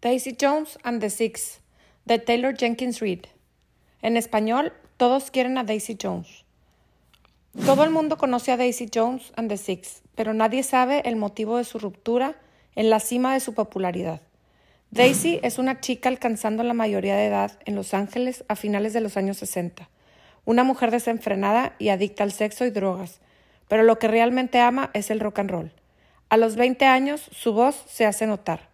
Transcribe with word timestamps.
Daisy 0.00 0.36
Jones 0.40 0.78
and 0.84 1.00
the 1.00 1.10
Six, 1.10 1.58
de 2.04 2.20
Taylor 2.20 2.56
Jenkins 2.56 3.00
Reid. 3.00 3.24
En 4.00 4.16
español, 4.16 4.72
todos 4.96 5.32
quieren 5.32 5.58
a 5.58 5.64
Daisy 5.64 5.98
Jones. 6.00 6.44
Todo 7.66 7.82
el 7.82 7.90
mundo 7.90 8.16
conoce 8.16 8.52
a 8.52 8.56
Daisy 8.56 8.88
Jones 8.94 9.32
and 9.34 9.48
the 9.48 9.56
Six, 9.56 10.02
pero 10.14 10.34
nadie 10.34 10.62
sabe 10.62 11.02
el 11.04 11.16
motivo 11.16 11.56
de 11.56 11.64
su 11.64 11.80
ruptura 11.80 12.36
en 12.76 12.90
la 12.90 13.00
cima 13.00 13.34
de 13.34 13.40
su 13.40 13.54
popularidad. 13.54 14.20
Daisy 14.92 15.40
es 15.42 15.58
una 15.58 15.80
chica 15.80 16.08
alcanzando 16.08 16.62
la 16.62 16.74
mayoría 16.74 17.16
de 17.16 17.26
edad 17.26 17.58
en 17.64 17.74
Los 17.74 17.92
Ángeles 17.92 18.44
a 18.46 18.54
finales 18.54 18.92
de 18.92 19.00
los 19.00 19.16
años 19.16 19.38
60, 19.38 19.90
una 20.44 20.62
mujer 20.62 20.92
desenfrenada 20.92 21.74
y 21.80 21.88
adicta 21.88 22.22
al 22.22 22.30
sexo 22.30 22.64
y 22.64 22.70
drogas, 22.70 23.18
pero 23.66 23.82
lo 23.82 23.98
que 23.98 24.06
realmente 24.06 24.60
ama 24.60 24.90
es 24.94 25.10
el 25.10 25.18
rock 25.18 25.40
and 25.40 25.50
roll. 25.50 25.72
A 26.28 26.36
los 26.36 26.54
20 26.54 26.84
años, 26.84 27.28
su 27.32 27.52
voz 27.52 27.82
se 27.88 28.06
hace 28.06 28.28
notar. 28.28 28.68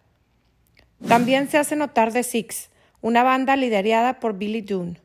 También 1.07 1.47
se 1.47 1.59
hace 1.59 1.75
notar 1.75 2.11
The 2.11 2.23
Six, 2.23 2.69
una 2.99 3.21
banda 3.21 3.55
liderada 3.55 4.19
por 4.19 4.33
Billy 4.33 4.61
Dunn. 4.61 4.97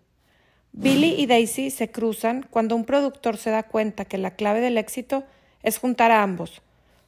Billy 0.72 1.14
y 1.18 1.26
Daisy 1.26 1.70
se 1.70 1.90
cruzan 1.90 2.46
cuando 2.48 2.74
un 2.74 2.86
productor 2.86 3.36
se 3.36 3.50
da 3.50 3.64
cuenta 3.64 4.06
que 4.06 4.16
la 4.16 4.30
clave 4.30 4.60
del 4.60 4.78
éxito 4.78 5.24
es 5.62 5.78
juntar 5.78 6.10
a 6.10 6.22
ambos. 6.22 6.62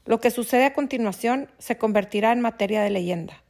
Lo 0.05 0.20
que 0.20 0.30
sucede 0.30 0.66
a 0.66 0.74
continuación 0.74 1.48
se 1.59 1.78
convertirá 1.78 2.33
en 2.33 2.42
materia 2.42 2.83
de 2.83 2.91
leyenda. 2.91 3.42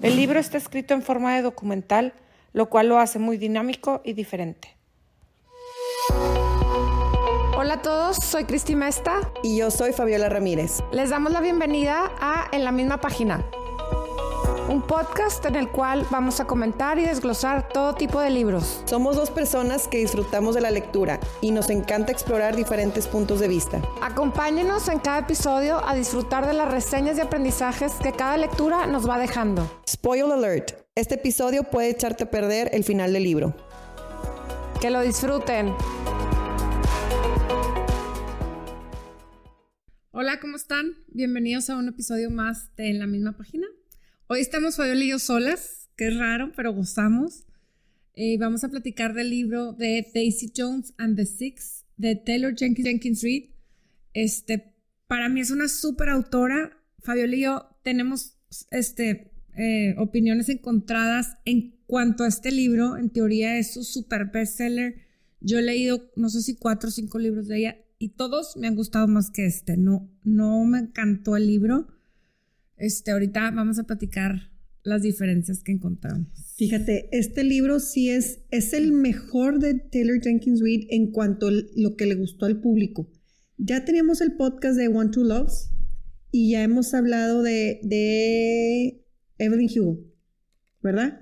El 0.00 0.14
libro 0.14 0.38
está 0.38 0.56
escrito 0.56 0.94
en 0.94 1.02
forma 1.02 1.34
de 1.34 1.42
documental, 1.42 2.14
lo 2.52 2.70
cual 2.70 2.88
lo 2.88 3.00
hace 3.00 3.18
muy 3.18 3.38
dinámico 3.38 4.02
y 4.04 4.12
diferente. 4.12 4.76
Hola 7.56 7.74
a 7.74 7.82
todos, 7.82 8.16
soy 8.18 8.44
Cristi 8.44 8.76
Mesta. 8.76 9.20
Y 9.42 9.58
yo 9.58 9.70
soy 9.70 9.92
Fabiola 9.92 10.28
Ramírez. 10.28 10.78
Les 10.92 11.10
damos 11.10 11.32
la 11.32 11.40
bienvenida 11.40 12.12
a 12.20 12.48
En 12.52 12.64
la 12.64 12.72
misma 12.72 13.00
página 13.00 13.44
un 14.70 14.82
podcast 14.82 15.44
en 15.46 15.56
el 15.56 15.68
cual 15.68 16.06
vamos 16.10 16.38
a 16.38 16.44
comentar 16.44 16.96
y 17.00 17.04
desglosar 17.04 17.68
todo 17.70 17.96
tipo 17.96 18.20
de 18.20 18.30
libros. 18.30 18.82
Somos 18.84 19.16
dos 19.16 19.28
personas 19.28 19.88
que 19.88 19.98
disfrutamos 19.98 20.54
de 20.54 20.60
la 20.60 20.70
lectura 20.70 21.18
y 21.40 21.50
nos 21.50 21.70
encanta 21.70 22.12
explorar 22.12 22.54
diferentes 22.54 23.08
puntos 23.08 23.40
de 23.40 23.48
vista. 23.48 23.82
Acompáñenos 24.00 24.86
en 24.86 25.00
cada 25.00 25.18
episodio 25.18 25.84
a 25.84 25.96
disfrutar 25.96 26.46
de 26.46 26.52
las 26.52 26.70
reseñas 26.70 27.18
y 27.18 27.20
aprendizajes 27.20 27.94
que 27.94 28.12
cada 28.12 28.36
lectura 28.36 28.86
nos 28.86 29.08
va 29.08 29.18
dejando. 29.18 29.68
Spoil 29.88 30.30
alert, 30.30 30.72
este 30.94 31.16
episodio 31.16 31.64
puede 31.64 31.90
echarte 31.90 32.24
a 32.24 32.30
perder 32.30 32.70
el 32.72 32.84
final 32.84 33.12
del 33.12 33.24
libro. 33.24 33.56
Que 34.80 34.90
lo 34.90 35.00
disfruten. 35.00 35.74
Hola, 40.12 40.38
¿cómo 40.38 40.54
están? 40.54 40.94
Bienvenidos 41.08 41.70
a 41.70 41.76
un 41.76 41.88
episodio 41.88 42.30
más 42.30 42.72
de 42.76 42.90
En 42.90 43.00
la 43.00 43.08
misma 43.08 43.32
página. 43.36 43.66
Hoy 44.32 44.42
estamos 44.42 44.76
Fabiola 44.76 45.02
y 45.02 45.08
yo 45.08 45.18
solas, 45.18 45.90
que 45.96 46.06
es 46.06 46.16
raro, 46.16 46.52
pero 46.54 46.72
gozamos. 46.72 47.46
Eh, 48.14 48.38
vamos 48.38 48.62
a 48.62 48.68
platicar 48.68 49.12
del 49.12 49.28
libro 49.28 49.72
de 49.72 50.06
Daisy 50.14 50.52
Jones 50.56 50.94
and 50.98 51.16
the 51.16 51.26
Six 51.26 51.84
de 51.96 52.14
Taylor 52.14 52.54
Jenkins, 52.56 52.86
Jenkins 52.86 53.22
Reid. 53.24 53.50
Este, 54.14 54.72
para 55.08 55.28
mí 55.28 55.40
es 55.40 55.50
una 55.50 55.66
súper 55.66 56.10
autora. 56.10 56.80
Fabiola 57.00 57.34
y 57.34 57.40
yo 57.40 57.76
tenemos 57.82 58.36
este, 58.70 59.32
eh, 59.56 59.96
opiniones 59.98 60.48
encontradas 60.48 61.36
en 61.44 61.80
cuanto 61.88 62.22
a 62.22 62.28
este 62.28 62.52
libro. 62.52 62.98
En 62.98 63.10
teoría 63.10 63.58
es 63.58 63.74
su 63.74 63.82
super 63.82 64.26
bestseller. 64.26 64.94
Yo 65.40 65.58
he 65.58 65.62
leído, 65.62 66.08
no 66.14 66.28
sé 66.28 66.42
si 66.42 66.54
cuatro 66.54 66.90
o 66.90 66.92
cinco 66.92 67.18
libros 67.18 67.48
de 67.48 67.58
ella 67.58 67.78
y 67.98 68.10
todos 68.10 68.56
me 68.56 68.68
han 68.68 68.76
gustado 68.76 69.08
más 69.08 69.28
que 69.32 69.46
este. 69.46 69.76
No, 69.76 70.08
no 70.22 70.64
me 70.66 70.78
encantó 70.78 71.34
el 71.34 71.48
libro 71.48 71.88
este, 72.80 73.10
ahorita 73.12 73.50
vamos 73.52 73.78
a 73.78 73.84
platicar 73.84 74.50
las 74.82 75.02
diferencias 75.02 75.62
que 75.62 75.72
encontramos. 75.72 76.26
Fíjate, 76.56 77.08
este 77.12 77.44
libro 77.44 77.80
sí 77.80 78.10
es, 78.10 78.40
es 78.50 78.72
el 78.72 78.92
mejor 78.92 79.58
de 79.60 79.74
Taylor 79.74 80.20
Jenkins 80.22 80.60
Reid 80.60 80.86
en 80.90 81.10
cuanto 81.12 81.48
a 81.48 81.52
lo 81.76 81.96
que 81.96 82.06
le 82.06 82.14
gustó 82.14 82.46
al 82.46 82.60
público. 82.60 83.10
Ya 83.58 83.84
teníamos 83.84 84.20
el 84.20 84.32
podcast 84.32 84.78
de 84.78 84.88
One 84.88 85.10
Two 85.10 85.24
Loves 85.24 85.70
y 86.32 86.52
ya 86.52 86.62
hemos 86.62 86.94
hablado 86.94 87.42
de, 87.42 87.80
de 87.82 89.04
Evelyn 89.38 89.68
Hugo, 89.78 90.00
¿verdad? 90.82 91.20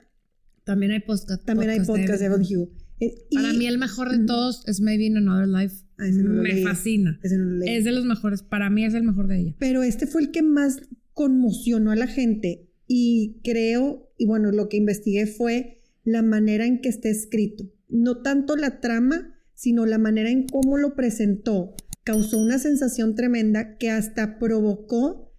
También 0.65 0.93
hay 0.93 1.00
podcast. 1.00 1.44
También 1.44 1.71
hay 1.71 1.81
podcast 1.81 2.21
de 2.21 2.27
Evelyn 2.27 2.56
Hugo. 2.56 2.71
Eh, 3.00 3.15
Para 3.32 3.53
mí 3.53 3.66
el 3.66 3.78
mejor 3.78 4.11
de 4.16 4.25
todos 4.25 4.62
es 4.69 4.81
Maybe 4.81 5.05
in 5.06 5.16
Another 5.16 5.49
Life. 5.49 5.84
Ah, 5.99 6.05
Me 6.12 6.62
fascina. 6.62 7.19
es 7.22 7.84
de 7.84 7.93
los 7.93 8.05
mejores. 8.05 8.43
Para 8.43 8.71
mí 8.71 8.84
es 8.84 8.94
el 8.94 9.03
mejor 9.05 9.28
de 9.28 9.41
ella. 9.41 9.55
Pero 9.59 9.82
este 9.82 10.06
fue 10.06 10.22
el 10.22 10.31
que 10.31 10.43
más 10.43 10.81
conmocionó 11.19 11.91
a 11.91 11.97
la 11.97 12.06
gente 12.06 12.71
y 12.87 13.41
creo, 13.43 14.09
y 14.17 14.27
bueno, 14.27 14.53
lo 14.53 14.69
que 14.69 14.77
investigué 14.77 15.27
fue 15.27 15.81
la 16.05 16.23
manera 16.23 16.65
en 16.65 16.81
que 16.81 16.89
está 16.89 17.09
escrito. 17.09 17.65
No 17.89 18.23
tanto 18.23 18.55
la 18.55 18.79
trama, 18.79 19.34
sino 19.53 19.84
la 19.84 19.99
manera 19.99 20.31
en 20.31 20.47
cómo 20.47 20.79
lo 20.79 20.95
presentó. 20.95 21.75
Causó 22.05 22.39
una 22.39 22.61
sensación 22.61 23.17
tremenda 23.17 23.79
que 23.79 23.91
hasta 23.91 24.39
provocó 24.39 25.34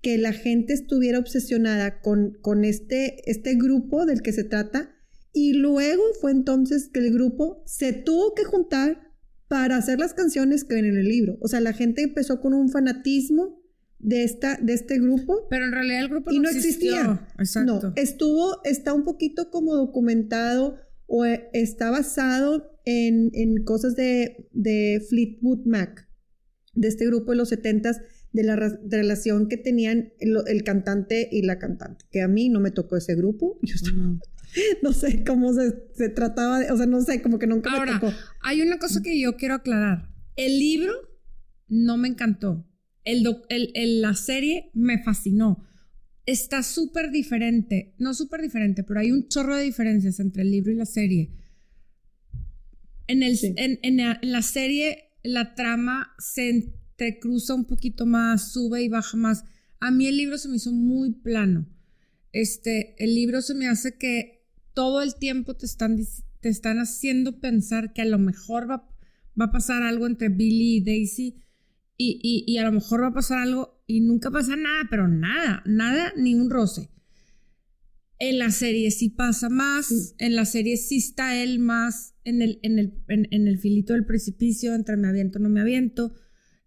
que 0.00 0.16
la 0.16 0.32
gente 0.32 0.72
estuviera 0.72 1.18
obsesionada 1.18 2.00
con, 2.00 2.38
con 2.40 2.64
este, 2.64 3.30
este 3.30 3.54
grupo 3.56 4.06
del 4.06 4.22
que 4.22 4.32
se 4.32 4.44
trata 4.44 4.94
y 5.34 5.52
luego 5.52 6.04
fue 6.22 6.30
entonces 6.30 6.88
que 6.88 7.00
el 7.00 7.12
grupo 7.12 7.62
se 7.66 7.92
tuvo 7.92 8.34
que 8.34 8.44
juntar 8.44 9.12
para 9.46 9.76
hacer 9.76 9.98
las 9.98 10.14
canciones 10.14 10.64
que 10.64 10.76
ven 10.76 10.86
en 10.86 10.96
el 10.96 11.06
libro. 11.06 11.36
O 11.42 11.48
sea, 11.48 11.60
la 11.60 11.74
gente 11.74 12.00
empezó 12.00 12.40
con 12.40 12.54
un 12.54 12.70
fanatismo 12.70 13.57
de, 13.98 14.24
esta, 14.24 14.56
de 14.56 14.74
este 14.74 14.98
grupo. 14.98 15.46
Pero 15.50 15.66
en 15.66 15.72
realidad 15.72 16.00
el 16.00 16.08
grupo 16.08 16.30
no, 16.30 16.36
y 16.36 16.40
no 16.40 16.48
existía. 16.48 17.26
Exacto. 17.38 17.80
No, 17.82 17.92
estuvo, 17.96 18.62
está 18.64 18.92
un 18.92 19.04
poquito 19.04 19.50
como 19.50 19.76
documentado 19.76 20.76
o 21.06 21.24
eh, 21.24 21.48
está 21.52 21.90
basado 21.90 22.70
en, 22.84 23.30
en 23.34 23.64
cosas 23.64 23.96
de, 23.96 24.48
de, 24.52 25.02
Fleetwood 25.08 25.66
Mac, 25.66 26.08
de 26.74 26.88
este 26.88 27.06
grupo 27.06 27.32
de 27.32 27.38
los 27.38 27.48
setentas, 27.48 28.00
de 28.32 28.44
la 28.44 28.56
relación 28.56 29.48
que 29.48 29.56
tenían 29.56 30.12
el, 30.20 30.62
cantante 30.64 31.28
y 31.32 31.42
la 31.42 31.58
cantante, 31.58 32.04
que 32.10 32.20
a 32.20 32.28
mí 32.28 32.50
no 32.50 32.60
me 32.60 32.70
tocó 32.70 32.96
ese 32.96 33.14
grupo. 33.14 33.58
no 34.82 34.92
sé 34.92 35.24
cómo 35.24 35.54
se, 35.54 35.74
se, 35.94 36.10
trataba, 36.10 36.60
de, 36.60 36.70
o 36.70 36.76
sea, 36.76 36.86
no 36.86 37.00
sé, 37.00 37.22
como 37.22 37.38
que 37.38 37.46
nunca 37.46 37.70
Ahora, 37.70 37.94
me 37.94 38.00
tocó. 38.00 38.12
Hay 38.42 38.60
una 38.60 38.78
cosa 38.78 39.02
que 39.02 39.18
yo 39.18 39.36
quiero 39.36 39.54
aclarar. 39.54 40.10
El 40.36 40.58
libro 40.58 40.92
no 41.68 41.96
me 41.96 42.08
encantó 42.08 42.67
el, 43.08 44.00
la 44.02 44.14
serie 44.14 44.70
me 44.74 45.02
fascinó. 45.02 45.64
Está 46.26 46.62
súper 46.62 47.10
diferente, 47.10 47.94
no 47.98 48.12
súper 48.12 48.42
diferente, 48.42 48.84
pero 48.84 49.00
hay 49.00 49.10
un 49.10 49.28
chorro 49.28 49.56
de 49.56 49.64
diferencias 49.64 50.20
entre 50.20 50.42
el 50.42 50.50
libro 50.50 50.72
y 50.72 50.76
la 50.76 50.84
serie. 50.84 51.32
En, 53.06 53.22
el, 53.22 53.38
en, 53.56 53.96
la 54.22 54.42
serie 54.42 55.14
la 55.22 55.54
trama 55.54 56.14
se 56.18 57.18
cruza 57.18 57.54
un 57.54 57.64
poquito 57.64 58.04
más, 58.04 58.52
sube 58.52 58.82
y 58.82 58.88
baja 58.88 59.16
más. 59.16 59.44
A 59.80 59.90
mí 59.90 60.06
el 60.06 60.18
libro 60.18 60.36
se 60.36 60.48
me 60.48 60.56
hizo 60.56 60.72
muy 60.72 61.14
plano. 61.14 61.66
Este, 62.32 62.94
el 63.02 63.14
libro 63.14 63.40
se 63.40 63.54
me 63.54 63.68
hace 63.68 63.96
que 63.96 64.44
todo 64.74 65.00
el 65.00 65.14
tiempo 65.14 65.54
te 65.54 65.64
están, 65.64 65.96
te 66.40 66.48
están 66.50 66.78
haciendo 66.78 67.40
pensar 67.40 67.94
que 67.94 68.02
a 68.02 68.04
lo 68.04 68.18
mejor 68.18 68.70
va, 68.70 68.86
va 69.40 69.46
a 69.46 69.50
pasar 69.50 69.82
algo 69.82 70.06
entre 70.06 70.28
Billy 70.28 70.76
y 70.76 70.84
Daisy 70.84 71.42
y, 71.98 72.56
a 72.58 72.64
lo 72.64 72.72
mejor 72.72 73.02
va 73.02 73.08
a 73.08 73.14
pasar 73.14 73.38
algo 73.38 73.82
y 73.86 74.00
nunca 74.00 74.30
pasa 74.30 74.54
nada, 74.54 74.86
pero 74.88 75.08
nada, 75.08 75.62
nada, 75.66 76.12
ni 76.16 76.34
un 76.34 76.48
roce. 76.48 76.90
En 78.20 78.38
la 78.38 78.50
serie 78.50 78.90
sí 78.90 79.10
pasa 79.10 79.48
más, 79.48 80.14
en 80.18 80.36
la 80.36 80.44
serie 80.44 80.76
sí 80.76 80.98
está 80.98 81.36
él 81.36 81.58
más 81.58 82.14
en 82.24 82.42
el, 82.42 82.60
en 82.62 82.78
el, 82.78 83.02
en, 83.08 83.48
el 83.48 83.58
filito 83.58 83.92
del 83.92 84.06
precipicio, 84.06 84.74
entre 84.74 84.96
me 84.96 85.08
aviento, 85.08 85.38
no 85.38 85.48
me 85.48 85.60
aviento. 85.60 86.14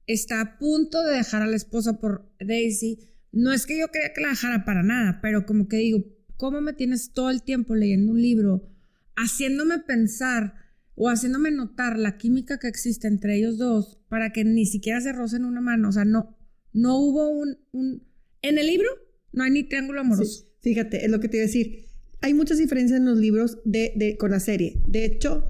Está 0.06 0.42
a 0.42 0.58
punto 0.58 1.02
de 1.04 1.16
dejar 1.16 1.42
a 1.42 1.48
la 1.48 1.56
esposa 1.56 2.00
por 2.00 2.30
Daisy. 2.40 3.00
No 3.32 3.54
es 3.54 3.66
que 3.66 3.80
yo 3.80 3.88
crea 3.88 4.14
que 4.14 4.22
la 4.22 4.30
dejara 4.30 4.66
para 4.66 4.84
nada, 4.84 5.20
pero 5.22 5.46
como 5.46 5.68
que 5.68 5.78
digo, 5.78 6.04
¿cómo 6.36 6.60
me 6.60 6.74
tienes 6.74 7.14
todo 7.14 7.30
el 7.30 7.44
tiempo 7.44 7.76
leyendo 7.76 8.12
un 8.12 8.22
libro, 8.22 8.70
haciéndome 9.16 9.80
pensar 9.80 10.56
o 10.96 11.10
haciéndome 11.10 11.52
notar 11.52 11.98
la 11.98 12.18
química 12.18 12.60
que 12.60 12.68
existe 12.68 13.08
entre 13.08 13.38
ellos 13.38 13.58
dos 13.58 14.01
para 14.12 14.34
que 14.34 14.44
ni 14.44 14.66
siquiera 14.66 15.00
se 15.00 15.14
rocen 15.14 15.46
una 15.46 15.62
mano. 15.62 15.88
O 15.88 15.92
sea, 15.94 16.04
no, 16.04 16.38
no 16.74 16.98
hubo 16.98 17.30
un, 17.30 17.60
un... 17.72 18.04
En 18.42 18.58
el 18.58 18.68
libro 18.68 18.90
no 19.32 19.46
hay 19.46 19.52
ni 19.52 19.64
triángulo 19.64 20.02
amoroso. 20.02 20.50
fíjate, 20.60 21.06
es 21.06 21.10
lo 21.10 21.22
que 21.22 21.30
te 21.30 21.38
iba 21.38 21.46
a 21.46 21.48
decir. 21.48 21.86
Hay 22.20 22.34
muchas 22.34 22.58
diferencias 22.58 23.00
en 23.00 23.06
los 23.06 23.18
libros 23.18 23.60
de, 23.64 23.94
de, 23.96 24.18
con 24.18 24.32
la 24.32 24.42
serie. 24.42 24.82
De 24.86 25.06
hecho, 25.06 25.46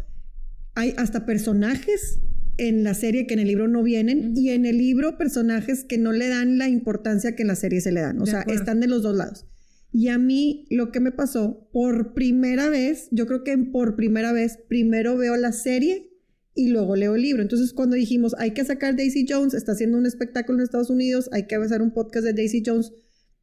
hay 0.75 0.93
hasta 0.97 1.25
personajes 1.25 2.19
en 2.57 2.83
la 2.83 2.93
serie 2.93 3.25
que 3.25 3.33
en 3.33 3.39
el 3.39 3.47
libro 3.47 3.67
no 3.67 3.81
vienen 3.81 4.37
y 4.37 4.51
en 4.51 4.67
el 4.67 4.77
libro 4.77 5.17
personajes 5.17 5.83
que 5.83 5.97
no 5.97 6.11
le 6.11 6.27
dan 6.27 6.59
la 6.59 6.69
importancia 6.69 7.35
que 7.35 7.41
en 7.41 7.47
la 7.47 7.55
serie 7.55 7.81
se 7.81 7.91
le 7.91 8.01
dan. 8.01 8.21
O 8.21 8.27
sea, 8.27 8.41
están 8.41 8.79
de 8.79 8.85
los 8.85 9.01
dos 9.01 9.15
lados. 9.15 9.47
Y 9.91 10.09
a 10.09 10.19
mí 10.19 10.67
lo 10.69 10.91
que 10.91 10.99
me 10.99 11.11
pasó, 11.11 11.67
por 11.73 12.13
primera 12.13 12.69
vez, 12.69 13.07
yo 13.09 13.25
creo 13.25 13.43
que 13.43 13.57
por 13.57 13.95
primera 13.95 14.33
vez, 14.33 14.59
primero 14.69 15.17
veo 15.17 15.35
la 15.35 15.51
serie 15.51 16.10
y 16.53 16.69
luego 16.69 16.95
leo 16.95 17.15
el 17.15 17.21
libro. 17.21 17.41
Entonces 17.41 17.73
cuando 17.73 17.95
dijimos, 17.95 18.35
hay 18.37 18.51
que 18.51 18.65
sacar 18.65 18.95
Daisy 18.95 19.25
Jones, 19.27 19.53
está 19.53 19.73
haciendo 19.73 19.97
un 19.97 20.05
espectáculo 20.05 20.59
en 20.59 20.63
Estados 20.63 20.89
Unidos, 20.89 21.29
hay 21.31 21.47
que 21.47 21.55
hacer 21.55 21.81
un 21.81 21.93
podcast 21.93 22.25
de 22.25 22.33
Daisy 22.33 22.63
Jones, 22.65 22.91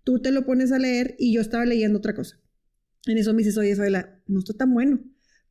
tú 0.05 0.21
te 0.21 0.31
lo 0.31 0.45
pones 0.45 0.73
a 0.73 0.79
leer 0.79 1.15
y 1.19 1.33
yo 1.33 1.41
estaba 1.41 1.65
leyendo 1.65 1.99
otra 1.99 2.15
cosa. 2.15 2.41
En 3.07 3.19
eso 3.19 3.33
me 3.33 3.39
dices, 3.39 3.57
oye, 3.57 3.71
Isabela, 3.71 4.23
no 4.27 4.41
está 4.41 4.55
tan 4.55 4.73
bueno. 4.75 5.01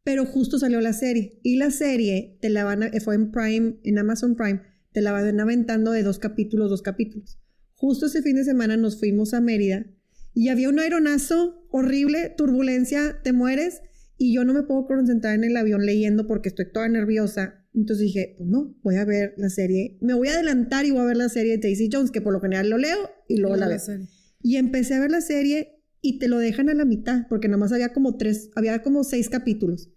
Pero 0.04 0.26
justo 0.26 0.60
salió 0.60 0.80
la 0.80 0.94
serie. 0.94 1.40
Y 1.44 1.58
la 1.58 1.72
serie 1.72 2.38
te 2.42 2.50
la 2.50 2.64
van 2.64 2.84
a, 2.84 2.92
fue 3.02 3.16
en 3.16 3.32
Prime, 3.32 3.78
en 3.84 3.98
Amazon 3.98 4.36
Prime, 4.36 4.62
te 4.94 5.02
la 5.02 5.12
van 5.12 5.40
aventando 5.40 5.92
de 5.92 6.04
dos 6.04 6.20
capítulos, 6.20 6.70
dos 6.70 6.82
capítulos. 6.82 7.40
Justo 7.76 8.06
ese 8.06 8.22
fin 8.22 8.36
de 8.36 8.44
semana 8.44 8.78
nos 8.78 9.00
fuimos 9.00 9.34
a 9.34 9.42
Mérida 9.42 9.86
y 10.34 10.50
había 10.50 10.70
un 10.70 10.80
aeronazo 10.80 11.68
horrible, 11.72 12.34
turbulencia, 12.36 13.22
te 13.24 13.34
mueres. 13.34 13.82
Y 14.18 14.34
yo 14.34 14.44
no 14.44 14.54
me 14.54 14.64
puedo 14.64 14.86
concentrar 14.88 15.36
en 15.36 15.44
el 15.44 15.56
avión 15.58 15.86
leyendo 15.86 16.28
porque 16.28 16.50
estoy 16.50 16.72
toda 16.72 16.90
nerviosa. 16.90 17.66
Entonces 17.74 18.06
dije, 18.06 18.36
pues 18.38 18.50
no, 18.50 18.76
voy 18.84 18.96
a 18.96 19.06
ver 19.06 19.34
la 19.38 19.50
serie. 19.50 19.98
Me 20.02 20.14
voy 20.14 20.30
a 20.30 20.34
adelantar 20.34 20.86
y 20.86 20.92
voy 20.92 21.02
a 21.02 21.06
ver 21.06 21.18
la 21.18 21.30
serie 21.30 21.54
de 21.54 21.60
Daisy 21.60 21.90
Jones, 21.92 22.12
que 22.12 22.22
por 22.22 22.34
lo 22.34 22.42
general 22.42 22.70
lo 22.70 22.78
leo 22.78 22.98
y 23.28 23.38
luego 23.38 23.56
la 23.56 23.68
veo. 23.68 23.80
Y 24.42 24.56
empecé 24.56 24.96
a 24.96 25.00
ver 25.00 25.12
la 25.12 25.22
serie 25.22 25.84
y 26.02 26.20
te 26.20 26.28
lo 26.28 26.40
dejan 26.40 26.70
a 26.70 26.74
la 26.74 26.86
mitad, 26.86 27.28
porque 27.30 27.48
nada 27.48 27.58
más 27.58 27.72
había 27.72 27.94
como 27.94 28.18
tres, 28.18 28.50
había 28.56 28.82
como 28.82 29.04
seis 29.04 29.30
capítulos. 29.30 29.92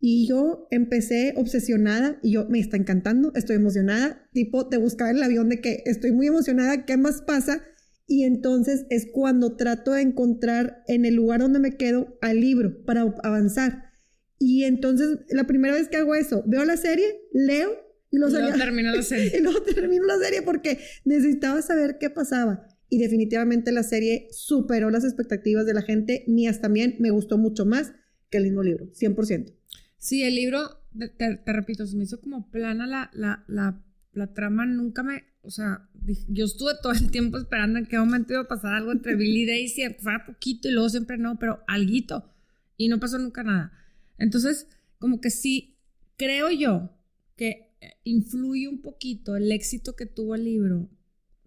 Y 0.00 0.28
yo 0.28 0.68
empecé 0.70 1.34
obsesionada 1.36 2.20
y 2.22 2.32
yo 2.32 2.48
me 2.48 2.60
está 2.60 2.76
encantando, 2.76 3.32
estoy 3.34 3.56
emocionada, 3.56 4.28
tipo 4.32 4.68
te 4.68 4.76
buscar 4.76 5.10
en 5.10 5.16
el 5.16 5.22
avión 5.24 5.48
de 5.48 5.60
que 5.60 5.82
estoy 5.86 6.12
muy 6.12 6.28
emocionada, 6.28 6.84
¿qué 6.84 6.96
más 6.96 7.22
pasa? 7.22 7.62
Y 8.08 8.24
entonces 8.24 8.86
es 8.90 9.06
cuando 9.12 9.54
trato 9.54 9.92
de 9.92 10.00
encontrar 10.00 10.82
en 10.88 11.04
el 11.04 11.14
lugar 11.14 11.40
donde 11.40 11.60
me 11.60 11.76
quedo 11.76 12.18
al 12.20 12.40
libro 12.40 12.84
para 12.84 13.02
avanzar. 13.22 13.92
Y 14.38 14.64
entonces 14.64 15.20
la 15.28 15.46
primera 15.46 15.74
vez 15.74 15.88
que 15.88 15.98
hago 15.98 16.14
eso, 16.14 16.42
veo 16.46 16.64
la 16.64 16.76
serie, 16.76 17.20
leo 17.32 17.70
y, 18.10 18.16
luego 18.16 18.34
termino 18.56 18.92
la 18.92 19.02
serie. 19.02 19.32
y 19.38 19.42
luego 19.42 19.62
termino 19.62 20.04
la 20.04 20.18
serie 20.18 20.42
porque 20.42 20.78
necesitaba 21.04 21.60
saber 21.62 21.98
qué 22.00 22.08
pasaba. 22.08 22.66
Y 22.88 22.98
definitivamente 22.98 23.70
la 23.70 23.82
serie 23.82 24.28
superó 24.30 24.90
las 24.90 25.04
expectativas 25.04 25.66
de 25.66 25.74
la 25.74 25.82
gente. 25.82 26.24
Mías 26.26 26.62
también 26.62 26.96
me 27.00 27.10
gustó 27.10 27.36
mucho 27.36 27.66
más 27.66 27.92
que 28.30 28.38
el 28.38 28.44
mismo 28.44 28.62
libro, 28.62 28.86
100%. 28.92 29.54
Sí, 29.98 30.22
el 30.22 30.36
libro, 30.36 30.80
te, 31.18 31.40
repito, 31.44 31.86
se 31.86 31.96
me 31.96 32.04
hizo 32.04 32.20
como 32.20 32.50
plana 32.50 32.86
la, 32.86 33.10
la, 33.12 33.44
la, 33.48 33.84
la, 34.18 34.34
trama. 34.34 34.66
Nunca 34.66 35.02
me, 35.02 35.24
o 35.42 35.50
sea, 35.50 35.88
yo 36.28 36.44
estuve 36.44 36.72
todo 36.82 36.92
el 36.92 37.10
tiempo 37.10 37.38
esperando 37.38 37.78
en 37.78 37.86
qué 37.86 37.98
momento 37.98 38.32
iba 38.32 38.42
a 38.42 38.48
pasar 38.48 38.74
algo 38.74 38.92
entre 38.92 39.14
Billy 39.16 39.42
y 39.42 39.46
Daisy. 39.46 39.82
Poquito 40.26 40.68
y 40.68 40.72
luego 40.72 40.88
siempre 40.88 41.18
no, 41.18 41.38
pero 41.38 41.62
alguito. 41.66 42.30
Y 42.76 42.88
no 42.88 43.00
pasó 43.00 43.18
nunca 43.18 43.42
nada. 43.42 43.72
Entonces, 44.18 44.68
como 44.98 45.20
que 45.20 45.30
sí, 45.30 45.78
creo 46.16 46.50
yo 46.50 46.90
que 47.36 47.68
influye 48.04 48.68
un 48.68 48.82
poquito 48.82 49.36
el 49.36 49.52
éxito 49.52 49.94
que 49.96 50.06
tuvo 50.06 50.34
el 50.34 50.44
libro. 50.44 50.90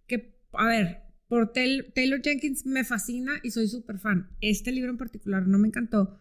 Que, 0.07 0.39
a 0.53 0.67
ver, 0.67 1.01
por 1.27 1.53
Taylor 1.53 2.21
Jenkins 2.21 2.65
me 2.65 2.83
fascina 2.83 3.33
y 3.43 3.51
soy 3.51 3.67
súper 3.67 3.99
fan. 3.99 4.29
Este 4.41 4.71
libro 4.71 4.91
en 4.91 4.97
particular 4.97 5.47
no 5.47 5.57
me 5.57 5.67
encantó. 5.67 6.19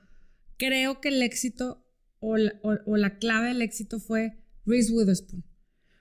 Creo 0.56 1.00
que 1.00 1.08
el 1.08 1.23
éxito 1.23 1.85
o 2.20 2.37
la, 2.37 3.19
clave 3.19 3.49
del 3.49 3.62
éxito 3.62 3.99
fue 3.99 4.38
Reese 4.67 4.93
Witherspoon. 4.93 5.44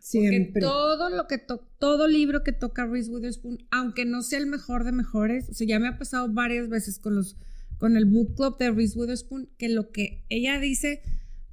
Siempre. 0.10 0.62
todo 0.62 1.10
lo 1.10 1.28
que 1.28 1.38
todo 1.78 2.08
libro 2.08 2.44
que 2.44 2.52
toca 2.52 2.86
Reese 2.86 3.12
Witherspoon, 3.12 3.60
aunque 3.72 4.06
no 4.06 4.22
sea 4.22 4.40
el 4.40 4.48
mejor 4.48 4.84
de 4.84 4.92
mejores, 4.92 5.50
o 5.50 5.54
sea, 5.54 5.68
ya 5.68 5.80
me 5.80 5.88
ha 5.88 5.98
pasado 5.98 6.32
varias 6.32 6.70
veces 6.70 7.00
con 7.00 7.16
los 7.16 7.38
con 7.78 7.96
el 7.96 8.06
book 8.06 8.36
club 8.36 8.58
de 8.58 8.72
Reese 8.72 8.98
Witherspoon, 8.98 9.50
que 9.58 9.70
lo 9.70 9.92
que 9.92 10.26
ella 10.30 10.60
dice 10.60 11.02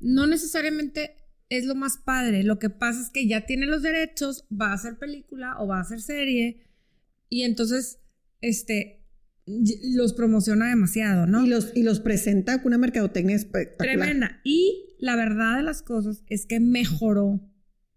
no 0.01 0.27
necesariamente 0.27 1.17
es 1.49 1.65
lo 1.65 1.75
más 1.75 1.99
padre. 1.99 2.43
Lo 2.43 2.59
que 2.59 2.71
pasa 2.71 3.01
es 3.01 3.11
que 3.11 3.27
ya 3.29 3.47
tiene 3.47 3.67
los 3.67 3.83
derechos, 3.83 4.47
va 4.51 4.71
a 4.71 4.75
hacer 4.75 4.99
película 4.99 5.57
o 5.59 5.67
va 5.67 5.79
a 5.79 5.83
hacer 5.83 6.01
serie, 6.01 6.67
y 7.29 7.43
entonces, 7.43 7.99
este, 8.41 9.05
los 9.47 10.13
promociona 10.13 10.69
demasiado, 10.69 11.27
¿no? 11.27 11.45
Y 11.45 11.49
los, 11.49 11.73
y 11.75 11.83
los 11.83 12.01
presenta 12.01 12.63
con 12.63 12.69
una 12.69 12.79
mercadotecnia 12.79 13.37
espectacular. 13.37 13.97
Tremenda. 13.97 14.41
Y 14.45 14.97
la 14.99 15.17
verdad 15.17 15.57
de 15.57 15.63
las 15.63 15.83
cosas 15.83 16.23
es 16.29 16.47
que 16.47 16.61
mejoró. 16.61 17.41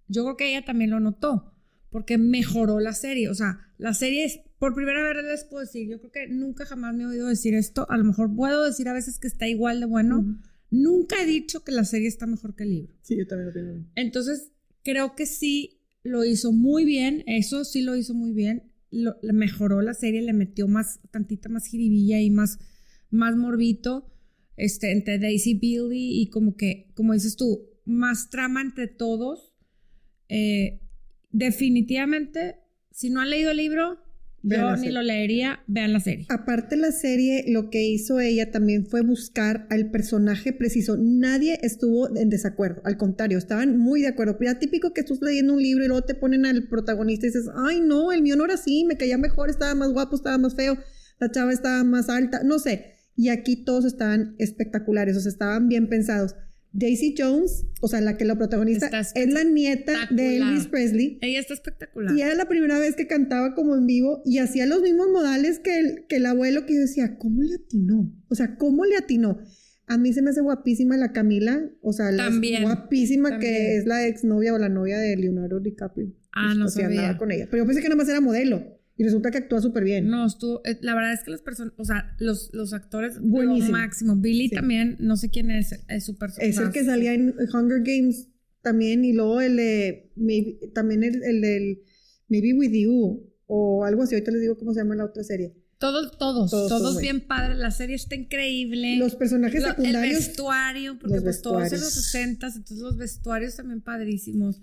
Yo 0.09 0.23
creo 0.23 0.35
que 0.35 0.49
ella 0.49 0.65
también 0.65 0.89
lo 0.89 0.99
notó, 0.99 1.53
porque 1.89 2.17
mejoró 2.17 2.81
la 2.81 2.93
serie. 2.93 3.29
O 3.29 3.35
sea, 3.35 3.71
la 3.77 3.93
serie 3.93 4.25
es 4.25 4.41
por 4.59 4.75
primera 4.75 5.01
vez 5.01 5.23
les 5.23 5.45
puedo 5.45 5.61
decir, 5.61 5.87
yo 5.87 5.99
creo 5.99 6.11
que 6.11 6.27
nunca 6.27 6.65
jamás 6.65 6.93
me 6.93 7.03
he 7.03 7.07
oído 7.07 7.27
decir 7.27 7.53
esto, 7.53 7.89
a 7.89 7.97
lo 7.97 8.03
mejor 8.03 8.35
puedo 8.35 8.65
decir 8.65 8.89
a 8.89 8.93
veces 8.93 9.17
que 9.17 9.27
está 9.27 9.47
igual 9.47 9.79
de 9.79 9.85
bueno, 9.85 10.37
nunca 10.69 11.15
he 11.21 11.25
dicho 11.25 11.63
que 11.63 11.71
la 11.71 11.85
serie 11.85 12.09
está 12.09 12.27
mejor 12.27 12.55
que 12.55 12.63
el 12.63 12.69
libro. 12.71 12.93
Sí, 13.01 13.17
yo 13.17 13.25
también 13.25 13.47
lo 13.47 13.53
tengo. 13.53 13.85
Entonces, 13.95 14.51
creo 14.83 15.15
que 15.15 15.25
sí 15.25 15.79
lo 16.03 16.25
hizo 16.25 16.51
muy 16.51 16.83
bien, 16.83 17.23
eso 17.25 17.63
sí 17.63 17.81
lo 17.81 17.95
hizo 17.95 18.13
muy 18.13 18.33
bien, 18.33 18.71
lo, 18.91 19.15
mejoró 19.21 19.81
la 19.81 19.93
serie, 19.93 20.21
le 20.21 20.33
metió 20.33 20.67
más, 20.67 20.99
tantita 21.11 21.47
más 21.47 21.65
jiribilla 21.65 22.19
y 22.19 22.29
más, 22.29 22.59
más 23.09 23.35
morbito, 23.35 24.11
este, 24.57 24.91
entre 24.91 25.19
Daisy 25.19 25.53
Billy 25.53 26.21
y 26.21 26.29
como 26.29 26.57
que, 26.57 26.91
como 26.95 27.13
dices 27.13 27.37
tú, 27.37 27.69
más 27.85 28.29
trama 28.29 28.61
entre 28.61 28.87
todos. 28.87 29.48
Eh, 30.29 30.79
definitivamente, 31.31 32.55
si 32.91 33.09
no 33.09 33.21
han 33.21 33.29
leído 33.29 33.51
el 33.51 33.57
libro, 33.57 33.99
yo 34.41 34.77
ni 34.77 34.89
lo 34.89 35.01
leería, 35.01 35.59
vean 35.67 35.91
la 35.91 35.99
serie. 35.99 36.25
Aparte 36.29 36.77
la 36.77 36.91
serie, 36.91 37.43
lo 37.47 37.69
que 37.69 37.83
hizo 37.83 38.19
ella 38.19 38.51
también 38.51 38.85
fue 38.85 39.01
buscar 39.01 39.67
al 39.69 39.91
personaje 39.91 40.53
preciso. 40.53 40.95
Nadie 40.97 41.59
estuvo 41.61 42.15
en 42.15 42.29
desacuerdo, 42.29 42.81
al 42.85 42.97
contrario, 42.97 43.37
estaban 43.37 43.77
muy 43.77 44.01
de 44.01 44.07
acuerdo. 44.07 44.37
Ya 44.41 44.59
típico 44.59 44.93
que 44.93 45.01
estás 45.01 45.21
leyendo 45.21 45.53
un 45.53 45.61
libro 45.61 45.83
y 45.83 45.87
luego 45.87 46.05
te 46.05 46.15
ponen 46.15 46.45
al 46.45 46.67
protagonista 46.69 47.25
y 47.25 47.29
dices, 47.29 47.49
ay 47.55 47.81
no, 47.81 48.11
el 48.11 48.21
mío 48.21 48.35
no 48.37 48.45
era 48.45 48.53
así, 48.53 48.85
me 48.85 48.97
caía 48.97 49.17
mejor, 49.17 49.49
estaba 49.49 49.75
más 49.75 49.91
guapo, 49.91 50.15
estaba 50.15 50.37
más 50.37 50.55
feo, 50.55 50.77
la 51.19 51.29
chava 51.31 51.51
estaba 51.51 51.83
más 51.83 52.09
alta, 52.09 52.41
no 52.43 52.59
sé. 52.59 52.93
Y 53.17 53.29
aquí 53.29 53.65
todos 53.65 53.83
estaban 53.83 54.35
espectaculares, 54.37 55.17
o 55.17 55.19
sea, 55.19 55.31
estaban 55.31 55.67
bien 55.67 55.89
pensados. 55.89 56.35
Daisy 56.71 57.15
Jones, 57.17 57.65
o 57.81 57.87
sea, 57.87 57.99
la 58.01 58.15
que 58.17 58.25
la 58.25 58.37
protagonista 58.37 58.89
es 59.15 59.33
la 59.33 59.43
nieta 59.43 60.07
de 60.11 60.37
Elvis 60.37 60.67
Presley. 60.67 61.17
Ella 61.21 61.39
está 61.39 61.53
espectacular. 61.55 62.15
Y 62.15 62.21
era 62.21 62.35
la 62.35 62.47
primera 62.47 62.77
vez 62.77 62.95
que 62.95 63.07
cantaba 63.07 63.55
como 63.55 63.75
en 63.75 63.87
vivo 63.87 64.21
y 64.25 64.37
hacía 64.37 64.65
los 64.65 64.81
mismos 64.81 65.07
modales 65.11 65.59
que 65.59 65.79
el, 65.79 66.05
que 66.07 66.17
el 66.17 66.25
abuelo 66.27 66.65
que 66.65 66.75
yo 66.75 66.81
decía, 66.81 67.17
¿cómo 67.17 67.41
le 67.41 67.55
atinó? 67.55 68.11
O 68.29 68.35
sea, 68.35 68.55
¿cómo 68.57 68.85
le 68.85 68.97
atinó? 68.97 69.39
A 69.87 69.97
mí 69.97 70.13
se 70.13 70.21
me 70.21 70.29
hace 70.29 70.41
guapísima 70.41 70.97
la 70.97 71.11
Camila, 71.11 71.67
o 71.81 71.93
sea, 71.93 72.11
la 72.11 72.29
guapísima 72.61 73.39
que 73.39 73.77
es 73.77 73.87
la 73.87 74.05
exnovia 74.05 74.53
o 74.53 74.59
la 74.59 74.69
novia 74.69 74.99
de 74.99 75.17
Leonardo 75.17 75.59
DiCaprio. 75.59 76.13
Ah, 76.31 76.53
no 76.53 76.67
sé. 76.69 76.83
con 77.17 77.31
ella. 77.31 77.47
Pero 77.49 77.63
yo 77.63 77.65
pensé 77.65 77.81
que 77.81 77.89
nada 77.89 77.97
más 77.97 78.07
era 78.07 78.21
modelo. 78.21 78.78
Y 78.99 79.03
resulta 79.05 79.31
que 79.31 79.37
actúa 79.37 79.61
súper 79.61 79.85
bien. 79.85 80.09
No, 80.09 80.25
estuvo, 80.25 80.59
eh, 80.65 80.77
la 80.81 80.93
verdad 80.93 81.13
es 81.13 81.23
que 81.23 81.31
las 81.31 81.41
personas, 81.41 81.73
o 81.77 81.85
sea, 81.85 82.17
los, 82.19 82.49
los 82.51 82.73
actores, 82.73 83.17
buenísimo. 83.21 83.77
máximo. 83.77 84.17
Billy 84.17 84.49
también, 84.49 84.97
no 84.99 85.15
sé 85.15 85.29
quién 85.29 85.51
es, 85.51 85.73
es 85.87 86.03
su 86.03 86.17
personaje. 86.17 86.49
Es 86.49 86.57
el 86.57 86.71
que 86.73 86.83
salía 86.83 87.13
en 87.13 87.33
Hunger 87.53 87.81
Games 87.81 88.27
también, 88.61 89.05
y 89.05 89.13
luego 89.13 89.39
el 89.39 89.55
de, 89.55 90.11
también 90.75 91.05
el, 91.05 91.23
el 91.23 91.39
del 91.39 91.81
Maybe 92.27 92.51
With 92.51 92.73
You, 92.73 93.23
o 93.47 93.85
algo 93.85 94.03
así, 94.03 94.15
ahorita 94.15 94.31
les 94.31 94.41
digo 94.41 94.57
cómo 94.57 94.73
se 94.73 94.81
llama 94.81 94.95
la 94.95 95.05
otra 95.05 95.23
serie. 95.23 95.55
Todos, 95.77 96.17
todos, 96.17 96.51
todos, 96.51 96.99
bien 96.99 97.21
padres. 97.21 97.57
La 97.57 97.71
serie 97.71 97.95
está 97.95 98.15
increíble. 98.15 98.97
Los 98.97 99.15
personajes 99.15 99.63
secundarios. 99.63 100.11
El 100.11 100.25
vestuario, 100.27 100.99
porque 100.99 101.21
pues 101.21 101.41
todos 101.41 101.71
en 101.71 101.79
los 101.79 101.93
60 101.93 102.47
entonces 102.47 102.79
los 102.79 102.97
vestuarios 102.97 103.55
también 103.55 103.79
padrísimos. 103.79 104.61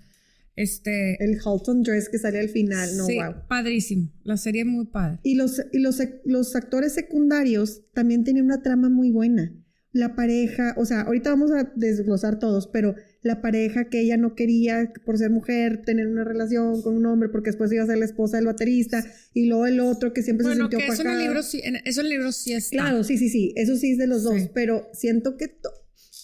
Este, 0.57 1.23
el 1.23 1.37
Halton 1.39 1.83
Dress 1.83 2.09
que 2.09 2.17
sale 2.17 2.39
al 2.39 2.49
final, 2.49 2.97
no, 2.97 3.05
sí, 3.05 3.19
padrísimo. 3.47 4.11
La 4.23 4.37
serie 4.37 4.61
es 4.61 4.67
muy 4.67 4.87
padre. 4.87 5.19
Y 5.21 5.35
los, 5.35 5.61
y 5.71 5.77
los, 5.77 6.01
los 6.25 6.55
actores 6.55 6.93
secundarios 6.93 7.83
también 7.93 8.23
tienen 8.23 8.43
una 8.43 8.63
trama 8.63 8.89
muy 8.89 9.11
buena. 9.11 9.53
La 9.91 10.15
pareja, 10.15 10.73
o 10.77 10.85
sea, 10.85 11.01
ahorita 11.01 11.29
vamos 11.29 11.51
a 11.51 11.71
desglosar 11.75 12.39
todos, 12.39 12.67
pero 12.67 12.95
la 13.21 13.39
pareja 13.39 13.89
que 13.89 14.01
ella 14.01 14.17
no 14.17 14.33
quería 14.33 14.91
por 15.05 15.19
ser 15.19 15.29
mujer 15.29 15.83
tener 15.85 16.07
una 16.07 16.23
relación 16.23 16.81
con 16.81 16.95
un 16.95 17.05
hombre 17.05 17.29
porque 17.29 17.51
después 17.51 17.71
iba 17.71 17.83
a 17.83 17.87
ser 17.87 17.99
la 17.99 18.05
esposa 18.05 18.37
del 18.37 18.47
baterista 18.47 19.05
y 19.33 19.45
luego 19.47 19.67
el 19.67 19.79
otro 19.79 20.11
que 20.11 20.23
siempre 20.23 20.47
se 20.47 20.55
sintió 20.55 20.79
que 20.79 20.87
eso 20.87 21.03
en 21.03 21.09
el 21.09 21.19
libro 21.19 21.43
sí, 21.43 21.61
eso 21.85 22.01
en 22.01 22.07
el 22.07 22.11
libro 22.11 22.31
sí 22.31 22.53
está. 22.53 22.77
Claro, 22.77 23.03
sí, 23.03 23.17
sí, 23.17 23.29
sí, 23.29 23.53
eso 23.55 23.75
sí 23.75 23.91
es 23.91 23.97
de 23.99 24.07
los 24.07 24.23
dos, 24.23 24.49
pero 24.55 24.87
siento 24.93 25.37
que 25.37 25.59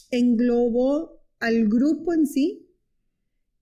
englobó 0.09 1.23
al 1.39 1.67
grupo 1.67 2.13
en 2.13 2.25
sí 2.25 2.62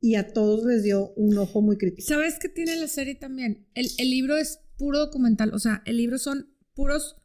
y 0.02 0.16
a 0.16 0.34
todos 0.34 0.66
les 0.66 0.84
dio 0.84 1.14
un 1.14 1.38
ojo 1.38 1.62
muy 1.62 1.78
crítico. 1.78 2.08
¿Sabes 2.08 2.40
qué 2.40 2.50
tiene 2.50 2.76
la 2.76 2.88
serie 2.88 3.16
también? 3.16 3.68
El, 3.76 3.88
libro 4.10 4.36
es 4.36 4.60
puro 4.78 4.98
documental, 4.98 5.54
o 5.54 5.60
sea, 5.60 5.84
el 5.86 5.98
libro 5.98 6.18
son 6.18 6.50
puros, 6.74 7.16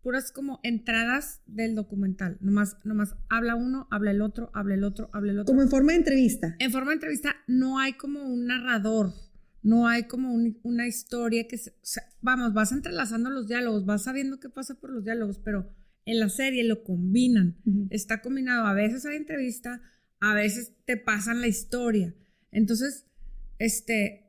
puras 0.00 0.32
como 0.32 0.58
entradas 0.62 1.42
del 1.46 1.74
documental. 1.74 2.38
Nomás, 2.40 2.78
nomás 2.82 3.14
habla 3.28 3.56
uno, 3.56 3.86
habla 3.90 4.10
el 4.10 4.22
otro, 4.22 4.50
habla 4.54 4.74
el 4.74 4.84
otro, 4.84 5.10
habla 5.12 5.32
el 5.32 5.40
otro. 5.40 5.52
Como 5.52 5.62
en 5.62 5.68
forma 5.68 5.92
de 5.92 5.98
entrevista. 5.98 6.56
En 6.58 6.72
forma 6.72 6.92
de 6.92 6.94
entrevista 6.94 7.36
no 7.46 7.78
hay 7.78 7.92
como 7.92 8.22
un 8.22 8.46
narrador, 8.46 9.12
no 9.62 9.86
hay 9.86 10.04
como 10.04 10.32
una 10.62 10.86
historia 10.86 11.46
que 11.46 11.58
se, 11.58 11.74
vamos, 12.22 12.54
vas 12.54 12.72
entrelazando 12.72 13.28
los 13.28 13.46
diálogos, 13.46 13.84
vas 13.84 14.04
sabiendo 14.04 14.40
qué 14.40 14.48
pasa 14.48 14.76
por 14.80 14.90
los 14.90 15.04
diálogos, 15.04 15.38
pero 15.44 15.74
en 16.06 16.20
la 16.20 16.30
serie 16.30 16.64
lo 16.64 16.84
combinan. 16.84 17.58
Está 17.90 18.22
combinado, 18.22 18.66
a 18.66 18.72
veces 18.72 19.04
hay 19.04 19.16
entrevista, 19.16 19.82
a 20.20 20.34
veces 20.34 20.72
te 20.84 20.96
pasan 20.96 21.40
la 21.40 21.48
historia. 21.48 22.14
Entonces, 22.50 23.06
este, 23.58 24.28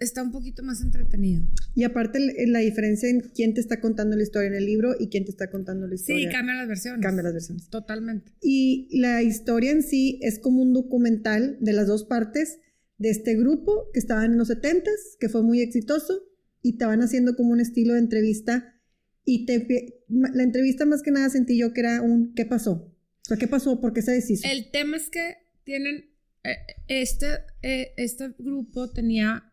está 0.00 0.22
un 0.22 0.32
poquito 0.32 0.62
más 0.62 0.80
entretenido. 0.80 1.46
Y 1.74 1.84
aparte 1.84 2.20
la 2.46 2.60
diferencia 2.60 3.08
en 3.08 3.20
quién 3.20 3.54
te 3.54 3.60
está 3.60 3.80
contando 3.80 4.16
la 4.16 4.22
historia 4.22 4.48
en 4.48 4.54
el 4.54 4.66
libro 4.66 4.94
y 4.98 5.08
quién 5.08 5.24
te 5.24 5.30
está 5.30 5.50
contando 5.50 5.86
la 5.86 5.94
historia. 5.94 6.28
Sí, 6.28 6.32
cambia 6.32 6.54
las 6.54 6.68
versiones. 6.68 7.02
Cambia 7.02 7.22
las 7.22 7.32
versiones. 7.32 7.68
Totalmente. 7.68 8.32
Y 8.40 8.88
la 8.98 9.22
historia 9.22 9.72
en 9.72 9.82
sí 9.82 10.18
es 10.22 10.38
como 10.38 10.62
un 10.62 10.72
documental 10.72 11.56
de 11.60 11.72
las 11.72 11.86
dos 11.86 12.04
partes 12.04 12.58
de 12.98 13.10
este 13.10 13.34
grupo 13.34 13.90
que 13.92 13.98
estaban 13.98 14.32
en 14.32 14.38
los 14.38 14.48
70 14.48 14.90
que 15.18 15.28
fue 15.28 15.42
muy 15.42 15.60
exitoso 15.60 16.22
y 16.62 16.78
te 16.78 16.84
van 16.84 17.02
haciendo 17.02 17.34
como 17.34 17.50
un 17.50 17.60
estilo 17.60 17.94
de 17.94 17.98
entrevista 17.98 18.80
y 19.24 19.46
te, 19.46 20.04
la 20.08 20.42
entrevista 20.42 20.86
más 20.86 21.02
que 21.02 21.10
nada 21.10 21.28
sentí 21.28 21.58
yo 21.58 21.72
que 21.72 21.80
era 21.80 22.02
un 22.02 22.34
¿qué 22.34 22.46
pasó? 22.46 22.93
O 23.30 23.36
¿qué 23.36 23.48
pasó? 23.48 23.80
¿Por 23.80 23.92
qué 23.92 24.02
se 24.02 24.12
deshizo? 24.12 24.46
El 24.46 24.70
tema 24.70 24.96
es 24.96 25.08
que 25.08 25.36
tienen, 25.64 26.10
eh, 26.42 26.56
este, 26.88 27.26
eh, 27.62 27.94
este 27.96 28.34
grupo 28.38 28.90
tenía 28.90 29.52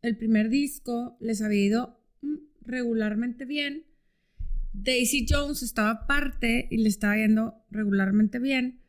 el 0.00 0.16
primer 0.16 0.48
disco, 0.48 1.18
les 1.20 1.42
había 1.42 1.60
ido 1.60 2.00
mm, 2.22 2.36
regularmente 2.62 3.44
bien. 3.44 3.84
Daisy 4.72 5.26
Jones 5.28 5.62
estaba 5.62 5.90
aparte 5.90 6.68
y 6.70 6.78
le 6.78 6.88
estaba 6.88 7.16
yendo 7.16 7.62
regularmente 7.70 8.38
bien, 8.38 8.80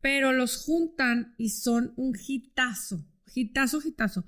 pero 0.00 0.32
los 0.32 0.56
juntan 0.56 1.34
y 1.38 1.50
son 1.50 1.92
un 1.96 2.16
hitazo, 2.16 3.06
hitazo, 3.32 3.80
hitazo. 3.84 4.24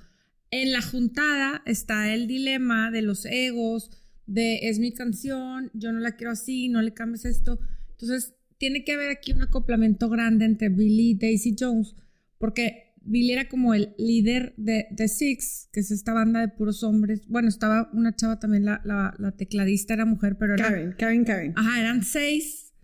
En 0.52 0.72
la 0.72 0.82
juntada 0.82 1.62
está 1.66 2.12
el 2.12 2.26
dilema 2.26 2.90
de 2.90 3.02
los 3.02 3.24
egos, 3.24 3.90
de 4.26 4.68
es 4.68 4.78
mi 4.78 4.92
canción, 4.92 5.70
yo 5.74 5.90
no 5.92 5.98
la 5.98 6.16
quiero 6.16 6.32
así, 6.32 6.68
no 6.68 6.82
le 6.82 6.92
cambies 6.92 7.24
esto. 7.24 7.58
Entonces, 7.92 8.34
tiene 8.60 8.84
que 8.84 8.92
haber 8.92 9.10
aquí 9.10 9.32
un 9.32 9.40
acoplamiento 9.40 10.10
grande 10.10 10.44
entre 10.44 10.68
Billy 10.68 11.12
y 11.12 11.14
Daisy 11.14 11.56
Jones, 11.58 11.96
porque 12.36 12.92
Billy 13.00 13.32
era 13.32 13.48
como 13.48 13.72
el 13.72 13.94
líder 13.96 14.52
de 14.58 14.86
The 14.94 15.08
Six, 15.08 15.70
que 15.72 15.80
es 15.80 15.90
esta 15.90 16.12
banda 16.12 16.40
de 16.40 16.48
puros 16.48 16.84
hombres. 16.84 17.26
Bueno, 17.26 17.48
estaba 17.48 17.88
una 17.94 18.14
chava 18.14 18.38
también, 18.38 18.66
la, 18.66 18.82
la, 18.84 19.32
tecladista 19.32 19.94
era 19.94 20.04
mujer, 20.04 20.36
pero 20.38 20.54
era... 20.54 20.64
Karen, 20.64 20.92
Karen, 20.92 21.24
Karen. 21.24 21.54
Ajá, 21.56 21.80
eran 21.80 22.04
seis, 22.04 22.74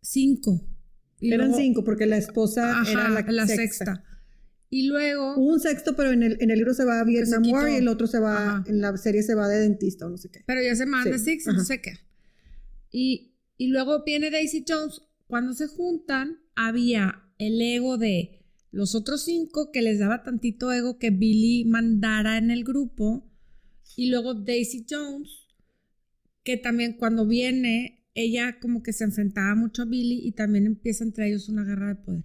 cinco. 0.00 0.66
eran 1.20 1.54
cinco, 1.54 1.84
porque 1.84 2.06
la 2.06 2.16
esposa 2.16 2.82
era 2.90 3.10
la, 3.10 3.46
sexta. 3.46 4.02
Y 4.70 4.88
luego. 4.88 5.36
un 5.36 5.60
sexto, 5.60 5.94
pero 5.96 6.12
en 6.12 6.22
el, 6.22 6.38
en 6.40 6.50
el 6.50 6.56
libro 6.56 6.72
se 6.72 6.86
va 6.86 7.00
a 7.00 7.04
Vietnam 7.04 7.42
War 7.52 7.68
y 7.68 7.74
el 7.74 7.88
otro 7.88 8.06
se 8.06 8.20
va. 8.20 8.64
En 8.66 8.80
la 8.80 8.96
serie 8.96 9.22
se 9.22 9.34
va 9.34 9.48
de 9.48 9.60
dentista 9.60 10.06
o 10.06 10.08
no 10.08 10.16
sé 10.16 10.30
qué. 10.30 10.40
Pero 10.46 10.62
ya 10.62 10.74
se 10.74 10.86
manda 10.86 11.18
Six, 11.18 11.46
no 11.48 11.62
sé 11.62 11.82
qué. 11.82 11.92
Y, 12.90 13.33
y 13.56 13.68
luego 13.68 14.04
viene 14.04 14.30
Daisy 14.30 14.64
Jones. 14.66 15.02
Cuando 15.26 15.54
se 15.54 15.66
juntan, 15.66 16.38
había 16.54 17.22
el 17.38 17.60
ego 17.60 17.98
de 17.98 18.44
los 18.70 18.94
otros 18.94 19.24
cinco 19.24 19.70
que 19.72 19.82
les 19.82 19.98
daba 19.98 20.22
tantito 20.22 20.72
ego 20.72 20.98
que 20.98 21.10
Billy 21.10 21.64
mandara 21.64 22.38
en 22.38 22.50
el 22.50 22.64
grupo. 22.64 23.30
Y 23.96 24.10
luego 24.10 24.34
Daisy 24.34 24.86
Jones, 24.88 25.48
que 26.42 26.56
también 26.56 26.94
cuando 26.94 27.26
viene, 27.26 28.04
ella 28.14 28.58
como 28.60 28.82
que 28.82 28.92
se 28.92 29.04
enfrentaba 29.04 29.54
mucho 29.54 29.82
a 29.82 29.86
Billy 29.86 30.20
y 30.26 30.32
también 30.32 30.66
empieza 30.66 31.04
entre 31.04 31.28
ellos 31.28 31.48
una 31.48 31.64
guerra 31.64 31.88
de 31.88 31.96
poder. 31.96 32.24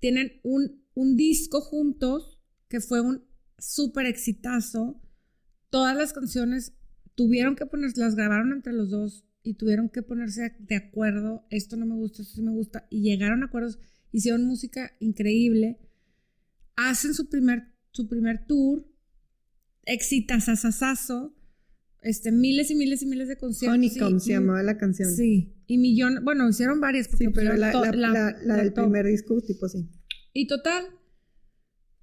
Tienen 0.00 0.40
un 0.42 0.78
un 0.98 1.16
disco 1.16 1.60
juntos 1.60 2.40
que 2.66 2.80
fue 2.80 3.00
un 3.00 3.24
súper 3.56 4.06
exitazo. 4.06 5.00
Todas 5.70 5.96
las 5.96 6.12
canciones 6.12 6.72
tuvieron 7.14 7.54
que 7.54 7.66
ponerse, 7.66 8.00
las 8.00 8.16
grabaron 8.16 8.52
entre 8.52 8.72
los 8.72 8.90
dos 8.90 9.24
y 9.48 9.54
tuvieron 9.54 9.88
que 9.88 10.02
ponerse 10.02 10.54
de 10.58 10.76
acuerdo. 10.76 11.46
Esto 11.48 11.78
no 11.78 11.86
me 11.86 11.94
gusta, 11.94 12.20
esto 12.20 12.34
sí 12.34 12.42
me 12.42 12.52
gusta. 12.52 12.86
Y 12.90 13.00
llegaron 13.00 13.42
a 13.42 13.46
acuerdos, 13.46 13.78
hicieron 14.12 14.44
música 14.44 14.92
increíble. 15.00 15.78
Hacen 16.76 17.14
su 17.14 17.30
primer, 17.30 17.62
su 17.90 18.08
primer 18.08 18.44
tour, 18.44 18.86
exitazazazazo. 19.86 21.34
Este, 22.02 22.30
miles 22.30 22.70
y 22.70 22.74
miles 22.74 23.02
y 23.02 23.06
miles 23.06 23.28
de 23.28 23.38
conciertos. 23.38 23.74
Honeycomb 23.74 24.20
se 24.20 24.32
llamaba 24.32 24.62
la 24.62 24.76
canción. 24.76 25.10
Sí, 25.10 25.54
y 25.66 25.78
millón, 25.78 26.22
bueno, 26.24 26.46
hicieron 26.46 26.78
varias. 26.78 27.08
sí, 27.16 27.28
pero 27.28 27.56
la, 27.56 27.72
la, 28.42 28.56
del 28.56 28.74
primer 28.74 29.06
disco, 29.06 29.40
tipo 29.40 29.66
sí. 29.66 29.88
Y 30.34 30.46
total, 30.46 30.84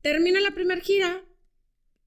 termina 0.02 0.42
la 0.42 0.56
primera 0.56 0.82
gira 0.82 1.22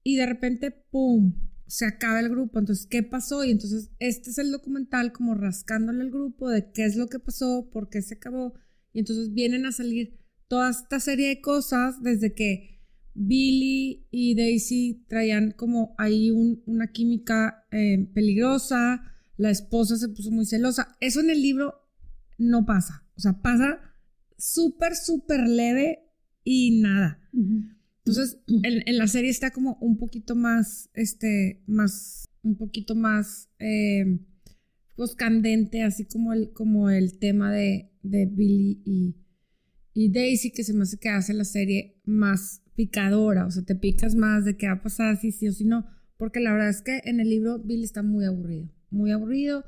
y 0.03 0.17
de 0.17 0.25
repente, 0.25 0.71
¡pum! 0.91 1.48
Se 1.69 1.85
acaba 1.85 2.19
el 2.19 2.29
grupo. 2.29 2.59
Entonces, 2.59 2.87
¿qué 2.87 3.03
pasó? 3.03 3.45
Y 3.45 3.51
entonces, 3.51 3.91
este 3.99 4.31
es 4.31 4.37
el 4.39 4.51
documental 4.51 5.13
como 5.13 5.35
rascándole 5.35 6.01
al 6.01 6.11
grupo 6.11 6.49
de 6.49 6.71
qué 6.71 6.83
es 6.83 6.97
lo 6.97 7.07
que 7.07 7.19
pasó, 7.19 7.69
por 7.71 7.89
qué 7.89 8.01
se 8.01 8.15
acabó. 8.15 8.55
Y 8.91 8.99
entonces 8.99 9.33
vienen 9.33 9.65
a 9.65 9.71
salir 9.71 10.19
toda 10.47 10.71
esta 10.71 10.99
serie 10.99 11.29
de 11.29 11.41
cosas 11.41 12.01
desde 12.01 12.33
que 12.33 12.81
Billy 13.13 14.07
y 14.11 14.35
Daisy 14.35 15.05
traían 15.07 15.51
como 15.51 15.93
ahí 15.97 16.31
una 16.31 16.91
química 16.91 17.65
eh, 17.71 18.09
peligrosa, 18.13 19.01
la 19.37 19.49
esposa 19.49 19.97
se 19.97 20.09
puso 20.09 20.31
muy 20.31 20.45
celosa. 20.45 20.97
Eso 20.99 21.19
en 21.21 21.29
el 21.29 21.41
libro 21.41 21.75
no 22.37 22.65
pasa. 22.65 23.05
O 23.15 23.21
sea, 23.21 23.41
pasa 23.41 23.79
súper, 24.37 24.95
súper 24.95 25.47
leve 25.47 26.09
y 26.43 26.81
nada. 26.81 27.19
Entonces, 28.09 28.39
en, 28.63 28.97
la 28.97 29.07
serie 29.07 29.29
está 29.29 29.51
como 29.51 29.77
un 29.81 29.97
poquito 29.97 30.35
más, 30.35 30.89
este, 30.93 31.63
más, 31.67 32.25
un 32.43 32.57
poquito 32.57 32.95
más, 32.95 33.49
eh, 33.59 34.19
pues 34.95 35.15
candente, 35.15 35.83
así 35.83 36.05
como 36.05 36.33
el, 36.33 36.51
como 36.53 36.89
el 36.89 37.19
tema 37.19 37.51
de, 37.51 37.91
de 38.01 38.25
Billy 38.25 38.81
y, 38.85 39.15
y 39.93 40.11
Daisy, 40.11 40.51
que 40.51 40.63
se 40.63 40.73
me 40.73 40.83
hace 40.83 40.97
que 40.97 41.09
hace 41.09 41.33
la 41.33 41.45
serie 41.45 42.01
más 42.03 42.63
picadora, 42.75 43.45
o 43.45 43.51
sea, 43.51 43.63
te 43.63 43.75
picas 43.75 44.15
más 44.15 44.45
de 44.45 44.57
qué 44.57 44.67
va 44.67 44.73
a 44.73 44.81
pasar, 44.81 45.17
si 45.17 45.31
sí 45.31 45.47
o 45.47 45.51
si 45.51 45.65
no, 45.65 45.85
porque 46.17 46.39
la 46.39 46.51
verdad 46.51 46.69
es 46.69 46.81
que 46.81 47.01
en 47.05 47.19
el 47.19 47.29
libro 47.29 47.59
Billy 47.59 47.83
está 47.83 48.03
muy 48.03 48.25
aburrido, 48.25 48.69
muy 48.89 49.11
aburrido, 49.11 49.65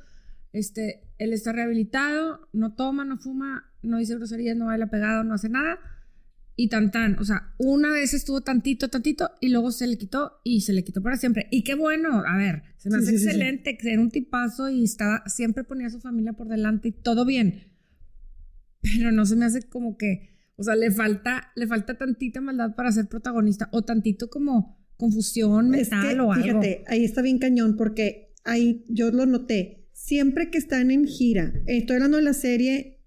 este, 0.53 1.09
él 1.17 1.33
está 1.33 1.51
rehabilitado, 1.51 2.49
no 2.51 2.75
toma, 2.75 3.05
no 3.05 3.17
fuma, 3.17 3.71
no 3.83 3.97
dice 3.97 4.15
groserías, 4.15 4.57
no 4.57 4.65
baila 4.65 4.87
pegado, 4.87 5.23
no 5.23 5.33
hace 5.33 5.49
nada, 5.49 5.79
y 6.55 6.69
tan 6.69 6.91
tan. 6.91 7.17
O 7.19 7.23
sea, 7.23 7.53
una 7.57 7.91
vez 7.91 8.13
estuvo 8.13 8.41
tantito, 8.41 8.89
tantito 8.89 9.31
y 9.39 9.49
luego 9.49 9.71
se 9.71 9.87
le 9.87 9.97
quitó 9.97 10.41
y 10.43 10.61
se 10.61 10.73
le 10.73 10.83
quitó 10.83 11.01
para 11.01 11.17
siempre. 11.17 11.47
Y 11.51 11.63
qué 11.63 11.75
bueno, 11.75 12.23
a 12.25 12.37
ver, 12.37 12.63
se 12.77 12.89
me 12.89 12.97
hace 12.97 13.11
excelente, 13.11 13.77
que 13.77 13.91
era 13.91 14.01
un 14.01 14.11
tipazo 14.11 14.69
y 14.69 14.83
estaba, 14.83 15.23
siempre 15.27 15.63
ponía 15.63 15.87
a 15.87 15.91
su 15.91 15.99
familia 15.99 16.33
por 16.33 16.47
delante 16.47 16.89
y 16.89 16.91
todo 16.91 17.25
bien. 17.25 17.71
Pero 18.81 19.11
no 19.11 19.25
se 19.25 19.35
me 19.35 19.45
hace 19.45 19.63
como 19.63 19.97
que, 19.97 20.29
o 20.55 20.63
sea, 20.63 20.75
le 20.75 20.91
falta, 20.91 21.51
le 21.55 21.67
falta 21.67 21.97
tantita 21.97 22.41
maldad 22.41 22.75
para 22.75 22.91
ser 22.91 23.07
protagonista 23.07 23.69
o 23.71 23.83
tantito 23.83 24.29
como 24.29 24.79
confusión 24.97 25.69
mental 25.69 26.19
o 26.19 26.31
algo. 26.31 26.43
Fíjate, 26.43 26.83
ahí 26.87 27.03
está 27.03 27.21
bien 27.21 27.39
cañón 27.39 27.75
porque 27.75 28.33
ahí 28.43 28.85
yo 28.87 29.11
lo 29.11 29.25
noté. 29.25 29.89
Siempre 29.93 30.49
que 30.49 30.57
están 30.57 30.89
en 30.89 31.05
gira, 31.05 31.53
estoy 31.67 31.95
hablando 31.95 32.17
de 32.17 32.23
la 32.23 32.33
serie 32.33 33.00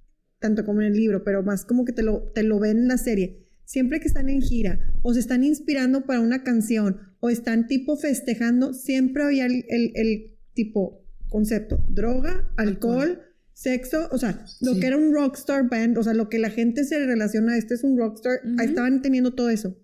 tanto 0.44 0.64
como 0.66 0.82
en 0.82 0.88
el 0.88 0.92
libro, 0.92 1.24
pero 1.24 1.42
más 1.42 1.64
como 1.64 1.86
que 1.86 1.92
te 1.92 2.02
lo, 2.02 2.30
te 2.34 2.42
lo 2.42 2.60
ven 2.60 2.76
en 2.76 2.88
la 2.88 2.98
serie 2.98 3.44
siempre 3.64 4.00
que 4.00 4.08
están 4.08 4.28
en 4.28 4.42
gira 4.42 4.78
o 5.02 5.14
se 5.14 5.20
están 5.20 5.44
inspirando 5.44 6.04
para 6.04 6.20
una 6.20 6.42
canción 6.42 7.00
o 7.20 7.30
están 7.30 7.66
tipo 7.66 7.96
festejando, 7.96 8.74
siempre 8.74 9.24
había 9.24 9.46
el, 9.46 10.36
tipo 10.52 11.04
concepto, 11.28 11.84
droga, 11.88 12.52
alcohol, 12.56 13.20
sexo, 13.52 14.08
o 14.12 14.18
sea, 14.18 14.44
lo 14.60 14.78
que 14.78 14.86
era 14.86 14.96
un 14.96 15.12
rockstar 15.12 15.68
band, 15.68 15.98
o 15.98 16.02
sea, 16.04 16.14
lo 16.14 16.28
que 16.28 16.38
la 16.38 16.50
gente 16.50 16.84
se 16.84 17.04
relaciona, 17.04 17.56
este 17.56 17.74
es 17.74 17.82
un 17.82 17.98
rockstar, 17.98 18.40
ahí 18.58 18.68
estaban 18.68 19.02
teniendo 19.02 19.34
todo 19.34 19.50
eso. 19.50 19.76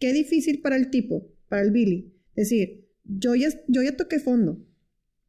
Qué 0.00 0.12
difícil 0.12 0.60
para 0.62 0.76
el 0.76 0.90
tipo, 0.90 1.32
para 1.48 1.62
el 1.62 1.70
Billy, 1.70 2.12
decir, 2.34 2.88
yo 3.04 3.36
ya, 3.36 3.50
yo 3.68 3.82
ya 3.82 3.96
toqué 3.96 4.18
fondo, 4.18 4.66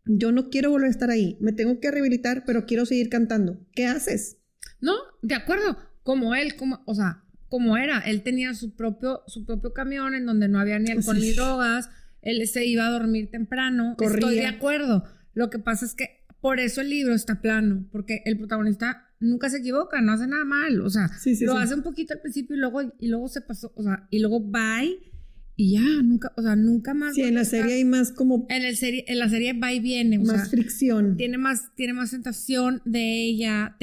yo 0.06 0.32
no 0.32 0.50
quiero 0.50 0.72
volver 0.72 0.88
a 0.88 0.92
estar 0.92 1.12
ahí, 1.12 1.38
me 1.42 1.54
tengo 1.54 1.80
que 1.80 1.92
rehabilitar, 1.92 2.44
pero 2.46 2.66
quiero 2.66 2.88
seguir 2.88 3.10
cantando. 3.10 3.60
¿Qué 3.74 3.86
haces? 3.86 4.37
No, 4.80 4.94
de 5.22 5.36
acuerdo, 5.36 5.78
como 6.04 6.36
él, 6.36 6.56
como, 6.56 6.82
o 6.86 6.96
sea, 6.96 7.24
como 7.50 7.78
era. 7.78 8.00
Él 8.00 8.24
tenía 8.24 8.54
su 8.54 8.76
propio, 8.76 9.22
su 9.28 9.46
propio 9.46 9.74
camión 9.74 10.14
en 10.14 10.26
donde 10.26 10.48
no 10.48 10.60
había 10.60 10.80
ni 10.80 10.92
alcohol 10.92 11.20
ni 11.20 11.34
drogas. 11.34 11.90
Él 12.22 12.46
se 12.48 12.66
iba 12.66 12.86
a 12.88 12.92
dormir 12.92 13.30
temprano. 13.32 13.96
Estoy 14.00 14.36
de 14.36 14.48
acuerdo. 14.48 15.04
Lo 15.34 15.50
que 15.50 15.60
pasa 15.60 15.86
es 15.86 15.94
que 15.94 16.26
por 16.42 16.60
eso 16.60 16.82
el 16.82 16.90
libro 16.90 17.14
está 17.14 17.42
plano, 17.42 17.88
porque 17.92 18.22
el 18.26 18.38
protagonista 18.38 19.08
nunca 19.20 19.50
se 19.50 19.58
equivoca, 19.58 20.02
no 20.02 20.14
hace 20.14 20.28
nada 20.28 20.46
mal. 20.46 20.82
O 20.82 20.90
sea, 20.90 21.10
lo 21.42 21.58
hace 21.58 21.76
un 21.76 21.84
poquito 21.84 22.14
al 22.14 22.22
principio 22.22 22.56
y 22.56 22.60
luego, 22.60 22.82
y 23.00 23.08
luego 23.08 23.28
se 23.28 23.42
pasó, 23.42 23.72
o 23.76 23.84
sea, 23.84 24.08
y 24.10 24.20
luego 24.20 24.50
va 24.50 24.84
y 25.60 25.72
ya, 25.72 26.04
nunca, 26.04 26.32
o 26.38 26.42
sea, 26.44 26.56
nunca 26.56 26.94
más. 26.94 27.16
Sí, 27.16 27.22
en 27.22 27.34
la 27.34 27.44
serie 27.44 27.76
hay 27.76 27.86
más 27.86 28.12
como. 28.12 28.46
En, 28.50 28.64
el 28.64 28.78
serie, 28.78 29.06
en 29.08 29.18
la 29.18 29.28
serie 29.28 29.54
va 29.54 29.74
y 29.74 29.80
viene. 29.80 30.20
más 30.20 30.52
fricción. 30.52 31.18
Tiene 31.18 31.40
más, 31.40 31.74
tiene 31.76 31.94
más 31.94 32.12
sensación 32.12 32.84
de 32.86 33.24
ella, 33.24 33.76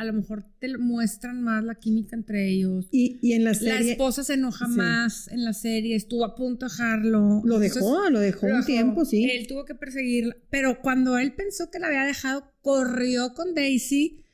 a 0.00 0.04
lo 0.04 0.14
mejor 0.14 0.46
te 0.58 0.78
muestran 0.78 1.42
más 1.42 1.62
la 1.62 1.74
química 1.74 2.16
entre 2.16 2.48
ellos. 2.48 2.88
Y, 2.90 3.34
en 3.34 3.44
la 3.44 3.52
serie. 3.52 3.74
La 3.74 3.80
esposa 3.80 4.24
se 4.24 4.32
enoja 4.32 4.66
más 4.66 5.28
en 5.28 5.44
la 5.44 5.52
serie, 5.52 5.94
estuvo 5.94 6.24
a 6.24 6.34
punto 6.34 6.64
de 6.64 6.72
dejarlo. 6.72 7.42
Lo 7.44 7.58
dejó, 7.58 8.08
lo 8.08 8.18
dejó 8.18 8.46
un 8.46 8.64
tiempo, 8.64 9.04
sí. 9.04 9.30
Él 9.30 9.46
tuvo 9.46 9.66
que 9.66 9.74
perseguirla. 9.74 10.34
Pero 10.48 10.80
cuando 10.80 11.18
él 11.18 11.34
pensó 11.34 11.70
que 11.70 11.78
la 11.78 11.88
había 11.88 12.06
dejado, 12.06 12.50
corrió 12.62 13.34
con 13.34 13.54
Daisy 13.54 14.24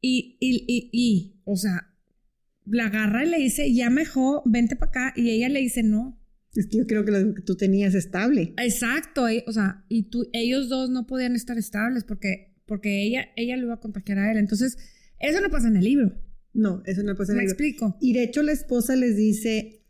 y, 0.00 0.36
y, 0.40 0.64
y, 0.66 0.90
y 0.92 1.40
o 1.44 1.56
sea, 1.56 1.94
la 2.66 2.86
agarra 2.86 3.24
y 3.24 3.30
le 3.30 3.38
dice, 3.38 3.72
ya 3.72 3.90
mejor, 3.90 4.42
vente 4.46 4.74
para 4.74 4.90
acá. 4.90 5.12
Y 5.14 5.30
ella 5.30 5.48
le 5.48 5.60
dice, 5.60 5.84
no. 5.84 6.20
Es 6.56 6.66
que 6.66 6.78
yo 6.78 6.88
creo 6.88 7.04
que 7.04 7.12
lo 7.12 7.34
que 7.36 7.42
tú 7.42 7.56
tenías 7.56 7.94
estable. 7.94 8.52
Exacto, 8.58 9.26
o 9.46 9.52
sea, 9.52 9.84
y 9.88 10.10
tú, 10.10 10.28
ellos 10.32 10.68
dos 10.68 10.90
no 10.90 11.06
podían 11.06 11.36
estar 11.36 11.56
estables 11.56 12.02
porque, 12.02 12.52
porque 12.66 13.04
ella, 13.04 13.28
ella 13.36 13.56
lo 13.56 13.66
iba 13.66 13.74
a 13.74 13.80
contagiar 13.80 14.18
a 14.18 14.32
él. 14.32 14.38
Entonces, 14.38 14.76
eso 15.28 15.40
no 15.40 15.50
pasa 15.50 15.68
en 15.68 15.76
el 15.76 15.84
libro. 15.84 16.12
No, 16.52 16.82
eso 16.86 17.02
no 17.02 17.14
pasa 17.16 17.32
en 17.32 17.38
el 17.38 17.46
libro. 17.46 17.56
Me 17.58 17.66
explico. 17.66 17.96
Y 18.00 18.12
de 18.12 18.22
hecho 18.22 18.42
la 18.42 18.52
esposa 18.52 18.96
les 18.96 19.16
dice, 19.16 19.82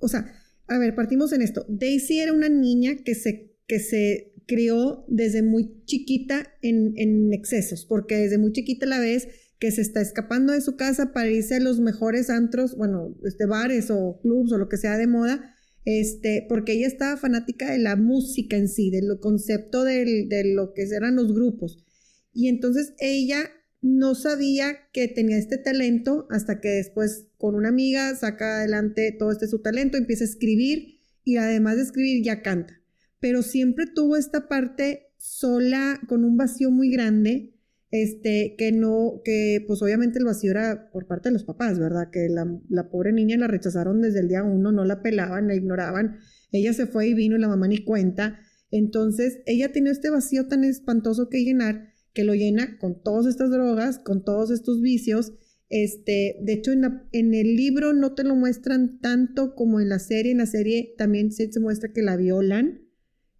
o 0.00 0.08
sea, 0.08 0.32
a 0.68 0.78
ver, 0.78 0.94
partimos 0.94 1.32
en 1.32 1.42
esto. 1.42 1.64
Daisy 1.68 2.20
era 2.20 2.32
una 2.32 2.48
niña 2.48 2.96
que 3.04 3.14
se, 3.14 3.56
que 3.66 3.80
se 3.80 4.34
crió 4.46 5.04
desde 5.08 5.42
muy 5.42 5.82
chiquita 5.84 6.54
en, 6.62 6.94
en 6.96 7.32
excesos, 7.32 7.86
porque 7.86 8.16
desde 8.16 8.38
muy 8.38 8.52
chiquita 8.52 8.86
la 8.86 8.98
ves 8.98 9.28
que 9.58 9.70
se 9.70 9.80
está 9.80 10.00
escapando 10.00 10.52
de 10.52 10.60
su 10.60 10.76
casa 10.76 11.12
para 11.12 11.30
irse 11.30 11.54
a 11.54 11.60
los 11.60 11.78
mejores 11.78 12.30
antros, 12.30 12.76
bueno, 12.76 13.16
este, 13.24 13.46
bares 13.46 13.90
o 13.90 14.18
clubs 14.20 14.52
o 14.52 14.58
lo 14.58 14.68
que 14.68 14.76
sea 14.76 14.98
de 14.98 15.06
moda, 15.06 15.54
este, 15.84 16.46
porque 16.48 16.72
ella 16.72 16.88
estaba 16.88 17.16
fanática 17.16 17.70
de 17.70 17.78
la 17.78 17.94
música 17.96 18.56
en 18.56 18.68
sí, 18.68 18.90
del 18.90 19.20
concepto 19.20 19.84
de 19.84 20.52
lo 20.54 20.72
que 20.74 20.82
eran 20.82 21.14
los 21.16 21.32
grupos. 21.32 21.84
Y 22.32 22.48
entonces 22.48 22.94
ella 22.98 23.50
no 23.82 24.14
sabía 24.14 24.88
que 24.92 25.08
tenía 25.08 25.36
este 25.36 25.58
talento 25.58 26.26
hasta 26.30 26.60
que 26.60 26.68
después 26.68 27.26
con 27.36 27.56
una 27.56 27.68
amiga 27.68 28.14
saca 28.14 28.58
adelante 28.58 29.14
todo 29.18 29.32
este 29.32 29.48
su 29.48 29.60
talento, 29.60 29.98
empieza 29.98 30.22
a 30.22 30.28
escribir 30.28 31.00
y 31.24 31.36
además 31.36 31.76
de 31.76 31.82
escribir 31.82 32.24
ya 32.24 32.42
canta. 32.42 32.80
Pero 33.18 33.42
siempre 33.42 33.86
tuvo 33.92 34.16
esta 34.16 34.48
parte 34.48 35.12
sola, 35.18 36.00
con 36.08 36.24
un 36.24 36.36
vacío 36.36 36.70
muy 36.70 36.90
grande, 36.90 37.54
este, 37.90 38.54
que 38.56 38.72
no, 38.72 39.20
que 39.24 39.64
pues 39.66 39.82
obviamente 39.82 40.18
el 40.18 40.24
vacío 40.24 40.52
era 40.52 40.90
por 40.92 41.06
parte 41.06 41.28
de 41.28 41.34
los 41.34 41.44
papás, 41.44 41.78
¿verdad? 41.78 42.08
Que 42.10 42.28
la, 42.28 42.46
la, 42.68 42.88
pobre 42.88 43.12
niña 43.12 43.36
la 43.36 43.48
rechazaron 43.48 44.00
desde 44.00 44.20
el 44.20 44.28
día 44.28 44.44
uno, 44.44 44.72
no 44.72 44.84
la 44.84 45.02
pelaban, 45.02 45.48
la 45.48 45.54
ignoraban, 45.54 46.18
ella 46.52 46.72
se 46.72 46.86
fue 46.86 47.08
y 47.08 47.14
vino 47.14 47.36
y 47.36 47.40
la 47.40 47.48
mamá 47.48 47.68
ni 47.68 47.84
cuenta. 47.84 48.38
Entonces, 48.70 49.40
ella 49.46 49.72
tenía 49.72 49.92
este 49.92 50.08
vacío 50.08 50.46
tan 50.46 50.64
espantoso 50.64 51.28
que 51.28 51.44
llenar, 51.44 51.91
que 52.12 52.24
lo 52.24 52.34
llena 52.34 52.78
con 52.78 53.02
todas 53.02 53.26
estas 53.26 53.50
drogas, 53.50 53.98
con 53.98 54.24
todos 54.24 54.50
estos 54.50 54.80
vicios. 54.80 55.32
Este, 55.68 56.36
de 56.42 56.52
hecho, 56.52 56.72
en, 56.72 56.84
en 57.12 57.34
el 57.34 57.56
libro 57.56 57.92
no 57.92 58.14
te 58.14 58.24
lo 58.24 58.34
muestran 58.34 58.98
tanto 59.00 59.54
como 59.54 59.80
en 59.80 59.88
la 59.88 59.98
serie. 59.98 60.32
En 60.32 60.38
la 60.38 60.46
serie 60.46 60.94
también 60.98 61.32
se, 61.32 61.50
se 61.50 61.60
muestra 61.60 61.92
que 61.92 62.02
la 62.02 62.16
violan. 62.16 62.82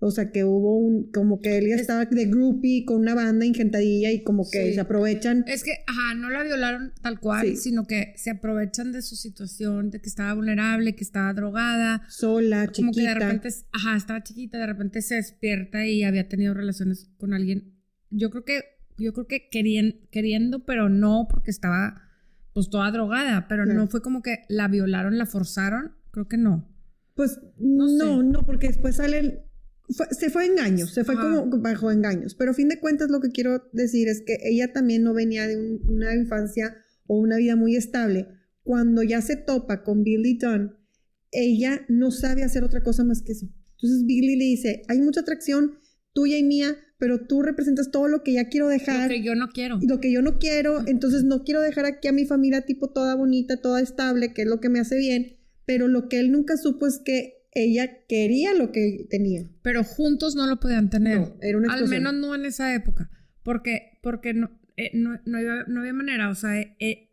O 0.05 0.11
sea, 0.11 0.33
que 0.33 0.43
hubo 0.43 0.79
un, 0.79 1.12
como 1.12 1.41
que 1.41 1.59
él 1.59 1.69
ya 1.69 1.76
estaba 1.76 2.07
de 2.07 2.25
groupie 2.25 2.85
con 2.85 3.02
una 3.02 3.14
banda 3.14 3.47
ingentadilla 3.47 4.11
y 4.11 4.25
como 4.25 4.43
que 4.50 4.75
se 4.75 4.81
aprovechan. 4.81 5.45
Es 5.47 5.62
que, 5.62 5.75
ajá, 5.87 6.14
no 6.14 6.29
la 6.29 6.43
violaron 6.43 6.93
tal 7.02 7.21
cual, 7.21 7.57
sino 7.57 7.87
que 7.87 8.12
se 8.17 8.31
aprovechan 8.31 8.91
de 8.91 9.00
su 9.00 9.14
situación, 9.14 9.91
de 9.91 10.00
que 10.00 10.09
estaba 10.09 10.35
vulnerable, 10.35 10.97
que 10.97 11.05
estaba 11.05 11.33
drogada. 11.35 12.02
Sola, 12.09 12.67
chiquita. 12.67 12.81
Como 12.83 12.93
que 12.93 13.02
de 13.02 13.14
repente, 13.14 13.49
ajá, 13.71 13.97
estaba 13.97 14.23
chiquita, 14.25 14.59
de 14.59 14.67
repente 14.67 15.02
se 15.02 15.14
despierta 15.14 15.87
y 15.87 16.02
había 16.02 16.26
tenido 16.29 16.52
relaciones 16.52 17.09
con 17.17 17.33
alguien. 17.33 17.72
Yo 18.12 18.31
creo 18.31 18.45
que, 18.45 18.62
yo 18.99 19.12
creo 19.12 19.26
que 19.26 19.49
querían, 19.50 19.95
queriendo, 20.11 20.64
pero 20.64 20.88
no 20.88 21.26
porque 21.28 21.50
estaba 21.50 22.09
pues 22.52 22.69
toda 22.69 22.90
drogada, 22.90 23.49
pero 23.49 23.64
no 23.64 23.88
fue 23.88 24.02
como 24.02 24.23
que 24.23 24.45
la 24.49 24.69
violaron, 24.69 25.16
la 25.16 25.26
forzaron, 25.26 25.92
creo 26.11 26.28
que 26.28 26.37
no. 26.37 26.69
Pues 27.14 27.40
no, 27.59 27.88
no, 27.88 28.23
no 28.23 28.45
porque 28.45 28.69
después 28.69 28.97
salen 28.97 29.40
se 29.88 30.31
fue 30.31 30.47
engaños, 30.47 30.92
se 30.92 31.04
fue 31.04 31.14
como 31.14 31.47
bajo 31.59 31.90
engaños. 31.90 32.35
Pero 32.35 32.52
a 32.52 32.54
fin 32.54 32.69
de 32.69 32.78
cuentas 32.78 33.11
lo 33.11 33.21
que 33.21 33.31
quiero 33.31 33.69
decir 33.73 34.09
es 34.09 34.23
que 34.23 34.38
ella 34.42 34.73
también 34.73 35.02
no 35.02 35.14
venía 35.14 35.47
de 35.47 35.78
una 35.87 36.14
infancia 36.14 36.76
o 37.07 37.19
una 37.19 37.37
vida 37.37 37.57
muy 37.57 37.76
estable. 37.76 38.28
Cuando 38.62 39.02
ya 39.02 39.21
se 39.21 39.37
topa 39.37 39.83
con 39.83 40.04
Billy 40.04 40.38
Dunn, 40.38 40.76
ella 41.31 41.85
no 41.88 42.11
sabe 42.11 42.45
hacer 42.45 42.64
otra 42.64 42.83
cosa 42.83 43.04
más 43.04 43.23
que 43.23 43.33
eso. 43.33 43.47
Entonces 43.73 44.04
Billy 44.07 44.37
le 44.37 44.45
dice, 44.45 44.83
hay 44.88 45.00
mucha 45.00 45.21
atracción 45.21 45.78
tuya 46.12 46.38
y 46.38 46.45
mía, 46.45 46.76
pero 47.02 47.18
tú 47.18 47.42
representas 47.42 47.90
todo 47.90 48.06
lo 48.06 48.23
que 48.23 48.35
ya 48.35 48.49
quiero 48.49 48.68
dejar. 48.68 49.09
Lo 49.11 49.16
que 49.16 49.25
yo 49.25 49.35
no 49.35 49.49
quiero. 49.49 49.80
Lo 49.82 50.00
que 50.00 50.12
yo 50.12 50.23
no 50.23 50.38
quiero, 50.38 50.87
entonces 50.87 51.25
no 51.25 51.42
quiero 51.42 51.61
dejar 51.61 51.85
aquí 51.85 52.06
a 52.06 52.12
mi 52.12 52.26
familia 52.26 52.60
tipo 52.60 52.91
toda 52.91 53.17
bonita, 53.17 53.56
toda 53.56 53.80
estable, 53.80 54.32
que 54.32 54.43
es 54.43 54.49
lo 54.49 54.60
que 54.60 54.69
me 54.69 54.78
hace 54.78 54.97
bien, 54.99 55.36
pero 55.67 55.88
lo 55.88 56.08
que 56.08 56.21
él 56.21 56.30
nunca 56.30 56.56
supo 56.56 56.86
es 56.86 57.00
que 57.04 57.45
ella 57.50 58.06
quería 58.06 58.54
lo 58.54 58.71
que 58.71 59.08
tenía. 59.10 59.50
Pero 59.62 59.82
juntos 59.82 60.36
no 60.36 60.47
lo 60.47 60.60
podían 60.60 60.91
tener. 60.91 61.19
No, 61.19 61.36
era 61.41 61.58
una 61.58 61.75
Al 61.75 61.88
menos 61.88 62.15
no 62.15 62.36
en 62.36 62.45
esa 62.45 62.73
época. 62.73 63.10
Porque, 63.43 63.99
porque 64.00 64.32
no, 64.32 64.52
eh, 64.76 64.93
no, 64.95 65.19
había, 65.36 65.93
manera. 65.93 66.30
O 66.30 66.36
sea, 66.36 66.56
eh, 66.60 66.76
eh, 66.78 67.10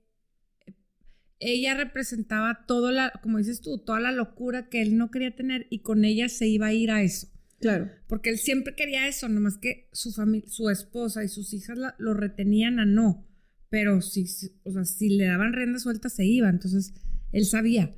ella 1.39 1.73
representaba 1.73 2.63
todo 2.67 2.91
la, 2.91 3.11
como 3.23 3.39
dices 3.39 3.59
tú, 3.59 3.79
toda 3.79 3.99
la 3.99 4.11
locura 4.11 4.69
que 4.69 4.83
él 4.83 4.97
no 4.97 5.09
quería 5.09 5.35
tener 5.35 5.65
y 5.71 5.79
con 5.79 6.05
ella 6.05 6.29
se 6.29 6.45
iba 6.45 6.67
a 6.67 6.73
ir 6.73 6.91
a 6.91 7.01
eso. 7.01 7.38
Claro. 7.59 7.89
Porque 8.07 8.29
él 8.29 8.37
siempre 8.37 8.75
quería 8.75 9.07
eso, 9.07 9.27
nomás 9.29 9.57
que 9.57 9.89
su 9.91 10.11
familia, 10.11 10.47
su 10.49 10.69
esposa 10.69 11.23
y 11.23 11.27
sus 11.27 11.53
hijas 11.53 11.77
lo 11.97 12.13
retenían 12.13 12.79
a 12.79 12.85
no. 12.85 13.27
Pero 13.69 14.01
si, 14.01 14.25
o 14.63 14.71
sea, 14.71 14.85
si 14.85 15.09
le 15.09 15.25
daban 15.25 15.53
rienda 15.53 15.79
suelta 15.79 16.09
se 16.09 16.25
iba. 16.25 16.49
Entonces, 16.49 16.93
él 17.31 17.45
sabía 17.45 17.95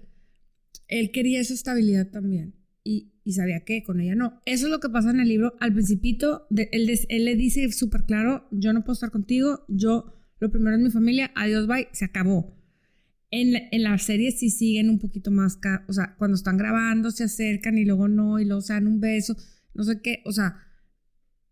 él 0.92 1.12
quería 1.12 1.40
esa 1.40 1.54
estabilidad 1.54 2.10
también 2.12 2.54
y, 2.84 3.08
sabía 3.32 3.62
que 3.62 3.82
con 3.82 4.02
ella 4.02 4.14
no. 4.14 4.42
Eso 4.46 4.66
es 4.66 4.72
lo 4.72 4.82
que 4.82 4.90
pasa 4.90 5.12
en 5.12 5.22
el 5.22 5.30
libro. 5.30 5.56
Al 5.62 5.74
principito, 5.74 6.48
él, 6.50 6.86
le 6.86 7.36
dice 7.36 7.72
súper 7.72 8.04
claro, 8.04 8.48
yo 8.52 8.74
no 8.74 8.84
puedo 8.84 8.94
estar 8.94 9.10
contigo, 9.10 9.64
yo 9.70 10.14
lo 10.40 10.52
primero 10.52 10.76
es 10.76 10.84
mi 10.84 10.90
familia, 10.90 11.32
adiós, 11.36 11.66
bye, 11.66 11.88
se 11.94 12.04
acabó. 12.04 12.61
En 13.34 13.84
la, 13.84 13.98
serie 13.98 14.32
sí 14.32 14.50
siguen 14.50 14.90
un 14.90 15.00
poquito 15.00 15.32
más, 15.32 15.58
o 15.88 15.94
sea, 15.94 16.16
cuando 16.18 16.36
están 16.36 16.58
grabando 16.58 17.12
se 17.12 17.24
acercan 17.24 17.78
y 17.78 17.86
luego 17.86 18.10
no, 18.10 18.40
y 18.40 18.46
luego 18.46 18.62
se 18.62 18.74
dan 18.74 18.88
un 18.88 19.00
beso, 19.00 19.38
no 19.74 19.86
sé 19.86 20.02
qué, 20.02 20.22
o 20.26 20.34
sea, 20.34 20.58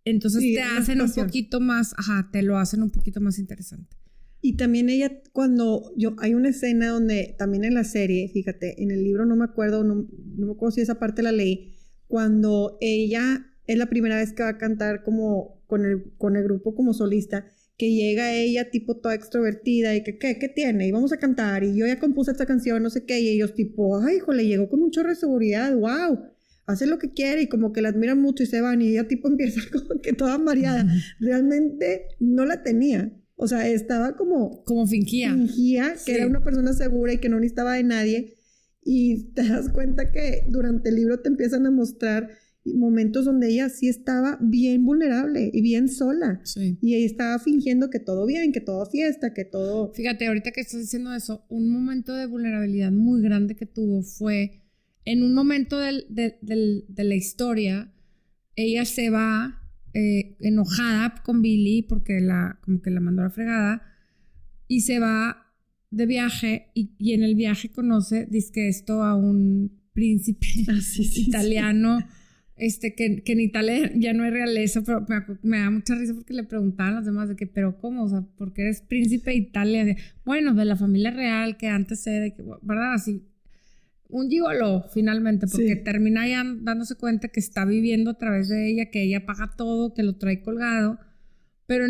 entonces 0.03 0.41
te 0.41 0.61
hacen 0.61 1.01
un 1.01 1.11
poquito 1.11 1.61
más, 1.61 1.93
ajá, 1.97 2.29
te 2.33 2.41
lo 2.41 2.57
hacen 2.57 2.83
un 2.83 2.89
poquito 2.89 3.21
más 3.21 3.39
interesante. 3.39 3.95
Y 4.41 4.55
también 4.57 4.89
ella, 4.89 5.21
cuando 5.31 5.91
yo, 5.97 6.15
hay 6.19 6.33
una 6.33 6.49
escena 6.49 6.89
donde, 6.89 7.35
también 7.37 7.63
en 7.63 7.73
la 7.73 7.83
serie, 7.83 8.29
fíjate, 8.29 8.81
en 8.83 8.91
el 8.91 9.03
libro 9.03 9.25
no 9.25 9.35
me 9.35 9.45
acuerdo, 9.45 9.83
no, 9.83 9.95
no 10.35 10.45
me 10.45 10.51
acuerdo 10.51 10.71
si 10.71 10.81
esa 10.81 10.99
parte 10.99 11.23
la 11.23 11.31
leí, 11.31 11.75
cuando 12.07 12.77
ella 12.81 13.53
es 13.67 13.77
la 13.77 13.85
primera 13.85 14.17
vez 14.17 14.33
que 14.33 14.43
va 14.43 14.49
a 14.49 14.57
cantar 14.57 15.03
como 15.03 15.61
con 15.67 15.85
el, 15.85 16.11
con 16.17 16.35
el 16.35 16.43
grupo 16.43 16.73
como 16.73 16.93
solista, 16.93 17.45
que 17.79 17.93
llega 17.93 18.33
ella 18.33 18.69
tipo 18.69 18.97
toda 18.97 19.15
extrovertida 19.15 19.95
y 19.95 20.03
que, 20.03 20.17
¿qué, 20.17 20.37
qué 20.37 20.49
tiene? 20.49 20.85
Y 20.85 20.91
vamos 20.91 21.13
a 21.13 21.17
cantar, 21.17 21.63
y 21.63 21.77
yo 21.77 21.87
ya 21.87 21.97
compuse 21.97 22.31
esta 22.31 22.45
canción, 22.45 22.83
no 22.83 22.89
sé 22.89 23.05
qué, 23.05 23.21
y 23.21 23.29
ellos 23.29 23.55
tipo, 23.55 23.97
ay, 24.01 24.17
hijo, 24.17 24.33
le 24.33 24.45
llegó 24.45 24.67
con 24.67 24.83
un 24.83 24.91
chorro 24.91 25.07
de 25.07 25.15
seguridad, 25.15 25.73
wow, 25.73 26.19
hace 26.65 26.85
lo 26.85 26.99
que 26.99 27.13
quiere 27.13 27.43
y 27.43 27.47
como 27.47 27.71
que 27.71 27.81
la 27.81 27.89
admiran 27.89 28.21
mucho 28.21 28.43
y 28.43 28.47
se 28.47 28.59
van 28.59 28.81
y 28.81 28.89
ella 28.89 29.07
tipo 29.07 29.27
empieza 29.29 29.61
como 29.71 30.01
que 30.01 30.11
toda 30.11 30.37
mareada. 30.37 30.85
Realmente 31.21 32.03
no 32.19 32.45
la 32.45 32.63
tenía. 32.63 33.13
O 33.37 33.47
sea, 33.47 33.65
estaba 33.65 34.17
como... 34.17 34.65
Como 34.65 34.85
fingía. 34.85 35.33
Fingía 35.33 35.95
que 36.05 36.15
era 36.15 36.27
una 36.27 36.43
persona 36.43 36.73
segura 36.73 37.13
y 37.13 37.19
que 37.19 37.29
no 37.29 37.39
necesitaba 37.39 37.75
de 37.75 37.83
nadie. 37.83 38.35
Y 38.83 39.31
te 39.31 39.47
das 39.47 39.69
cuenta 39.69 40.11
que 40.11 40.43
durante 40.49 40.89
el 40.89 40.95
libro 40.95 41.21
te 41.21 41.29
empiezan 41.29 41.65
a 41.65 41.71
mostrar 41.71 42.29
momentos 42.65 43.25
donde 43.25 43.49
ella 43.49 43.69
sí 43.69 43.87
estaba 43.87 44.37
bien 44.41 44.85
vulnerable 44.85 45.49
y 45.53 45.61
bien 45.61 45.87
sola. 45.87 46.41
Sí. 46.43 46.77
Y 46.81 46.95
ella 46.95 47.05
estaba 47.05 47.39
fingiendo 47.39 47.89
que 47.89 47.99
todo 47.99 48.25
bien, 48.25 48.51
que 48.51 48.61
todo 48.61 48.85
fiesta, 48.85 49.33
que 49.33 49.45
todo... 49.45 49.93
Fíjate, 49.93 50.27
ahorita 50.27 50.51
que 50.51 50.61
estás 50.61 50.81
diciendo 50.81 51.13
eso, 51.13 51.45
un 51.49 51.71
momento 51.71 52.13
de 52.13 52.25
vulnerabilidad 52.25 52.91
muy 52.91 53.21
grande 53.21 53.55
que 53.55 53.65
tuvo 53.65 54.03
fue 54.03 54.61
en 55.05 55.23
un 55.23 55.33
momento 55.33 55.79
del, 55.79 56.05
de 56.09 57.03
la 57.03 57.15
historia, 57.15 57.91
ella 58.55 58.85
se 58.85 59.09
va 59.09 59.59
eh, 59.93 60.35
enojada 60.41 61.15
con 61.23 61.41
Billy 61.41 61.81
porque 61.81 62.19
la, 62.19 62.59
como 62.61 62.79
que 62.79 62.91
la 62.91 62.99
mandó 62.99 63.23
a 63.23 63.25
la 63.25 63.31
fregada 63.31 63.81
y 64.67 64.81
se 64.81 64.99
va 64.99 65.47
de 65.89 66.05
viaje 66.05 66.67
y, 66.75 67.13
en 67.13 67.23
el 67.23 67.33
viaje 67.33 67.71
conoce, 67.71 68.27
dice 68.29 68.67
esto 68.67 69.01
a 69.03 69.15
un 69.15 69.81
príncipe 69.93 70.45
ah, 70.67 70.79
italiano. 71.15 71.99
Este, 72.59 72.93
que, 72.93 73.23
que, 73.23 73.31
en 73.31 73.39
Italia 73.39 73.89
ya 73.95 74.11
no 74.11 74.23
hay 74.23 74.31
realeza, 74.31 74.81
pero 74.81 75.05
me, 75.43 75.59
da 75.59 75.69
mucha 75.69 75.95
risa 75.95 76.13
porque 76.13 76.33
le 76.33 76.43
preguntaban 76.43 76.93
a 76.93 76.95
los 76.97 77.05
demás 77.05 77.29
de 77.29 77.37
que, 77.37 77.47
pero 77.47 77.77
¿cómo? 77.79 78.03
O 78.03 78.09
sea, 78.09 78.21
¿por 78.37 78.51
qué 78.51 78.63
eres 78.63 78.81
príncipe 78.81 79.31
de 79.31 79.37
Italia? 79.37 79.95
bueno, 80.25 80.53
de 80.53 80.65
la 80.65 80.75
familia 80.75 81.11
real 81.11 81.55
que 81.55 81.67
antes 81.67 82.05
era, 82.05 82.19
de 82.19 82.35
que, 82.35 82.43
¿verdad? 82.61 82.95
Así, 82.95 83.23
un 84.09 84.29
gigolo 84.29 84.85
finalmente, 84.93 85.47
porque 85.47 85.77
termina 85.77 86.27
ya 86.27 86.43
dándose 86.43 86.95
cuenta 86.95 87.29
que 87.29 87.39
está 87.39 87.63
viviendo 87.63 88.11
a 88.11 88.17
través 88.17 88.49
de 88.49 88.69
ella, 88.69 88.89
que 88.91 89.03
ella 89.03 89.25
paga 89.25 89.53
todo, 89.55 89.93
que 89.93 90.03
lo 90.03 90.17
trae 90.17 90.41
colgado, 90.41 90.99
pero 91.65 91.85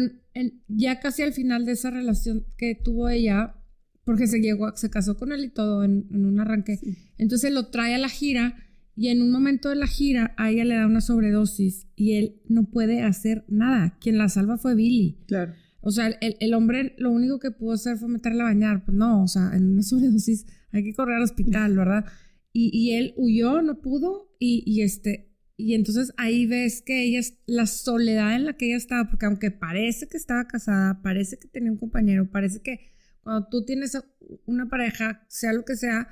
ya 0.67 0.99
casi 0.99 1.23
al 1.23 1.33
final 1.33 1.65
de 1.65 1.71
esa 1.71 1.89
relación 1.89 2.45
que 2.57 2.75
tuvo 2.75 3.09
ella, 3.09 3.55
porque 4.03 4.27
se 4.27 4.39
llegó, 4.39 4.75
se 4.75 4.89
casó 4.89 5.17
con 5.17 5.31
él 5.31 5.45
y 5.45 5.49
todo 5.49 5.83
en, 5.83 6.07
un 6.13 6.39
arranque, 6.39 6.79
entonces 7.17 7.51
lo 7.51 7.67
trae 7.67 7.95
a 7.95 7.97
la 7.97 8.09
gira 8.09 8.68
y 8.99 9.07
en 9.07 9.21
un 9.21 9.31
momento 9.31 9.69
de 9.69 9.75
la 9.75 9.87
gira 9.87 10.33
a 10.37 10.49
ella 10.51 10.65
le 10.65 10.75
da 10.75 10.85
una 10.85 10.99
sobredosis 10.99 11.87
y 11.95 12.15
él 12.15 12.41
no 12.49 12.69
puede 12.69 13.01
hacer 13.01 13.45
nada. 13.47 13.97
Quien 14.01 14.17
la 14.17 14.27
salva 14.27 14.57
fue 14.57 14.75
Billy. 14.75 15.23
Claro. 15.25 15.53
O 15.79 15.91
sea, 15.91 16.07
el, 16.07 16.35
el 16.41 16.53
hombre 16.53 16.95
lo 16.97 17.09
único 17.09 17.39
que 17.39 17.51
pudo 17.51 17.73
hacer 17.73 17.95
fue 17.95 18.09
meterla 18.09 18.43
a 18.43 18.47
bañar. 18.47 18.83
Pues 18.83 18.97
no, 18.97 19.23
o 19.23 19.27
sea, 19.27 19.51
en 19.53 19.71
una 19.71 19.83
sobredosis 19.83 20.45
hay 20.73 20.83
que 20.83 20.93
correr 20.93 21.15
al 21.15 21.23
hospital, 21.23 21.77
¿verdad? 21.77 22.05
y, 22.51 22.91
él 22.91 23.13
huyó, 23.15 23.61
no 23.61 23.79
pudo, 23.79 24.35
y, 24.39 24.63
y, 24.65 24.81
este, 24.81 25.31
y 25.55 25.75
entonces 25.75 26.13
ahí 26.17 26.45
ves 26.45 26.81
que 26.81 27.03
ella, 27.03 27.21
la 27.45 27.67
soledad 27.67 28.35
en 28.35 28.45
la 28.45 28.57
que 28.57 28.67
ella 28.67 28.77
estaba, 28.77 29.09
porque 29.09 29.27
aunque 29.27 29.51
parece 29.51 30.07
que 30.07 30.17
estaba 30.17 30.47
casada, 30.47 31.01
parece 31.01 31.37
que 31.37 31.47
tenía 31.47 31.71
un 31.71 31.77
compañero, 31.77 32.29
parece 32.29 32.61
que 32.61 32.79
cuando 33.21 33.47
tú 33.49 33.65
tienes 33.65 33.97
una 34.45 34.67
pareja, 34.67 35.25
sea 35.29 35.53
lo 35.53 35.63
que 35.63 35.75
sea, 35.75 36.09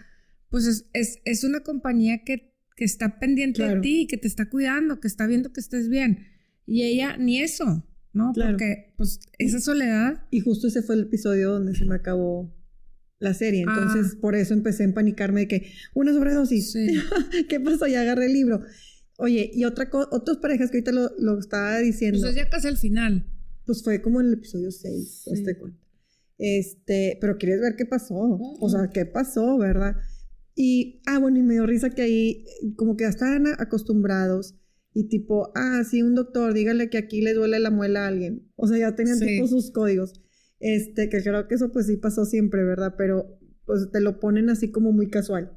pues 0.49 0.87
es, 0.93 1.19
es, 1.25 1.43
una 1.43 1.61
compañía 1.61 2.23
que, 2.23 2.55
que, 2.77 2.85
está 2.85 3.19
pendiente 3.19 3.67
de 3.67 3.81
ti, 3.81 4.07
que 4.07 4.17
te 4.17 4.27
está 4.27 4.49
cuidando, 4.49 5.01
que 5.01 5.07
está 5.09 5.27
viendo 5.27 5.51
que 5.51 5.59
estés 5.59 5.89
bien. 5.89 6.27
Y 6.65 6.83
ella 6.83 7.17
ni 7.17 7.39
eso, 7.39 7.85
¿no? 8.13 8.31
Porque 8.33 8.93
pues 8.95 9.19
esa 9.37 9.59
soledad... 9.59 10.25
Y 10.31 10.39
justo 10.39 10.67
ese 10.67 10.81
fue 10.81 10.95
el 10.95 11.01
episodio 11.01 11.51
donde 11.51 11.75
se 11.75 11.85
me 11.85 11.95
acabó 11.95 12.55
la 13.19 13.33
serie. 13.33 13.61
Entonces, 13.61 14.13
ah. 14.15 14.17
por 14.21 14.35
eso 14.35 14.53
empecé 14.53 14.83
a 14.83 14.85
empanicarme 14.85 15.41
de 15.41 15.47
que 15.47 15.71
una 15.93 16.13
sobredosis. 16.13 16.73
¿Qué 17.49 17.59
pasó? 17.59 17.87
Ya 17.87 18.01
agarré 18.01 18.27
el 18.27 18.33
libro. 18.33 18.61
Oye, 19.17 19.49
y 19.53 19.65
otra 19.65 19.89
otras 19.91 20.37
parejas 20.37 20.69
que 20.69 20.77
ahorita 20.77 20.91
lo, 20.91 21.09
lo 21.17 21.39
estaba 21.39 21.79
diciendo. 21.79 22.19
Pues 22.21 22.35
ya 22.35 22.49
casi 22.49 22.67
al 22.67 22.77
final. 22.77 23.25
Pues 23.65 23.83
fue 23.83 24.01
como 24.01 24.21
en 24.21 24.27
el 24.27 24.33
episodio 24.33 24.71
6, 24.71 25.27
este 25.27 25.57
Este, 26.37 27.17
pero 27.19 27.37
quieres 27.37 27.59
ver 27.59 27.75
qué 27.75 27.85
pasó. 27.85 28.15
O 28.15 28.69
sea, 28.69 28.89
qué 28.93 29.05
pasó, 29.05 29.57
¿verdad? 29.57 29.97
Y, 30.59 31.03
ah, 31.05 31.19
bueno, 31.19 31.37
y 31.37 31.43
me 31.43 31.53
dio 31.53 31.67
risa 31.67 31.91
que 31.91 32.01
ahí 32.01 32.45
como 32.77 32.97
que 32.97 33.03
ya 33.03 33.09
estaban 33.09 33.45
acostumbrados 33.59 34.55
y 34.91 35.07
tipo, 35.07 35.51
ah, 35.53 35.83
sí, 35.87 36.01
un 36.01 36.15
doctor, 36.15 36.55
dígale 36.55 36.89
que 36.89 36.97
aquí 36.97 37.21
le 37.21 37.35
duele 37.35 37.59
la 37.59 37.69
muela 37.69 38.05
a 38.05 38.07
alguien. 38.07 38.51
O 38.55 38.65
sea, 38.65 38.79
ya 38.79 38.95
tenían 38.95 39.19
tipo 39.19 39.45
sus 39.45 39.69
códigos. 39.69 40.19
Este, 40.59 41.09
que 41.09 41.21
creo 41.21 41.47
que 41.47 41.53
eso 41.53 41.71
pues 41.71 41.85
sí 41.85 41.97
pasó 41.97 42.25
siempre, 42.25 42.63
¿verdad? 42.63 42.95
Pero 42.97 43.37
pues 43.67 43.91
te 43.91 44.01
lo 44.01 44.19
ponen 44.19 44.49
así 44.49 44.71
como 44.71 44.91
muy 44.91 45.11
casual. 45.11 45.55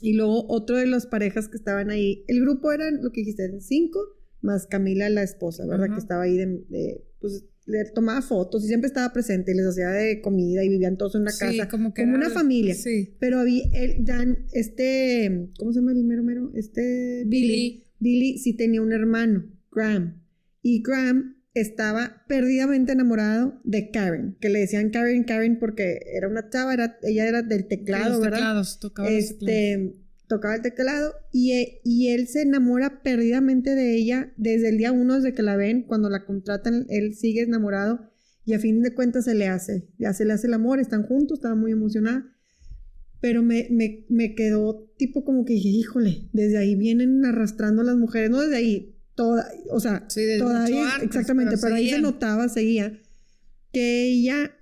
Y 0.00 0.14
luego 0.14 0.46
otro 0.48 0.76
de 0.78 0.86
las 0.86 1.06
parejas 1.06 1.48
que 1.48 1.58
estaban 1.58 1.90
ahí, 1.90 2.24
el 2.28 2.40
grupo 2.40 2.72
eran 2.72 3.02
lo 3.02 3.12
que 3.12 3.20
dijiste, 3.20 3.60
cinco, 3.60 4.00
más 4.40 4.66
Camila, 4.66 5.10
la 5.10 5.22
esposa, 5.22 5.66
¿verdad? 5.66 5.90
Que 5.92 6.00
estaba 6.00 6.22
ahí 6.22 6.38
de, 6.38 7.04
pues 7.20 7.44
le 7.68 7.84
tomaba 7.84 8.22
fotos 8.22 8.64
y 8.64 8.68
siempre 8.68 8.88
estaba 8.88 9.12
presente 9.12 9.52
y 9.52 9.54
les 9.54 9.66
hacía 9.66 9.90
de 9.90 10.20
comida 10.20 10.64
y 10.64 10.70
vivían 10.70 10.96
todos 10.96 11.14
en 11.14 11.22
una 11.22 11.32
casa, 11.38 11.68
como, 11.68 11.92
que 11.92 12.02
como 12.02 12.16
una 12.16 12.30
familia. 12.30 12.74
Sí. 12.74 13.14
Pero 13.20 13.40
había, 13.40 13.64
el, 13.74 14.04
Dan, 14.04 14.46
este, 14.52 15.50
¿cómo 15.58 15.72
se 15.72 15.80
llama 15.80 15.92
el 15.92 16.04
mero 16.04 16.22
mero? 16.22 16.50
Este, 16.54 17.24
Billy. 17.26 17.84
Billy 17.98 18.38
sí 18.38 18.54
tenía 18.54 18.80
un 18.80 18.92
hermano, 18.92 19.52
Graham. 19.70 20.22
Y 20.62 20.82
Graham 20.82 21.36
estaba 21.52 22.24
perdidamente 22.26 22.92
enamorado 22.92 23.60
de 23.64 23.90
Karen, 23.90 24.36
que 24.40 24.48
le 24.48 24.60
decían 24.60 24.90
Karen, 24.90 25.24
Karen 25.24 25.58
porque 25.58 26.00
era 26.14 26.28
una 26.28 26.48
chava, 26.48 26.74
ella 27.02 27.28
era 27.28 27.42
del 27.42 27.66
teclado, 27.66 28.20
¿verdad? 28.20 28.38
Teclados, 28.38 28.80
tocaba 28.80 29.08
este, 29.10 29.94
tocaba 30.28 30.54
el 30.54 30.62
teclado 30.62 31.14
y, 31.32 31.52
e, 31.52 31.80
y, 31.84 32.08
él 32.08 32.28
se 32.28 32.42
enamora 32.42 33.02
perdidamente 33.02 33.74
de 33.74 33.96
ella 33.96 34.32
desde 34.36 34.68
el 34.68 34.78
día 34.78 34.92
uno, 34.92 35.16
desde 35.16 35.32
que 35.32 35.42
la 35.42 35.56
ven, 35.56 35.82
cuando 35.82 36.10
la 36.10 36.24
contratan, 36.24 36.86
él 36.88 37.14
sigue 37.14 37.42
enamorado 37.42 38.10
y 38.44 38.54
a 38.54 38.58
fin 38.58 38.82
de 38.82 38.94
cuentas 38.94 39.24
se 39.24 39.34
le 39.34 39.48
hace, 39.48 39.88
ya 39.98 40.12
se 40.12 40.24
le 40.24 40.34
hace 40.34 40.46
el 40.46 40.54
amor, 40.54 40.80
están 40.80 41.02
juntos, 41.02 41.38
estaba 41.38 41.54
muy 41.54 41.72
emocionada. 41.72 42.34
Pero 43.20 43.42
me, 43.42 43.66
me, 43.70 44.06
me 44.08 44.34
quedó 44.36 44.88
tipo 44.96 45.24
como 45.24 45.44
que 45.44 45.54
dije, 45.54 45.68
híjole, 45.70 46.28
desde 46.32 46.58
ahí 46.58 46.76
vienen 46.76 47.24
arrastrando 47.24 47.82
a 47.82 47.84
las 47.84 47.96
mujeres, 47.96 48.30
no 48.30 48.40
desde 48.40 48.56
ahí, 48.56 48.96
toda, 49.16 49.50
o 49.70 49.80
sea, 49.80 50.06
todavía, 50.38 50.88
exactamente, 51.02 51.56
pero, 51.60 51.74
ahí 51.74 51.90
se 51.90 52.00
notaba, 52.00 52.48
seguía, 52.48 53.00
que 53.72 54.04
ella 54.04 54.52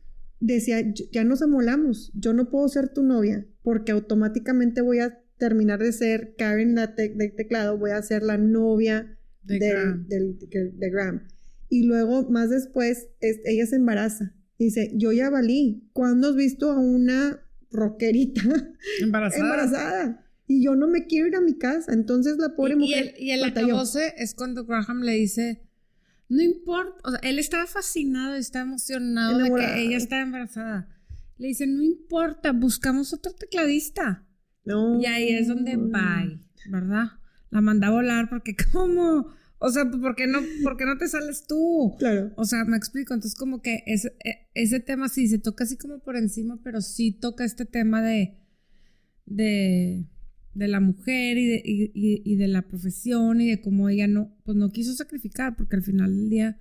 decía, 0.41 0.79
ya 1.13 1.25
nos 1.25 1.43
amolamos, 1.43 2.11
yo 2.15 2.33
no 2.33 2.49
puedo 2.49 2.67
ser 2.69 2.89
tu 2.89 3.03
novia, 3.03 3.47
porque 3.63 3.93
automáticamente 3.93 4.81
voy 4.81 5.01
a 5.01 5.19
terminar 5.39 5.81
de 5.81 5.93
ser 5.93 6.35
Karen 6.37 6.75
la 6.75 6.87
de 6.87 7.33
teclado, 7.37 7.79
voy 7.79 7.91
a 7.91 8.03
ser 8.03 8.23
la 8.23 8.39
novia 8.39 9.19
de, 9.43 9.59
Graham. 9.59 10.07
de 10.09 10.91
Graham. 10.91 11.29
Y 11.69 11.85
luego, 11.85 12.29
más 12.31 12.51
después, 12.51 13.09
ella 13.21 13.67
se 13.67 13.77
embaraza. 13.77 14.35
Dice, 14.59 14.93
yo 14.95 15.13
ya 15.13 15.31
valí. 15.31 15.89
¿Cuándo 15.93 16.31
has 16.31 16.37
visto 16.37 16.71
a 16.71 16.79
una 16.79 17.41
rockerita 17.71 18.43
embarazada? 19.01 19.45
embarazada? 19.45 20.27
y 20.49 20.65
yo 20.65 20.77
no 20.77 20.87
me 20.87 21.07
quiero 21.07 21.27
ir 21.27 21.37
a 21.37 21.41
mi 21.41 21.59
casa. 21.59 21.93
Entonces 21.93 22.37
la 22.39 22.55
pobre 22.55 22.77
mujer. 22.77 23.15
Y 23.19 23.31
el, 23.33 23.41
y 23.41 23.71
es 24.17 24.35
cuando 24.35 24.65
Graham 24.65 25.03
le 25.03 25.13
dice. 25.13 25.63
No 26.29 26.43
importa, 26.43 26.97
o 27.05 27.11
sea, 27.13 27.21
él 27.23 27.39
estaba 27.39 27.67
fascinado, 27.67 28.35
estaba 28.35 28.65
emocionado 28.65 29.39
de 29.39 29.49
que 29.49 29.83
ella 29.83 29.97
estaba 29.97 30.23
embarazada. 30.23 30.89
Le 31.39 31.49
dice, 31.49 31.69
no 31.69 31.85
importa, 31.85 32.51
buscamos 32.51 33.13
otro 33.13 33.33
tecladista. 33.33 34.26
No. 34.67 35.01
Y 35.01 35.07
ahí 35.07 35.31
es 35.31 35.49
donde 35.49 35.77
bye, 35.77 36.41
¿verdad? 36.69 37.13
La 37.51 37.61
manda 37.61 37.87
a 37.87 37.93
volar 37.93 38.29
porque 38.29 38.55
¿cómo? 38.73 39.29
O 39.59 39.71
sea, 39.71 39.91
¿por 39.91 40.15
qué 40.17 40.27
no, 40.27 40.41
por 40.63 40.77
qué 40.77 40.85
no 40.85 40.99
te 40.99 41.09
sales 41.09 41.47
tú? 41.47 41.95
Claro. 41.99 42.33
O 42.37 42.45
sea, 42.45 42.65
me 42.65 42.77
explico. 42.77 43.15
Entonces, 43.15 43.39
como 43.39 43.63
que 43.63 43.83
ese, 43.87 44.15
e, 44.23 44.49
ese 44.55 44.81
tema 44.81 45.09
sí 45.09 45.29
se 45.29 45.39
toca 45.39 45.65
así 45.65 45.79
como 45.79 46.01
por 46.01 46.17
encima, 46.17 46.61
pero 46.63 46.83
sí 46.83 47.13
toca 47.13 47.45
este 47.45 47.65
tema 47.65 48.03
de, 48.03 48.37
de, 49.25 50.05
de 50.53 50.69
la 50.69 50.81
mujer 50.81 51.39
y 51.39 51.47
de, 51.47 51.63
y, 51.65 52.37
de 52.37 52.49
la 52.49 52.69
profesión 52.69 53.41
y 53.41 53.49
de 53.49 53.63
cómo 53.63 53.89
ella 53.89 54.09
no, 54.09 54.37
pues 54.45 54.57
no 54.59 54.71
quiso 54.73 54.95
sacrificar, 54.95 55.57
porque 55.57 55.77
al 55.77 55.83
final 55.83 56.15
del 56.15 56.29
día, 56.29 56.59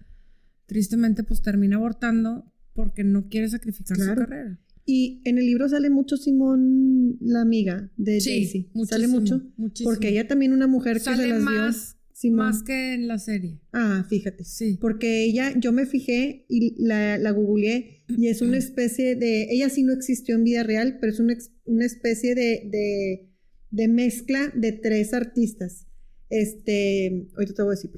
tristemente, 0.65 1.23
pues 1.23 1.41
termina 1.41 1.75
abortando 1.75 2.51
porque 2.73 3.03
no 3.03 3.27
quiere 3.27 3.49
sacrificar 3.49 3.97
su 3.97 4.15
carrera. 4.15 4.59
Y 4.85 5.21
en 5.25 5.37
el 5.37 5.45
libro 5.45 5.67
sale 5.67 5.89
mucho 5.89 6.15
Simón, 6.15 7.17
la 7.19 7.41
amiga 7.41 7.91
de 7.97 8.21
sí, 8.21 8.29
Daisy. 8.29 8.69
Sale 8.87 9.07
mucho. 9.07 9.41
Porque 9.83 10.09
ella 10.09 10.27
también 10.27 10.53
una 10.53 10.67
mujer 10.67 10.97
que 10.97 11.15
se 11.15 11.27
las 11.27 11.41
más, 11.41 11.97
Más 12.31 12.63
que 12.63 12.93
en 12.93 13.07
la 13.07 13.17
serie. 13.17 13.59
Ah, 13.73 14.05
fíjate. 14.07 14.43
Sí. 14.43 14.77
Porque 14.79 15.23
ella, 15.23 15.53
yo 15.57 15.71
me 15.71 15.85
fijé 15.85 16.45
y 16.49 16.75
la, 16.77 17.17
la 17.17 17.31
googleé 17.31 18.03
y 18.07 18.27
es 18.27 18.41
una 18.41 18.57
especie 18.57 19.15
de. 19.15 19.47
Ella 19.49 19.69
sí 19.69 19.83
no 19.83 19.93
existió 19.93 20.35
en 20.35 20.43
vida 20.43 20.63
real, 20.63 20.99
pero 21.01 21.13
es 21.13 21.19
una, 21.19 21.35
una 21.65 21.85
especie 21.85 22.35
de 22.35 23.31
de 23.75 23.89
mezcla 23.89 24.51
de 24.55 24.71
tres 24.71 25.13
artistas. 25.13 25.85
Este, 26.29 27.27
ahorita 27.35 27.53
te 27.53 27.61
voy 27.61 27.73
a 27.73 27.75
decir, 27.75 27.91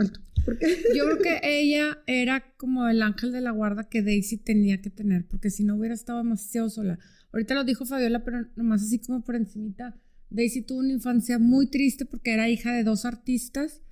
alto. 0.00 0.20
Yo 0.96 1.04
creo 1.04 1.18
que 1.18 1.40
ella 1.42 1.98
era 2.06 2.54
como 2.56 2.88
el 2.88 3.02
ángel 3.02 3.32
de 3.32 3.40
la 3.40 3.50
guarda 3.50 3.88
que 3.88 4.02
Daisy 4.02 4.38
tenía 4.38 4.80
que 4.80 4.90
tener, 4.90 5.26
porque 5.26 5.50
si 5.50 5.64
no 5.64 5.76
hubiera 5.76 5.94
estado 5.94 6.18
demasiado 6.18 6.70
sola. 6.70 6.98
Ahorita 7.32 7.54
lo 7.54 7.64
dijo 7.64 7.86
Fabiola, 7.86 8.24
pero 8.24 8.46
nomás 8.56 8.82
así 8.82 8.98
como 8.98 9.22
por 9.22 9.36
encimita. 9.36 9.96
Daisy 10.30 10.62
tuvo 10.62 10.80
una 10.80 10.92
infancia 10.92 11.38
muy 11.38 11.68
triste 11.68 12.04
porque 12.06 12.32
era 12.32 12.48
hija 12.48 12.72
de 12.72 12.84
dos 12.84 13.04
artistas, 13.04 13.82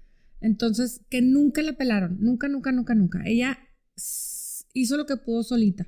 entonces 0.40 1.03
que 1.11 1.21
nunca 1.21 1.62
la 1.62 1.75
pelaron, 1.75 2.18
nunca, 2.21 2.49
nunca, 2.49 2.73
nunca, 2.73 2.94
nunca. 2.94 3.23
Ella 3.25 3.59
hizo 4.73 4.97
lo 4.97 5.07
que 5.07 5.16
pudo 5.16 5.42
solita. 5.42 5.87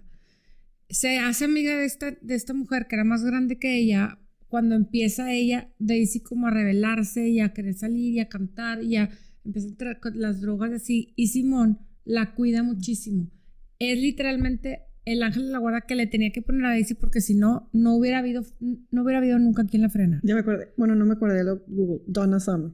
Se 0.88 1.18
hace 1.18 1.44
amiga 1.44 1.76
de 1.76 1.84
esta, 1.84 2.16
de 2.20 2.34
esta 2.34 2.52
mujer 2.52 2.86
que 2.88 2.96
era 2.96 3.04
más 3.04 3.24
grande 3.24 3.58
que 3.58 3.76
ella 3.76 4.18
cuando 4.50 4.74
empieza 4.74 5.32
ella, 5.32 5.72
Daisy 5.78 6.20
como 6.20 6.48
a 6.48 6.50
rebelarse 6.50 7.28
y 7.28 7.38
a 7.38 7.52
querer 7.52 7.74
salir 7.74 8.14
y 8.14 8.18
a 8.18 8.28
cantar 8.28 8.82
y 8.82 8.96
a 8.96 9.08
empezar 9.44 10.00
con 10.00 10.18
las 10.20 10.40
drogas 10.40 10.72
así, 10.72 11.12
y 11.16 11.28
Simón 11.28 11.78
la 12.04 12.34
cuida 12.34 12.62
muchísimo. 12.62 13.30
Es 13.78 13.98
literalmente 13.98 14.82
el 15.04 15.22
ángel 15.22 15.46
de 15.46 15.52
la 15.52 15.58
guarda 15.58 15.80
que 15.82 15.94
le 15.94 16.06
tenía 16.06 16.30
que 16.32 16.42
poner 16.42 16.64
a 16.66 16.70
Daisy 16.70 16.94
porque 16.94 17.20
si 17.20 17.34
no, 17.34 17.70
no 17.72 17.96
hubiera 17.96 18.18
habido, 18.18 18.44
no 18.90 19.02
hubiera 19.02 19.18
habido 19.18 19.38
nunca 19.38 19.64
quien 19.64 19.82
la 19.82 19.88
frena. 19.88 20.20
Ya 20.22 20.34
me 20.34 20.40
acordé, 20.40 20.72
bueno, 20.76 20.94
no 20.94 21.06
me 21.06 21.14
acordé 21.14 21.38
de 21.38 21.44
lo 21.44 21.62
Google, 21.66 22.02
Donna 22.06 22.40
Summer. 22.40 22.72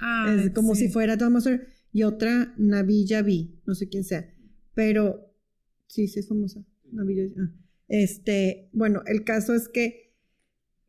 Ah, 0.00 0.36
es 0.38 0.50
como 0.50 0.74
si 0.74 0.88
fuera 0.88 1.16
Donna 1.16 1.40
Summer 1.40 1.66
y 1.92 2.02
otra 2.02 2.54
Navilla 2.58 3.22
B, 3.22 3.48
no 3.66 3.74
sé 3.74 3.88
quién 3.88 4.04
sea, 4.04 4.28
pero 4.74 5.34
sí, 5.86 6.08
sí 6.08 6.20
es 6.20 6.28
famosa. 6.28 6.64
Navilla, 6.90 7.24
ah. 7.38 7.50
Este, 7.88 8.68
bueno, 8.72 9.02
el 9.06 9.24
caso 9.24 9.54
es 9.54 9.68
que 9.68 10.14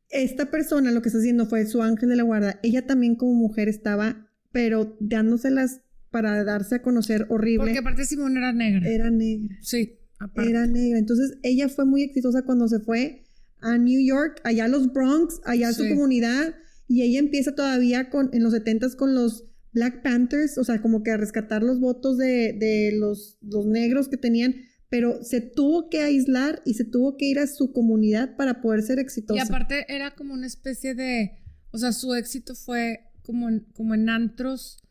esta 0.09 0.51
persona 0.51 0.91
lo 0.91 1.01
que 1.01 1.09
está 1.09 1.19
haciendo 1.19 1.45
fue 1.45 1.65
su 1.65 1.81
ángel 1.81 2.09
de 2.09 2.15
la 2.15 2.23
guarda. 2.23 2.59
Ella 2.63 2.85
también 2.85 3.15
como 3.15 3.33
mujer 3.33 3.69
estaba, 3.69 4.28
pero 4.51 4.97
dándoselas 4.99 5.81
para 6.11 6.43
darse 6.43 6.75
a 6.75 6.81
conocer 6.81 7.27
horrible. 7.29 7.65
Porque 7.65 7.79
aparte 7.79 8.05
Simón 8.05 8.37
era 8.37 8.51
negra. 8.51 8.87
Era 8.89 9.09
negra. 9.09 9.57
Sí, 9.61 9.99
aparte. 10.19 10.49
Era 10.49 10.65
negra. 10.65 10.97
Entonces 10.97 11.37
ella 11.43 11.69
fue 11.69 11.85
muy 11.85 12.03
exitosa 12.03 12.43
cuando 12.43 12.67
se 12.67 12.79
fue 12.79 13.23
a 13.61 13.77
New 13.77 13.99
York, 14.05 14.41
allá 14.43 14.65
a 14.65 14.67
los 14.67 14.91
Bronx, 14.91 15.41
allá 15.45 15.69
a 15.69 15.73
su 15.73 15.87
comunidad. 15.87 16.55
Y 16.87 17.03
ella 17.03 17.19
empieza 17.19 17.53
todavía 17.53 18.09
con, 18.09 18.29
en 18.33 18.43
los 18.43 18.53
70 18.53 18.95
con 18.97 19.13
los 19.13 19.45
Black 19.71 20.01
Panthers, 20.01 20.57
o 20.57 20.63
sea, 20.63 20.81
como 20.81 21.03
que 21.03 21.11
a 21.11 21.17
rescatar 21.17 21.61
los 21.61 21.79
votos 21.79 22.17
de, 22.17 22.53
de 22.53 22.91
los, 22.97 23.37
los 23.41 23.67
negros 23.67 24.09
que 24.09 24.17
tenían 24.17 24.55
pero 24.89 25.23
se 25.23 25.39
tuvo 25.39 25.89
que 25.89 26.01
aislar 26.01 26.61
y 26.65 26.73
se 26.73 26.83
tuvo 26.83 27.15
que 27.15 27.25
ir 27.25 27.39
a 27.39 27.47
su 27.47 27.71
comunidad 27.71 28.35
para 28.35 28.59
poder 28.61 28.81
ser 28.81 28.99
exitosa. 28.99 29.39
Y 29.39 29.45
aparte 29.45 29.85
era 29.87 30.15
como 30.15 30.33
una 30.33 30.47
especie 30.47 30.95
de, 30.95 31.37
o 31.71 31.77
sea, 31.77 31.91
su 31.93 32.15
éxito 32.15 32.55
fue 32.55 33.08
como 33.29 33.47
en, 33.49 33.59
como 33.73 33.93
en 33.93 34.09
antros 34.09 34.81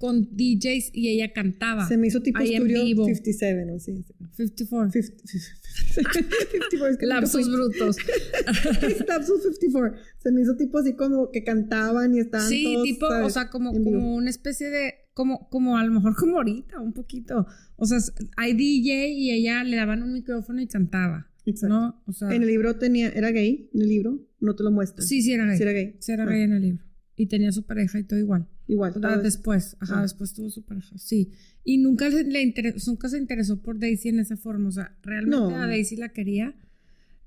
con 0.00 0.28
DJs 0.36 0.90
y 0.92 1.08
ella 1.08 1.32
cantaba. 1.32 1.86
Se 1.86 1.96
me 1.96 2.08
hizo 2.08 2.20
tipo 2.20 2.38
ahí 2.38 2.54
en 2.54 2.64
Studio 2.64 2.84
vivo. 2.84 3.04
57, 3.06 3.64
¿no? 3.64 3.78
Sí. 3.78 4.04
54. 4.36 4.90
50, 4.90 6.36
54, 6.52 6.86
es 6.90 6.98
que 6.98 7.26
fui. 7.28 7.44
brutos. 7.50 7.96
Lapsus 9.08 9.42
54. 9.42 9.98
Se 10.18 10.32
me 10.32 10.42
hizo 10.42 10.56
tipo 10.56 10.78
así 10.78 10.94
como 10.94 11.30
que 11.30 11.44
cantaban 11.44 12.14
y 12.14 12.20
estaban 12.20 12.48
Sí, 12.48 12.64
todos, 12.64 12.84
tipo, 12.84 13.06
o 13.06 13.10
¿sabes? 13.10 13.32
sea, 13.32 13.48
como, 13.50 13.72
como 13.72 14.14
una 14.16 14.30
especie 14.30 14.68
de, 14.70 14.94
como, 15.14 15.48
como 15.48 15.78
a 15.78 15.84
lo 15.84 15.92
mejor 15.92 16.14
como 16.16 16.36
ahorita, 16.38 16.80
un 16.80 16.92
poquito. 16.92 17.46
O 17.76 17.86
sea, 17.86 17.98
hay 18.36 18.52
DJ 18.54 19.08
y 19.12 19.30
ella 19.30 19.64
le 19.64 19.76
daban 19.76 20.02
un 20.02 20.12
micrófono 20.12 20.60
y 20.60 20.66
cantaba, 20.66 21.30
Exacto. 21.46 21.74
¿no? 21.74 22.02
O 22.06 22.12
sea, 22.12 22.34
En 22.34 22.42
el 22.42 22.48
libro 22.48 22.76
tenía, 22.78 23.08
¿era 23.08 23.30
gay? 23.30 23.70
En 23.72 23.80
el 23.82 23.88
libro 23.88 24.20
no 24.40 24.54
te 24.54 24.62
lo 24.62 24.70
muestran. 24.70 25.06
sí, 25.06 25.22
sí 25.22 25.32
era 25.32 25.46
gay. 25.46 25.56
Sí 25.56 25.62
era 25.62 25.72
gay. 25.72 25.96
Sí 26.00 26.12
era 26.12 26.24
Ah. 26.24 26.26
gay 26.30 26.42
en 26.42 26.52
el 26.52 26.62
libro. 26.62 26.84
Y 27.16 27.26
tenía 27.26 27.50
su 27.52 27.64
pareja 27.64 27.98
y 27.98 28.04
todo 28.04 28.18
igual. 28.18 28.46
Igual. 28.68 28.92
Todo 28.92 29.22
después, 29.22 29.76
ajá, 29.80 30.00
Ah. 30.00 30.02
después 30.02 30.34
tuvo 30.34 30.50
su 30.50 30.64
pareja, 30.64 30.96
sí. 30.98 31.32
Y 31.64 31.78
nunca 31.78 32.10
se, 32.10 32.24
le 32.24 32.42
interesó, 32.42 32.90
nunca 32.90 33.08
se 33.08 33.18
interesó 33.18 33.62
por 33.62 33.78
Daisy 33.78 34.10
en 34.10 34.18
esa 34.20 34.36
forma, 34.36 34.68
o 34.68 34.72
sea, 34.72 34.96
realmente 35.02 35.36
No. 35.36 35.56
a 35.56 35.66
Daisy 35.66 35.96
la 35.96 36.10
quería, 36.10 36.54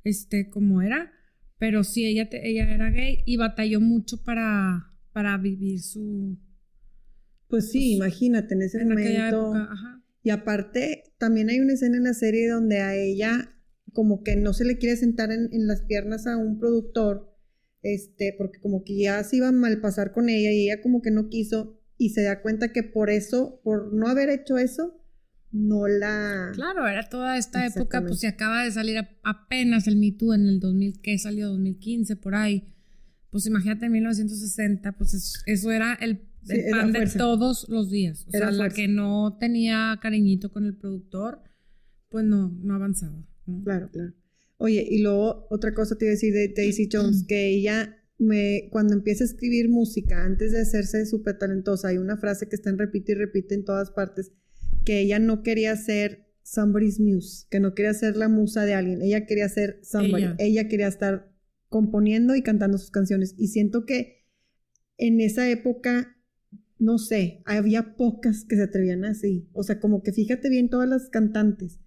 este, 0.03 0.49
como 0.49 0.81
era, 0.81 1.11
pero 1.57 1.83
sí, 1.83 2.05
ella, 2.05 2.29
te- 2.29 2.47
ella 2.49 2.71
era 2.73 2.89
gay 2.91 3.23
y 3.25 3.37
batalló 3.37 3.81
mucho 3.81 4.23
para, 4.23 4.93
para 5.11 5.37
vivir 5.37 5.81
su... 5.81 6.37
Pues 7.47 7.71
sí, 7.71 7.95
imagínate 7.95 8.53
en 8.53 8.61
ese 8.61 8.79
en 8.81 8.89
momento. 8.89 9.55
época, 9.55 9.67
ajá. 9.71 10.03
Y 10.23 10.29
aparte, 10.29 11.03
también 11.17 11.49
hay 11.49 11.59
una 11.61 11.73
escena 11.73 11.97
en 11.97 12.03
la 12.03 12.13
serie 12.13 12.47
donde 12.49 12.79
a 12.79 12.95
ella 12.95 13.55
como 13.91 14.21
que 14.23 14.35
no 14.35 14.53
se 14.53 14.65
le 14.65 14.77
quiere 14.77 14.95
sentar 14.97 15.31
en, 15.31 15.49
en 15.51 15.65
las 15.65 15.81
piernas 15.81 16.27
a 16.27 16.37
un 16.37 16.59
productor, 16.59 17.35
este, 17.81 18.35
porque 18.37 18.59
como 18.59 18.83
que 18.83 18.97
ya 18.97 19.23
se 19.23 19.37
iba 19.37 19.47
a 19.49 19.51
malpasar 19.51 20.11
con 20.11 20.29
ella 20.29 20.51
y 20.51 20.69
ella 20.69 20.81
como 20.81 21.01
que 21.01 21.11
no 21.11 21.29
quiso 21.29 21.79
y 21.97 22.09
se 22.09 22.23
da 22.23 22.41
cuenta 22.41 22.71
que 22.71 22.83
por 22.83 23.09
eso, 23.09 23.59
por 23.63 23.93
no 23.93 24.07
haber 24.07 24.29
hecho 24.29 24.57
eso, 24.57 24.95
no 25.51 25.87
la... 25.87 26.51
Claro, 26.53 26.87
era 26.87 27.09
toda 27.09 27.37
esta 27.37 27.65
época, 27.65 28.01
pues 28.05 28.19
se 28.19 28.27
acaba 28.27 28.63
de 28.63 28.71
salir 28.71 28.97
a- 28.99 29.09
apenas 29.23 29.87
el 29.87 29.97
Me 29.97 30.11
Too 30.11 30.33
en 30.33 30.45
el 30.47 30.59
2000, 30.59 31.01
que 31.01 31.17
salió 31.17 31.47
2015, 31.49 32.15
por 32.15 32.35
ahí. 32.35 32.73
Pues 33.31 33.45
imagínate 33.47 33.87
en 33.87 33.91
1960, 33.93 34.91
pues 34.93 35.13
es- 35.13 35.43
eso 35.45 35.71
era 35.71 35.93
el, 35.95 36.21
Sí, 36.43 36.53
el 36.53 36.59
era 36.67 36.77
pan 36.81 36.91
de 36.93 37.05
todos 37.17 37.67
los 37.67 37.89
días. 37.89 38.25
O 38.27 38.29
Era 38.29 38.45
sea, 38.47 38.51
la 38.51 38.57
fuerza. 38.57 38.75
que 38.77 38.87
no 38.87 39.37
tenía 39.39 39.97
cariñito 40.01 40.51
con 40.51 40.65
el 40.65 40.77
productor, 40.77 41.41
pues 42.09 42.23
no, 42.25 42.49
no 42.61 42.75
avanzaba. 42.75 43.27
¿no? 43.45 43.63
Claro, 43.63 43.89
claro. 43.91 44.13
Oye, 44.61 44.85
y 44.89 45.01
luego 45.01 45.47
otra 45.49 45.73
cosa 45.73 45.97
te 45.97 46.03
iba 46.03 46.11
a 46.11 46.15
decir 46.15 46.33
de 46.33 46.53
Daisy 46.53 46.89
Jones, 46.91 47.23
que 47.25 47.47
ella 47.47 47.97
me, 48.17 48.67
cuando 48.71 48.93
empieza 48.93 49.23
a 49.23 49.27
escribir 49.27 49.69
música, 49.69 50.25
antes 50.25 50.51
de 50.51 50.59
hacerse 50.59 51.05
súper 51.05 51.39
talentosa, 51.39 51.87
hay 51.87 51.97
una 51.97 52.17
frase 52.17 52.49
que 52.49 52.57
está 52.57 52.69
en 52.69 52.77
repite 52.77 53.13
y 53.13 53.15
repite 53.15 53.55
en 53.55 53.63
todas 53.63 53.89
partes, 53.89 54.33
que 54.83 54.99
ella 54.99 55.17
no 55.17 55.43
quería 55.43 55.77
ser 55.77 56.27
somebody's 56.43 56.99
muse, 56.99 57.47
que 57.49 57.61
no 57.61 57.73
quería 57.73 57.93
ser 57.93 58.17
la 58.17 58.27
musa 58.27 58.65
de 58.65 58.73
alguien, 58.73 59.01
ella 59.01 59.25
quería 59.25 59.47
ser 59.47 59.79
somebody, 59.81 60.23
Ella. 60.23 60.35
ella, 60.39 60.67
quería 60.67 60.89
estar 60.89 61.31
componiendo 61.69 62.35
y 62.35 62.41
cantando 62.41 62.77
sus 62.77 62.91
canciones. 62.91 63.35
Y 63.37 63.47
siento 63.47 63.85
que 63.85 64.25
en 64.97 65.21
esa 65.21 65.49
época, 65.49 66.17
no 66.77 66.97
sé, 66.97 67.43
había 67.45 67.95
pocas 67.95 68.43
que 68.43 68.57
se 68.57 68.63
atrevían 68.63 69.05
así. 69.05 69.47
O 69.53 69.63
sea, 69.63 69.79
como 69.79 70.03
que 70.03 70.11
fíjate 70.11 70.49
bien 70.49 70.69
todas 70.69 70.89
las 70.89 71.07
cantantes 71.09 71.79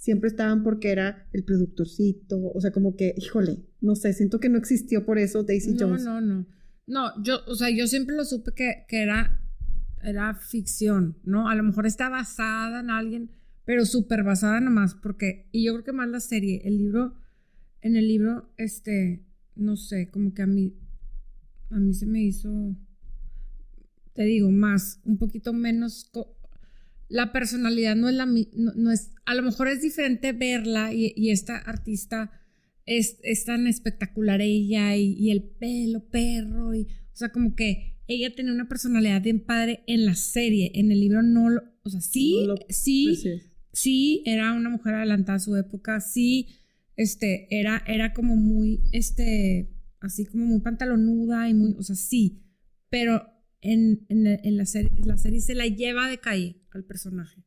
siempre 0.00 0.28
estaban 0.28 0.62
porque 0.62 0.90
era 0.92 1.28
el 1.34 1.44
productorcito, 1.44 2.40
o 2.54 2.58
sea, 2.60 2.70
como 2.72 2.96
que, 2.96 3.14
híjole, 3.18 3.58
no 3.82 3.94
sé, 3.94 4.14
siento 4.14 4.40
que 4.40 4.48
no 4.48 4.56
existió 4.56 5.04
por 5.04 5.18
eso 5.18 5.42
Daisy 5.42 5.74
No, 5.74 5.78
Jones. 5.88 6.04
no, 6.04 6.20
no. 6.22 6.46
No, 6.86 7.22
yo, 7.22 7.40
o 7.46 7.54
sea, 7.54 7.68
yo 7.68 7.86
siempre 7.86 8.16
lo 8.16 8.24
supe 8.24 8.52
que, 8.54 8.86
que 8.88 9.02
era, 9.02 9.42
era 10.02 10.34
ficción, 10.34 11.18
¿no? 11.22 11.50
A 11.50 11.54
lo 11.54 11.62
mejor 11.62 11.86
está 11.86 12.08
basada 12.08 12.80
en 12.80 12.88
alguien, 12.88 13.30
pero 13.66 13.84
súper 13.84 14.22
basada 14.24 14.58
nomás, 14.60 14.94
porque, 14.94 15.48
y 15.52 15.66
yo 15.66 15.74
creo 15.74 15.84
que 15.84 15.92
más 15.92 16.08
la 16.08 16.20
serie, 16.20 16.62
el 16.64 16.78
libro, 16.78 17.14
en 17.82 17.94
el 17.96 18.08
libro, 18.08 18.54
este, 18.56 19.26
no 19.54 19.76
sé, 19.76 20.10
como 20.10 20.32
que 20.32 20.40
a 20.42 20.46
mí, 20.46 20.74
a 21.68 21.78
mí 21.78 21.92
se 21.92 22.06
me 22.06 22.22
hizo, 22.22 22.74
te 24.14 24.22
digo, 24.24 24.50
más, 24.50 24.98
un 25.04 25.18
poquito 25.18 25.52
menos, 25.52 26.08
co- 26.10 26.36
la 27.10 27.32
personalidad 27.32 27.96
no 27.96 28.08
es 28.08 28.14
la, 28.14 28.24
no, 28.26 28.72
no 28.76 28.90
es, 28.92 29.10
a 29.26 29.34
lo 29.34 29.42
mejor 29.42 29.68
es 29.68 29.82
diferente 29.82 30.32
verla 30.32 30.94
y, 30.94 31.12
y 31.16 31.30
esta 31.30 31.56
artista 31.58 32.30
es, 32.86 33.18
es 33.22 33.44
tan 33.44 33.66
espectacular 33.66 34.40
ella 34.40 34.96
y, 34.96 35.12
y 35.18 35.30
el 35.30 35.42
pelo 35.42 36.08
perro 36.08 36.74
y, 36.74 36.82
o 37.12 37.16
sea, 37.16 37.30
como 37.30 37.54
que 37.54 37.98
ella 38.06 38.34
tenía 38.34 38.52
una 38.52 38.68
personalidad 38.68 39.22
bien 39.22 39.40
padre 39.44 39.84
en 39.86 40.06
la 40.06 40.14
serie, 40.14 40.72
en 40.74 40.90
el 40.90 41.00
libro 41.00 41.22
no, 41.22 41.50
lo- 41.50 41.62
o 41.82 41.90
sea, 41.90 42.00
sí, 42.00 42.38
No 42.46 42.54
lo 42.54 42.56
sí, 42.68 43.16
sí, 43.72 44.22
era 44.26 44.52
una 44.52 44.70
mujer 44.70 44.94
adelantada 44.94 45.36
a 45.36 45.40
su 45.40 45.56
época, 45.56 46.00
sí, 46.00 46.48
este, 46.96 47.46
era, 47.50 47.82
era 47.86 48.12
como 48.12 48.36
muy, 48.36 48.80
este, 48.92 49.70
así 50.00 50.26
como 50.26 50.46
muy 50.46 50.60
pantalonuda 50.60 51.48
y 51.48 51.54
muy, 51.54 51.74
o 51.78 51.82
sea, 51.82 51.96
sí, 51.96 52.42
pero 52.88 53.22
en, 53.62 54.06
en, 54.08 54.26
en 54.26 54.56
la, 54.56 54.66
serie, 54.66 54.90
la 55.04 55.16
serie 55.16 55.40
se 55.40 55.54
la 55.54 55.66
lleva 55.66 56.08
de 56.08 56.18
calle 56.18 56.56
al 56.70 56.84
personaje. 56.84 57.44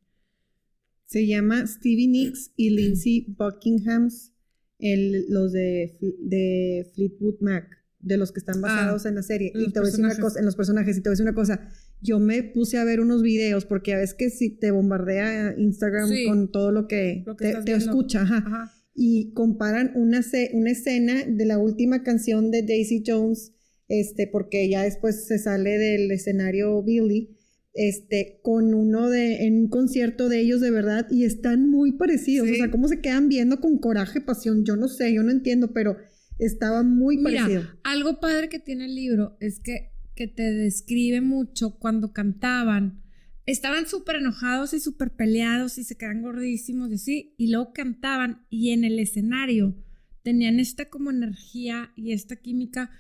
Se 1.06 1.28
llama 1.28 1.66
Stevie 1.68 2.08
Nicks 2.08 2.52
y 2.56 2.70
Lindsay 2.72 3.26
Buckinghams, 3.38 4.32
el- 4.80 5.26
los 5.30 5.52
de, 5.52 5.98
de 6.20 6.92
Fleetwood 6.96 7.40
Mac, 7.42 7.68
de 8.00 8.18
los 8.18 8.32
que 8.32 8.40
están 8.40 8.62
basados 8.62 9.06
en 9.06 9.16
la 9.16 9.24
serie. 9.24 9.52
Ah, 9.56 9.60
Y 9.60 9.72
te 9.72 9.80
voy 9.80 9.88
a 9.88 9.92
decir 9.92 10.04
una 10.06 10.18
cosa, 10.18 10.40
en 10.40 10.46
los 10.46 10.56
personajes, 10.56 10.98
y 10.98 11.02
te 11.02 11.10
voy 11.10 11.12
a 11.12 11.16
decir 11.16 11.24
una 11.26 11.36
cosa. 11.36 11.70
Yo 12.02 12.20
me 12.20 12.44
puse 12.44 12.78
a 12.78 12.84
ver 12.84 13.00
unos 13.00 13.22
videos 13.22 13.66
porque 13.66 13.94
a 13.94 13.98
veces 13.98 14.16
que 14.16 14.30
si 14.30 14.50
te 14.50 14.72
bombardea 14.72 15.56
Instagram 15.58 16.10
Sí. 16.10 16.26
con 16.26 16.52
todo 16.52 16.72
lo 16.72 16.88
que, 16.88 17.24
Lo 17.26 17.38
que 17.38 17.54
te, 17.54 17.62
te 17.64 17.74
escucha, 17.76 18.24
ajá. 18.24 18.38
Ajá. 18.46 18.74
y 18.96 19.32
comparan 19.34 19.92
una, 19.96 20.22
una 20.54 20.72
escena 20.72 21.24
de 21.26 21.46
la 21.46 21.58
última 21.58 22.04
canción 22.04 22.52
de 22.52 22.62
Daisy 22.64 23.04
Jones, 23.06 23.54
este, 23.88 24.28
porque 24.28 24.68
ya 24.70 24.84
después 24.84 25.26
se 25.28 25.38
sale 25.40 25.78
del 25.78 26.12
escenario 26.12 26.82
Billy, 26.84 27.38
este, 27.76 28.40
con 28.44 28.74
uno 28.74 29.10
de, 29.10 29.46
en 29.48 29.56
un 29.62 29.68
concierto 29.70 30.30
de 30.30 30.40
ellos 30.42 30.62
de 30.62 30.72
verdad, 30.72 31.08
y 31.10 31.26
están 31.26 31.70
muy 31.70 31.94
parecidos, 31.94 32.48
Sí. 32.48 32.54
o 32.54 32.58
sea, 32.58 32.72
cómo 32.72 32.88
se 32.88 33.02
quedan 33.02 33.30
viendo 33.30 33.60
con 33.60 33.80
coraje, 33.80 34.22
pasión, 34.22 34.64
yo 34.64 34.76
no 34.76 34.88
sé, 34.88 35.14
yo 35.14 35.24
no 35.24 35.32
entiendo, 35.32 35.74
pero 35.74 35.98
estaba 36.40 36.84
muy 36.84 37.18
Mira, 37.18 37.42
parecido. 37.42 37.64
algo 37.84 38.20
padre 38.20 38.50
que 38.50 38.60
tiene 38.60 38.86
el 38.86 38.96
libro 38.96 39.38
es 39.40 39.60
que, 39.60 39.90
que 40.16 40.28
te 40.28 40.44
describe 40.52 41.22
mucho 41.22 41.80
cuando 41.80 42.14
cantaban. 42.14 43.02
Estaban 43.46 43.88
súper 43.88 44.18
enojados 44.18 44.74
y 44.74 44.80
súper 44.80 45.12
peleados 45.16 45.78
y 45.78 45.84
se 45.84 45.96
quedan 45.98 46.22
gordísimos 46.22 46.92
y 46.92 46.96
así, 46.96 47.36
y 47.38 47.50
luego 47.52 47.74
cantaban 47.74 48.46
y 48.50 48.70
en 48.72 48.84
el 48.84 49.00
escenario 49.00 49.76
tenían 50.24 50.60
esta 50.60 50.90
como 50.90 51.10
energía 51.12 51.92
y 51.98 52.14
esta 52.14 52.36
química 52.38 52.92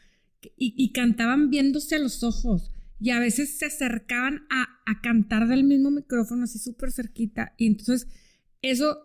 y, 0.57 0.73
y 0.77 0.91
cantaban 0.91 1.49
viéndose 1.49 1.95
a 1.95 1.99
los 1.99 2.23
ojos 2.23 2.71
y 2.99 3.09
a 3.09 3.19
veces 3.19 3.57
se 3.57 3.65
acercaban 3.65 4.45
a, 4.49 4.67
a 4.85 5.01
cantar 5.01 5.47
del 5.47 5.63
mismo 5.63 5.91
micrófono 5.91 6.43
así 6.43 6.59
súper 6.59 6.91
cerquita 6.91 7.53
y 7.57 7.67
entonces 7.67 8.07
eso, 8.61 8.97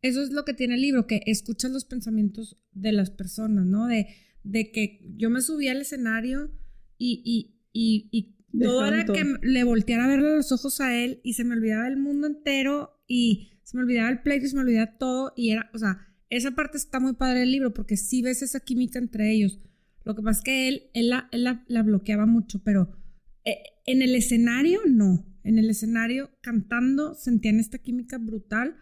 eso 0.00 0.22
es 0.22 0.30
lo 0.30 0.44
que 0.44 0.54
tiene 0.54 0.74
el 0.74 0.80
libro, 0.80 1.06
que 1.06 1.22
escuchas 1.26 1.70
los 1.70 1.84
pensamientos 1.84 2.58
de 2.72 2.92
las 2.92 3.10
personas, 3.10 3.66
¿no? 3.66 3.86
De, 3.86 4.08
de 4.42 4.72
que 4.72 5.00
yo 5.16 5.30
me 5.30 5.42
subí 5.42 5.68
al 5.68 5.82
escenario 5.82 6.50
y, 6.98 7.22
y, 7.24 7.60
y, 7.72 8.08
y 8.10 8.58
todo 8.58 8.86
era 8.86 9.04
que 9.04 9.36
le 9.42 9.64
volteara 9.64 10.04
a 10.04 10.08
verle 10.08 10.36
los 10.36 10.50
ojos 10.50 10.80
a 10.80 10.96
él 10.96 11.20
y 11.22 11.34
se 11.34 11.44
me 11.44 11.54
olvidaba 11.54 11.86
el 11.88 11.96
mundo 11.96 12.26
entero 12.26 13.02
y 13.06 13.60
se 13.62 13.76
me 13.76 13.82
olvidaba 13.82 14.10
el 14.10 14.22
pleito 14.22 14.46
y 14.46 14.48
se 14.48 14.56
me 14.56 14.62
olvidaba 14.62 14.98
todo 14.98 15.32
y 15.36 15.50
era, 15.50 15.70
o 15.74 15.78
sea, 15.78 16.08
esa 16.30 16.52
parte 16.52 16.78
está 16.78 16.98
muy 16.98 17.12
padre 17.12 17.40
del 17.40 17.52
libro 17.52 17.74
porque 17.74 17.96
sí 17.96 18.22
ves 18.22 18.42
esa 18.42 18.60
química 18.60 18.98
entre 18.98 19.30
ellos. 19.30 19.58
Lo 20.04 20.14
que 20.14 20.22
pasa 20.22 20.38
es 20.40 20.44
que 20.44 20.68
él, 20.68 20.82
él, 20.94 21.08
la, 21.10 21.28
él 21.32 21.44
la, 21.44 21.64
la 21.68 21.82
bloqueaba 21.82 22.26
mucho, 22.26 22.60
pero 22.64 22.96
eh, 23.44 23.58
en 23.86 24.02
el 24.02 24.14
escenario 24.14 24.80
no. 24.86 25.26
En 25.44 25.58
el 25.58 25.68
escenario 25.70 26.30
cantando 26.40 27.14
sentían 27.14 27.58
esta 27.58 27.78
química 27.78 28.18
brutal 28.18 28.76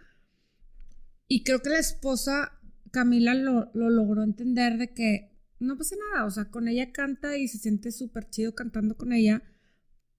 y 1.29 1.43
creo 1.45 1.61
que 1.61 1.71
la 1.71 1.79
esposa 1.79 2.53
Camila 2.91 3.35
lo, 3.35 3.71
lo 3.75 3.89
logró 3.89 4.23
entender 4.25 4.77
de 4.77 4.93
que 4.93 5.31
no 5.61 5.77
pasa 5.77 5.95
nada, 6.13 6.25
o 6.27 6.31
sea, 6.31 6.47
con 6.51 6.69
ella 6.69 6.91
canta 6.93 7.37
y 7.37 7.47
se 7.47 7.59
siente 7.59 7.93
súper 7.93 8.29
chido 8.31 8.55
cantando 8.55 8.97
con 8.97 9.13
ella, 9.13 9.43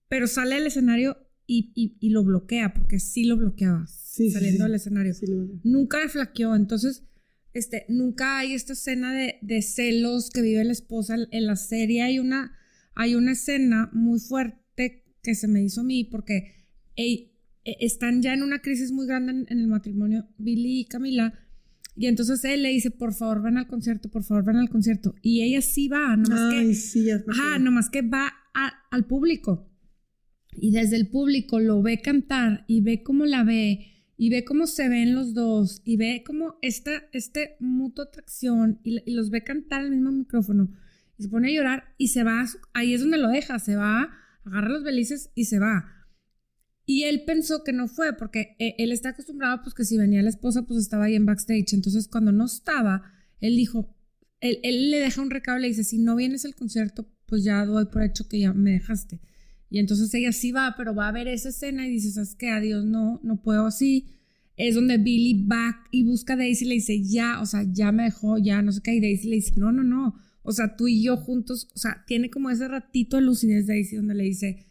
pero 0.08 0.26
sale 0.26 0.54
al 0.54 0.66
escenario 0.66 1.18
y, 1.46 1.72
y- 1.74 1.96
y 2.00 2.10
lo 2.10 2.24
bloquea, 2.24 2.72
porque 2.72 2.98
sí 3.00 3.24
lo 3.24 3.36
bloqueaba 3.36 3.86
Sí, 3.88 4.30
saliendo 4.30 4.58
sí. 4.58 4.62
del 4.64 4.74
escenario. 4.76 5.14
Sí, 5.14 5.26
Nunca 5.64 5.98
le 6.00 6.08
flaqueó, 6.08 6.54
entonces, 6.54 7.02
este, 7.54 7.84
nunca 7.88 8.38
hay 8.38 8.54
esta 8.54 8.72
escena 8.72 9.12
de, 9.12 9.36
de 9.42 9.62
celos 9.62 10.30
que 10.30 10.42
vive 10.42 10.64
la 10.64 10.72
esposa. 10.72 11.16
En 11.30 11.46
la 11.46 11.56
serie 11.56 12.02
hay 12.02 12.18
una, 12.18 12.56
hay 12.94 13.14
una 13.14 13.32
escena 13.32 13.90
muy 13.92 14.18
fuerte 14.20 15.04
que 15.22 15.34
se 15.34 15.48
me 15.48 15.62
hizo 15.62 15.82
a 15.82 15.84
mí, 15.84 16.04
porque 16.04 16.66
eh, 16.96 17.30
están 17.64 18.22
ya 18.22 18.34
en 18.34 18.42
una 18.42 18.60
crisis 18.60 18.90
muy 18.90 19.06
grande 19.06 19.32
en, 19.32 19.46
en 19.48 19.58
el 19.60 19.68
matrimonio, 19.68 20.28
Billy 20.38 20.80
y 20.80 20.84
Camila, 20.86 21.38
y 21.94 22.06
entonces 22.06 22.42
él 22.44 22.62
le 22.62 22.70
dice, 22.70 22.90
por 22.90 23.12
favor, 23.12 23.42
ven 23.42 23.58
al 23.58 23.66
concierto, 23.66 24.08
por 24.10 24.24
favor, 24.24 24.44
ven 24.46 24.56
al 24.56 24.70
concierto. 24.70 25.14
Y 25.20 25.42
ella 25.42 25.60
sí 25.60 25.88
va, 25.88 26.16
nomás 26.16 26.40
Ay, 26.54 26.68
que, 26.68 26.74
sí, 26.74 27.04
ya 27.04 27.16
me 27.18 27.24
ajá, 27.28 27.42
acuerdo. 27.48 27.64
nomás 27.64 27.90
que 27.90 28.00
va 28.02 28.32
a- 28.54 28.72
al 28.90 29.06
público. 29.06 29.68
y 30.54 30.70
desde 30.72 30.96
el 30.96 31.08
público 31.08 31.60
lo 31.60 31.80
ve 31.82 32.00
cantar 32.02 32.64
y 32.66 32.82
ve 32.82 33.02
cómo 33.02 33.24
la 33.26 33.42
ve 33.42 34.01
y 34.22 34.30
ve 34.30 34.44
cómo 34.44 34.68
se 34.68 34.88
ven 34.88 35.16
los 35.16 35.34
dos 35.34 35.82
y 35.84 35.96
ve 35.96 36.22
cómo 36.24 36.56
esta 36.62 36.92
este 37.12 37.56
mutua 37.58 38.04
atracción 38.04 38.78
y, 38.84 39.12
los 39.12 39.30
ve 39.30 39.42
cantar 39.42 39.80
al 39.80 39.90
mismo 39.90 40.12
micrófono 40.12 40.70
y 41.18 41.24
se 41.24 41.28
pone 41.28 41.48
a 41.48 41.50
llorar 41.50 41.94
y 41.98 42.06
se 42.06 42.22
va, 42.22 42.46
ahí 42.72 42.94
es 42.94 43.00
donde 43.00 43.18
lo 43.18 43.28
deja, 43.30 43.58
se 43.58 43.74
va, 43.74 44.10
agarra 44.44 44.68
los 44.68 44.84
belices 44.84 45.32
y 45.34 45.46
se 45.46 45.58
va. 45.58 46.06
Y 46.86 47.02
él 47.02 47.24
pensó 47.26 47.64
que 47.64 47.72
no 47.72 47.88
fue 47.88 48.12
porque 48.16 48.54
eh, 48.60 48.76
él 48.78 48.92
está 48.92 49.08
acostumbrado 49.08 49.60
pues 49.64 49.74
que 49.74 49.84
si 49.84 49.98
venía 49.98 50.22
la 50.22 50.28
esposa 50.28 50.62
pues 50.68 50.78
estaba 50.78 51.06
ahí 51.06 51.16
en 51.16 51.26
backstage, 51.26 51.72
entonces 51.72 52.06
cuando 52.06 52.30
no 52.30 52.44
estaba, 52.44 53.12
él 53.40 53.56
dijo, 53.56 53.92
él, 54.38 54.60
él 54.62 54.92
le 54.92 55.00
deja 55.00 55.20
un 55.20 55.30
recado 55.30 55.58
y 55.58 55.62
le 55.62 55.68
dice, 55.68 55.82
si 55.82 55.98
no 55.98 56.14
vienes 56.14 56.44
al 56.44 56.54
concierto 56.54 57.08
pues 57.26 57.42
ya 57.42 57.66
doy 57.66 57.86
por 57.86 58.04
hecho 58.04 58.28
que 58.28 58.38
ya 58.38 58.52
me 58.52 58.70
dejaste. 58.70 59.18
Y 59.72 59.78
entonces 59.78 60.12
ella 60.12 60.32
sí 60.32 60.52
va, 60.52 60.74
pero 60.76 60.94
va 60.94 61.08
a 61.08 61.12
ver 61.12 61.28
esa 61.28 61.48
escena 61.48 61.86
y 61.86 61.92
dice, 61.92 62.10
¿sabes 62.10 62.34
qué? 62.34 62.50
Adiós, 62.50 62.84
no, 62.84 63.20
no 63.22 63.40
puedo 63.40 63.64
así. 63.64 64.06
Es 64.58 64.74
donde 64.74 64.98
Billy 64.98 65.46
va 65.46 65.86
y 65.90 66.04
busca 66.04 66.34
a 66.34 66.36
Daisy 66.36 66.66
y 66.66 66.68
le 66.68 66.74
dice, 66.74 67.02
ya, 67.02 67.40
o 67.40 67.46
sea, 67.46 67.64
ya 67.72 67.90
me 67.90 68.02
dejó, 68.02 68.36
ya, 68.36 68.60
no 68.60 68.70
sé 68.70 68.82
qué. 68.82 68.92
Y 68.92 69.00
Daisy 69.00 69.30
le 69.30 69.36
dice, 69.36 69.54
no, 69.56 69.72
no, 69.72 69.82
no. 69.82 70.14
O 70.42 70.52
sea, 70.52 70.76
tú 70.76 70.88
y 70.88 71.02
yo 71.02 71.16
juntos, 71.16 71.70
o 71.74 71.78
sea, 71.78 72.04
tiene 72.06 72.28
como 72.28 72.50
ese 72.50 72.68
ratito 72.68 73.16
de 73.16 73.22
lucidez 73.22 73.66
Daisy 73.66 73.96
donde 73.96 74.14
le 74.14 74.24
dice, 74.24 74.66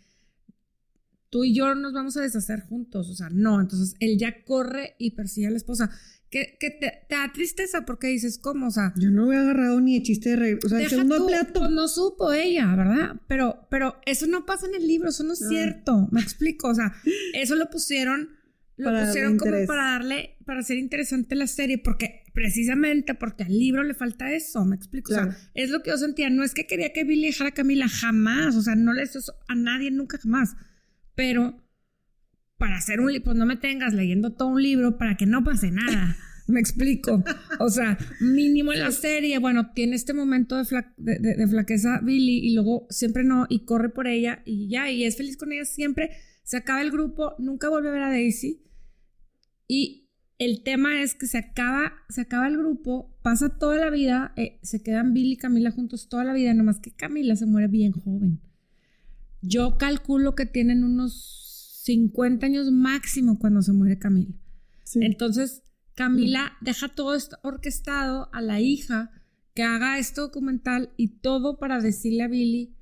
tú 1.32 1.46
y 1.46 1.56
yo 1.56 1.74
nos 1.74 1.94
vamos 1.94 2.16
a 2.18 2.22
deshacer 2.22 2.60
juntos. 2.60 3.10
O 3.10 3.16
sea, 3.16 3.32
no. 3.32 3.60
Entonces 3.60 3.96
él 4.00 4.20
ya 4.20 4.44
corre 4.44 4.94
y 5.00 5.16
persigue 5.16 5.48
a 5.48 5.50
la 5.50 5.58
esposa 5.58 5.90
que, 6.32 6.58
te, 6.80 7.06
da 7.10 7.30
tristeza 7.34 7.86
porque 7.86 8.08
dices, 8.08 8.38
¿cómo? 8.38 8.68
O 8.68 8.72
sea, 8.72 8.94
yo 8.96 9.12
no 9.12 9.34
he 9.34 9.38
agarrado 9.38 9.82
ni 9.82 9.98
el 9.98 10.04
chiste 10.04 10.30
de 10.30 10.36
reír. 10.38 10.60
O 10.66 10.70
sea, 10.70 10.80
el 10.80 10.90
segundo 10.90 11.28
plato. 11.28 11.60
Pues 11.60 11.72
no 11.72 11.90
supo 11.90 12.32
ella, 12.32 12.74
¿verdad? 12.74 13.18
Pero, 13.28 13.68
pero 13.70 13.98
eso 14.06 14.28
no 14.28 14.46
pasa 14.46 14.66
en 14.66 14.76
el 14.76 14.88
libro, 14.88 15.10
eso 15.10 15.26
no 15.26 15.34
es 15.34 15.42
ah. 15.44 15.50
cierto. 15.50 16.08
Me 16.12 16.22
explico. 16.22 16.70
O 16.70 16.74
sea, 16.74 16.96
eso 17.34 17.56
lo 17.56 17.70
pusieron, 17.70 18.30
lo 18.78 18.92
pusieron 19.06 19.38
como 19.38 19.66
para 19.68 19.84
darle, 19.92 20.38
para 20.46 20.62
hacer 20.62 20.78
interesante 20.78 21.36
la 21.36 21.48
serie, 21.48 21.78
porque 21.78 22.24
precisamente 22.34 23.14
porque 23.14 23.44
al 23.44 23.60
libro 23.60 23.84
le 23.84 23.94
falta 23.94 24.32
eso, 24.32 24.64
me 24.64 24.78
explico. 24.78 25.12
O 25.12 25.16
sea, 25.16 25.38
es 25.54 25.70
lo 25.70 25.84
que 25.84 25.90
yo 25.90 25.98
sentía. 25.98 26.30
No 26.30 26.46
es 26.46 26.54
que 26.54 26.66
quería 26.66 26.94
que 26.94 27.04
Billy 27.04 27.26
dejara 27.26 27.50
a 27.50 27.54
Camila 27.54 27.90
jamás. 27.90 28.56
O 28.56 28.62
sea, 28.62 28.76
no 28.76 28.94
le 28.94 29.04
hizo 29.04 29.20
eso 29.20 29.36
a 29.50 29.56
nadie 29.56 29.92
nunca 29.92 30.18
jamás. 30.18 30.56
Pero 31.14 31.61
para 32.62 32.78
hacer 32.78 33.00
un 33.00 33.12
libro, 33.12 33.26
pues 33.26 33.38
no 33.38 33.48
me 33.48 33.58
tengas 33.58 33.92
leyendo 33.96 34.34
todo 34.34 34.50
un 34.50 34.62
libro 34.62 35.00
para 35.00 35.18
que 35.18 35.26
no 35.26 35.44
pase 35.44 35.72
nada. 35.72 36.16
Me 36.48 36.60
explico. 36.60 37.24
O 37.60 37.72
sea, 37.72 37.98
mínimo 38.20 38.72
en 38.72 38.82
la 38.82 38.92
serie, 38.92 39.40
bueno, 39.40 39.72
tiene 39.74 39.96
este 39.96 40.14
momento 40.14 40.58
de, 40.58 41.48
flaqueza 41.48 42.02
Billy 42.04 42.38
y 42.38 42.54
luego 42.54 42.86
siempre 42.92 43.24
no, 43.24 43.48
y 43.50 43.66
corre 43.66 43.90
por 43.90 44.06
ella 44.06 44.44
y 44.46 44.70
ya, 44.70 44.92
y 44.92 45.06
es 45.06 45.18
feliz 45.18 45.38
con 45.38 45.52
ella 45.52 45.66
siempre. 45.66 46.12
Se 46.44 46.58
acaba 46.58 46.84
el 46.84 46.92
grupo, 46.92 47.34
nunca 47.40 47.68
vuelve 47.68 47.90
a 47.90 47.94
ver 47.94 48.04
a 48.04 48.10
Daisy. 48.10 48.62
Y 49.68 50.12
el 50.38 50.62
tema 50.62 51.02
es 51.02 51.16
que 51.16 51.26
se 51.26 51.40
acaba, 51.40 51.94
se 52.10 52.22
acaba 52.22 52.48
el 52.48 52.58
grupo, 52.58 53.18
pasa 53.24 53.58
toda 53.58 53.78
la 53.78 53.90
vida, 53.90 54.34
eh, 54.36 54.60
se 54.62 54.84
quedan 54.84 55.16
Billy 55.16 55.32
y 55.32 55.38
Camila 55.38 55.72
juntos 55.72 56.10
toda 56.10 56.26
la 56.26 56.34
vida, 56.34 56.54
nomás 56.54 56.80
que 56.80 56.92
Camila 56.92 57.36
se 57.36 57.48
muere 57.48 57.70
bien 57.70 57.92
joven. 57.92 58.40
Yo 59.42 59.80
calculo 59.80 60.36
que 60.36 60.46
tienen 60.46 60.84
unos 60.84 61.42
50 61.84 62.46
años 62.46 62.72
máximo 62.72 63.40
cuando 63.40 63.62
se 63.64 63.74
muere 63.74 63.98
Camila. 63.98 64.36
Entonces, 64.96 65.64
Camila 65.96 66.54
deja 66.62 66.90
todo 66.90 67.16
esto 67.16 67.38
orquestado 67.42 68.30
a 68.34 68.42
la 68.42 68.62
hija 68.62 69.12
que 69.56 69.64
haga 69.64 69.98
este 69.98 70.22
documental 70.22 70.94
y 70.96 71.20
todo 71.20 71.58
para 71.58 71.82
decirle 71.82 72.24
a 72.24 72.28
Billy 72.28 72.76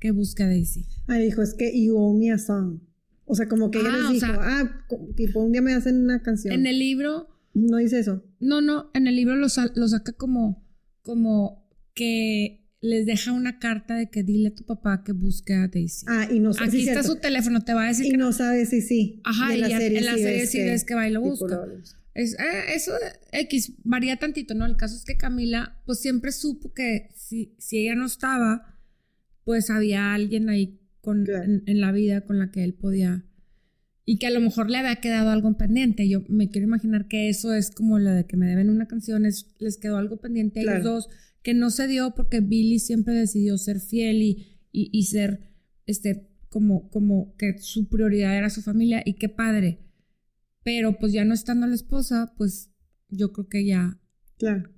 que 0.00 0.10
busque 0.10 0.42
a 0.42 0.46
Daisy. 0.46 0.86
Ah, 1.06 1.18
dijo, 1.18 1.42
es 1.42 1.54
que 1.54 1.70
you 1.84 1.96
owe 1.98 2.18
me 2.18 2.32
a 2.32 2.38
song. 2.38 2.80
O 3.26 3.34
sea, 3.34 3.46
como 3.46 3.70
que 3.70 3.80
ella 3.80 3.90
ah, 3.92 4.10
les 4.10 4.20
dijo, 4.20 4.32
ah, 4.40 4.86
tipo, 5.16 5.40
un 5.40 5.52
día 5.52 5.60
me 5.60 5.74
hacen 5.74 6.02
una 6.02 6.22
canción. 6.22 6.54
En 6.54 6.66
el 6.66 6.78
libro... 6.78 7.28
No 7.52 7.78
dice 7.78 7.98
eso. 7.98 8.22
No, 8.38 8.60
no, 8.60 8.90
en 8.94 9.06
el 9.06 9.16
libro 9.16 9.34
lo, 9.34 9.48
lo 9.74 9.88
saca 9.88 10.12
como, 10.12 10.66
como 11.02 11.66
que 11.94 12.65
les 12.80 13.06
deja 13.06 13.32
una 13.32 13.58
carta 13.58 13.94
de 13.94 14.10
que 14.10 14.22
dile 14.22 14.48
a 14.48 14.54
tu 14.54 14.64
papá 14.64 15.02
que 15.04 15.12
busque 15.12 15.54
a 15.54 15.68
Daisy. 15.68 16.06
Ah, 16.08 16.28
y 16.30 16.40
no 16.40 16.52
sabe 16.52 16.68
Aquí 16.68 16.88
está 16.88 17.02
su 17.02 17.16
teléfono, 17.16 17.64
te 17.64 17.74
va 17.74 17.84
a 17.84 17.88
decir 17.88 18.06
y 18.06 18.16
no, 18.16 18.32
sabe 18.32 18.66
si 18.66 18.80
sí. 18.80 19.20
Ajá, 19.24 19.54
y, 19.54 19.54
en 19.54 19.60
la 19.62 19.78
serie, 19.78 19.98
en 19.98 20.04
la 20.06 20.14
serie 20.16 20.46
sí 20.46 20.62
ves 20.62 20.84
que 20.84 20.94
va 20.94 21.08
y 21.08 21.12
lo 21.12 21.20
busca. 21.20 21.64
Es, 22.14 22.34
eh, 22.34 22.74
eso 22.74 22.92
X 23.32 23.74
varía 23.84 24.16
tantito, 24.16 24.54
¿no? 24.54 24.64
El 24.64 24.76
caso 24.76 24.96
es 24.96 25.04
que 25.04 25.16
Camila, 25.16 25.80
pues 25.84 26.00
siempre 26.00 26.32
supo 26.32 26.72
que 26.72 27.10
si, 27.14 27.54
si 27.58 27.78
ella 27.78 27.94
no 27.94 28.06
estaba, 28.06 28.78
pues 29.44 29.70
había 29.70 30.14
alguien 30.14 30.48
ahí 30.48 30.80
con, 31.00 31.26
en, 31.28 31.80
la 31.80 31.92
vida 31.92 32.22
con 32.22 32.38
la 32.38 32.50
que 32.50 32.64
él 32.64 32.74
podía. 32.74 33.24
Y 34.04 34.18
que 34.18 34.28
a 34.28 34.30
lo 34.30 34.40
mejor 34.40 34.70
le 34.70 34.78
había 34.78 34.96
quedado 34.96 35.30
algo 35.30 35.56
pendiente. 35.56 36.08
Yo 36.08 36.22
me 36.28 36.48
quiero 36.48 36.66
imaginar 36.66 37.08
que 37.08 37.28
eso 37.28 37.52
es 37.52 37.70
como 37.70 37.98
lo 37.98 38.10
de 38.10 38.24
que 38.24 38.36
me 38.36 38.46
deben 38.46 38.70
una 38.70 38.86
canción, 38.86 39.24
les 39.24 39.76
quedó 39.78 39.96
algo 39.96 40.18
pendiente 40.18 40.60
a 40.60 40.62
ellos 40.62 40.84
dos 40.84 41.08
que 41.46 41.54
no 41.54 41.70
se 41.70 41.86
dio 41.86 42.12
porque 42.12 42.40
Billy 42.40 42.80
siempre 42.80 43.14
decidió 43.14 43.56
ser 43.56 43.78
fiel 43.78 44.20
y, 44.20 44.58
y, 44.72 45.04
ser, 45.04 45.52
este, 45.86 46.28
como, 46.48 46.90
como 46.90 47.36
que 47.36 47.56
su 47.60 47.88
prioridad 47.88 48.36
era 48.36 48.50
su 48.50 48.62
familia 48.62 49.00
y 49.04 49.14
qué 49.14 49.28
padre. 49.28 49.78
Pero 50.64 50.98
pues 50.98 51.12
ya 51.12 51.24
no 51.24 51.34
estando 51.34 51.68
la 51.68 51.76
esposa, 51.76 52.34
pues 52.36 52.72
yo 53.10 53.32
creo 53.32 53.48
que 53.48 53.64
ya. 53.64 54.00
Claro. 54.38 54.74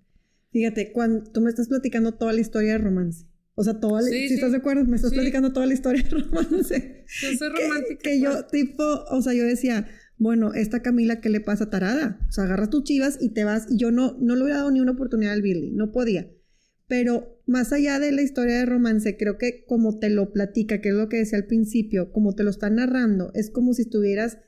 Fíjate, 0.52 0.92
cuando 0.92 1.24
tú 1.32 1.40
me 1.40 1.48
estás 1.48 1.68
platicando 1.68 2.12
toda 2.12 2.34
la 2.34 2.40
historia 2.40 2.72
de 2.72 2.78
romance. 2.78 3.24
O 3.54 3.64
sea, 3.64 3.80
toda 3.80 4.02
la, 4.02 4.08
si 4.08 4.26
estás 4.26 4.50
de 4.50 4.58
acuerdo, 4.58 4.84
me 4.84 4.96
estás 4.96 5.14
platicando 5.14 5.54
toda 5.54 5.64
la 5.64 5.72
historia 5.72 6.02
de 6.02 6.10
romance. 6.10 7.06
Yo 7.22 7.28
soy 7.32 7.48
romántica. 7.48 8.02
Que, 8.02 8.20
yo, 8.20 8.44
tipo, 8.44 8.84
o 8.84 9.22
sea, 9.22 9.32
yo 9.32 9.44
decía, 9.44 9.88
bueno, 10.18 10.52
esta 10.52 10.82
Camila, 10.82 11.22
¿qué 11.22 11.30
le 11.30 11.40
pasa 11.40 11.70
tarada? 11.70 12.20
O 12.28 12.32
sea, 12.32 12.44
agarras 12.44 12.68
tus 12.68 12.84
chivas 12.84 13.16
y 13.22 13.30
te 13.30 13.44
vas. 13.44 13.68
Y 13.70 13.78
yo 13.78 13.90
no, 13.90 14.18
no 14.20 14.36
le 14.36 14.42
hubiera 14.42 14.58
dado 14.58 14.70
ni 14.70 14.80
una 14.80 14.92
oportunidad 14.92 15.32
al 15.32 15.40
Billy, 15.40 15.70
no 15.70 15.92
podía. 15.92 16.28
Pero 16.88 17.38
más 17.46 17.72
allá 17.72 17.98
de 17.98 18.12
la 18.12 18.22
historia 18.22 18.56
de 18.56 18.66
romance, 18.66 19.16
creo 19.16 19.36
que 19.36 19.64
como 19.66 19.98
te 19.98 20.08
lo 20.08 20.32
platica, 20.32 20.80
que 20.80 20.88
es 20.88 20.94
lo 20.94 21.08
que 21.08 21.18
decía 21.18 21.38
al 21.38 21.46
principio, 21.46 22.12
como 22.12 22.34
te 22.34 22.42
lo 22.42 22.50
está 22.50 22.70
narrando, 22.70 23.30
es 23.34 23.50
como 23.50 23.74
si 23.74 23.82
estuvieras, 23.82 24.38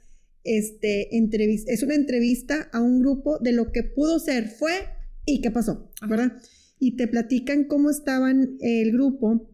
este, 0.43 1.17
entrevista, 1.19 1.71
es 1.71 1.83
una 1.83 1.95
entrevista 1.95 2.71
a 2.73 2.81
un 2.81 3.01
grupo 3.01 3.39
de 3.39 3.53
lo 3.53 3.73
que 3.73 3.85
pudo 3.85 4.19
ser, 4.19 4.49
fue 4.49 4.73
y 5.27 5.43
qué 5.43 5.51
pasó, 5.51 5.93
¿verdad? 6.09 6.33
Y 6.79 6.97
te 6.97 7.07
platican 7.07 7.65
cómo 7.65 7.91
estaban 7.91 8.57
el 8.61 8.91
grupo, 8.93 9.51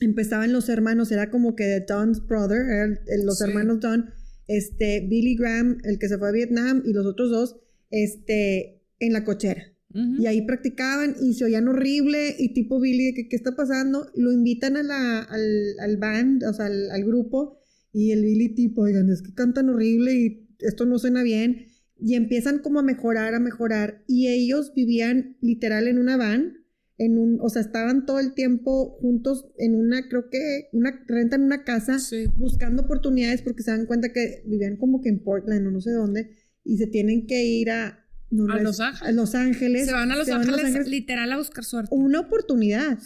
empezaban 0.00 0.52
los 0.52 0.68
hermanos, 0.68 1.10
era 1.10 1.30
como 1.30 1.56
que 1.56 1.64
de 1.64 1.80
Don's 1.80 2.26
brother, 2.26 3.00
los 3.24 3.40
hermanos 3.40 3.80
Don, 3.80 4.10
este, 4.48 5.00
Billy 5.00 5.34
Graham, 5.34 5.78
el 5.84 5.98
que 5.98 6.08
se 6.08 6.18
fue 6.18 6.28
a 6.28 6.32
Vietnam, 6.32 6.82
y 6.84 6.92
los 6.92 7.06
otros 7.06 7.30
dos, 7.30 7.56
este, 7.90 8.82
en 8.98 9.14
la 9.14 9.24
cochera. 9.24 9.77
Y 9.94 10.26
ahí 10.26 10.42
practicaban 10.42 11.16
y 11.20 11.32
se 11.32 11.44
oían 11.44 11.66
horrible 11.66 12.36
y 12.38 12.52
tipo 12.52 12.78
Billy, 12.78 13.14
¿qué, 13.14 13.26
qué 13.26 13.36
está 13.36 13.56
pasando? 13.56 14.10
Lo 14.14 14.32
invitan 14.32 14.76
a 14.76 14.82
la, 14.82 15.22
al, 15.22 15.80
al 15.80 15.96
band, 15.96 16.44
o 16.44 16.52
sea, 16.52 16.66
al, 16.66 17.04
grupo 17.04 17.58
y 17.92 18.12
el 18.12 18.22
Billy 18.22 18.54
tipo, 18.54 18.82
oigan, 18.82 19.08
es 19.08 19.22
que 19.22 19.32
cantan 19.32 19.70
horrible 19.70 20.14
y 20.14 20.48
esto 20.58 20.84
no 20.84 20.98
suena 20.98 21.22
bien. 21.22 21.68
Y 21.98 22.14
empiezan 22.16 22.58
como 22.58 22.80
a 22.80 22.82
mejorar, 22.82 23.34
a 23.34 23.40
mejorar. 23.40 24.04
Y 24.06 24.28
ellos 24.28 24.72
vivían 24.74 25.38
literal 25.40 25.88
en 25.88 25.98
una 25.98 26.18
van, 26.18 26.58
en 26.98 27.16
un, 27.16 27.40
o 27.40 27.48
sea, 27.48 27.62
estaban 27.62 28.04
todo 28.04 28.20
el 28.20 28.34
tiempo 28.34 28.98
juntos 29.00 29.46
en 29.56 29.74
una, 29.74 30.06
creo 30.08 30.28
que, 30.28 30.68
una, 30.72 31.02
rentan 31.06 31.42
una 31.42 31.64
casa, 31.64 31.96
buscando 32.36 32.82
oportunidades 32.82 33.40
porque 33.40 33.62
se 33.62 33.70
dan 33.70 33.86
cuenta 33.86 34.12
que 34.12 34.42
vivían 34.44 34.76
como 34.76 35.00
que 35.00 35.08
en 35.08 35.22
Portland 35.22 35.66
o 35.66 35.70
no 35.70 35.80
sé 35.80 35.92
dónde, 35.92 36.36
y 36.62 36.76
se 36.76 36.86
tienen 36.88 37.26
que 37.26 37.44
ir 37.44 37.70
a, 37.70 38.07
a, 38.30 39.12
Los 39.12 39.34
Ángeles. 39.34 39.86
Se 39.86 39.92
van 39.92 40.12
a 40.12 40.16
Los, 40.16 40.28
Ángeles, 40.28 40.88
literal 40.88 41.32
a 41.32 41.38
buscar 41.38 41.64
suerte. 41.64 41.88
Una 41.92 42.20
oportunidad. 42.20 42.98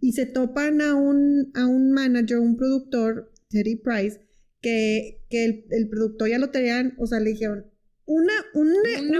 Y 0.00 0.12
se 0.12 0.26
topan 0.26 0.80
a 0.80 0.94
un, 0.94 1.50
a 1.54 1.66
un 1.66 1.92
manager, 1.92 2.38
un 2.38 2.56
productor, 2.56 3.32
Teddy 3.48 3.76
Price, 3.76 4.20
que, 4.60 5.24
que 5.28 5.66
el, 5.70 5.88
productor 5.88 6.28
ya 6.28 6.38
lo 6.38 6.50
tenían, 6.50 6.94
o 6.98 7.06
sea, 7.06 7.20
le 7.20 7.30
dijeron, 7.30 7.66
una, 8.06 8.32
un, 8.54 8.72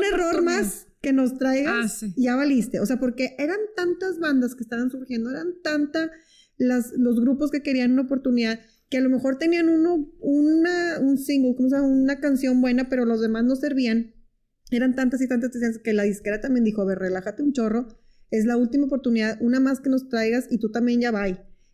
error 0.05 0.43
más 0.43 0.87
que 1.03 1.13
nos 1.13 1.39
traigas, 1.39 2.03
ah, 2.03 2.07
ya 2.17 2.37
valiste. 2.37 2.81
O 2.81 2.87
sea, 2.87 2.99
porque 2.99 3.35
eran 3.39 3.59
tantas 3.77 4.19
bandas 4.19 4.55
que 4.55 4.63
estaban 4.63 4.91
surgiendo, 4.91 5.31
eran 5.31 5.55
tantas 5.63 6.11
las, 6.57 6.93
los 6.97 7.21
grupos 7.21 7.51
que 7.51 7.63
querían 7.63 7.93
una 7.93 8.03
oportunidad, 8.03 8.61
que 8.91 8.99
a 8.99 9.01
lo 9.01 9.09
mejor 9.09 9.39
tenían 9.39 9.69
uno, 9.69 10.13
una, 10.21 10.99
un 11.01 11.17
single, 11.17 11.55
como 11.55 11.69
sea, 11.69 11.83
una 11.83 12.21
canción 12.21 12.61
buena, 12.61 12.89
pero 12.89 13.05
los 13.05 13.21
demás 13.21 13.45
no 13.45 13.57
servían 13.57 14.15
eran 14.77 14.95
tantas 14.95 15.21
y 15.21 15.29
tantas 15.29 15.51
que 15.79 15.93
la 15.93 16.05
disquera 16.05 16.41
también 16.41 16.65
dijo, 16.65 16.83
a 16.83 16.87
ver, 16.87 16.99
relájate 16.99 17.43
un 17.43 17.53
chorro, 17.53 17.89
es 18.31 18.45
la 18.45 18.57
última 18.57 18.87
oportunidad, 18.87 19.39
una 19.41 19.61
más 19.61 19.81
que 19.81 19.91
nos 19.91 20.09
traigas 20.09 20.47
y 20.51 20.59
tú 20.59 20.71
también 20.71 21.01
ya 21.01 21.11
va. 21.11 21.27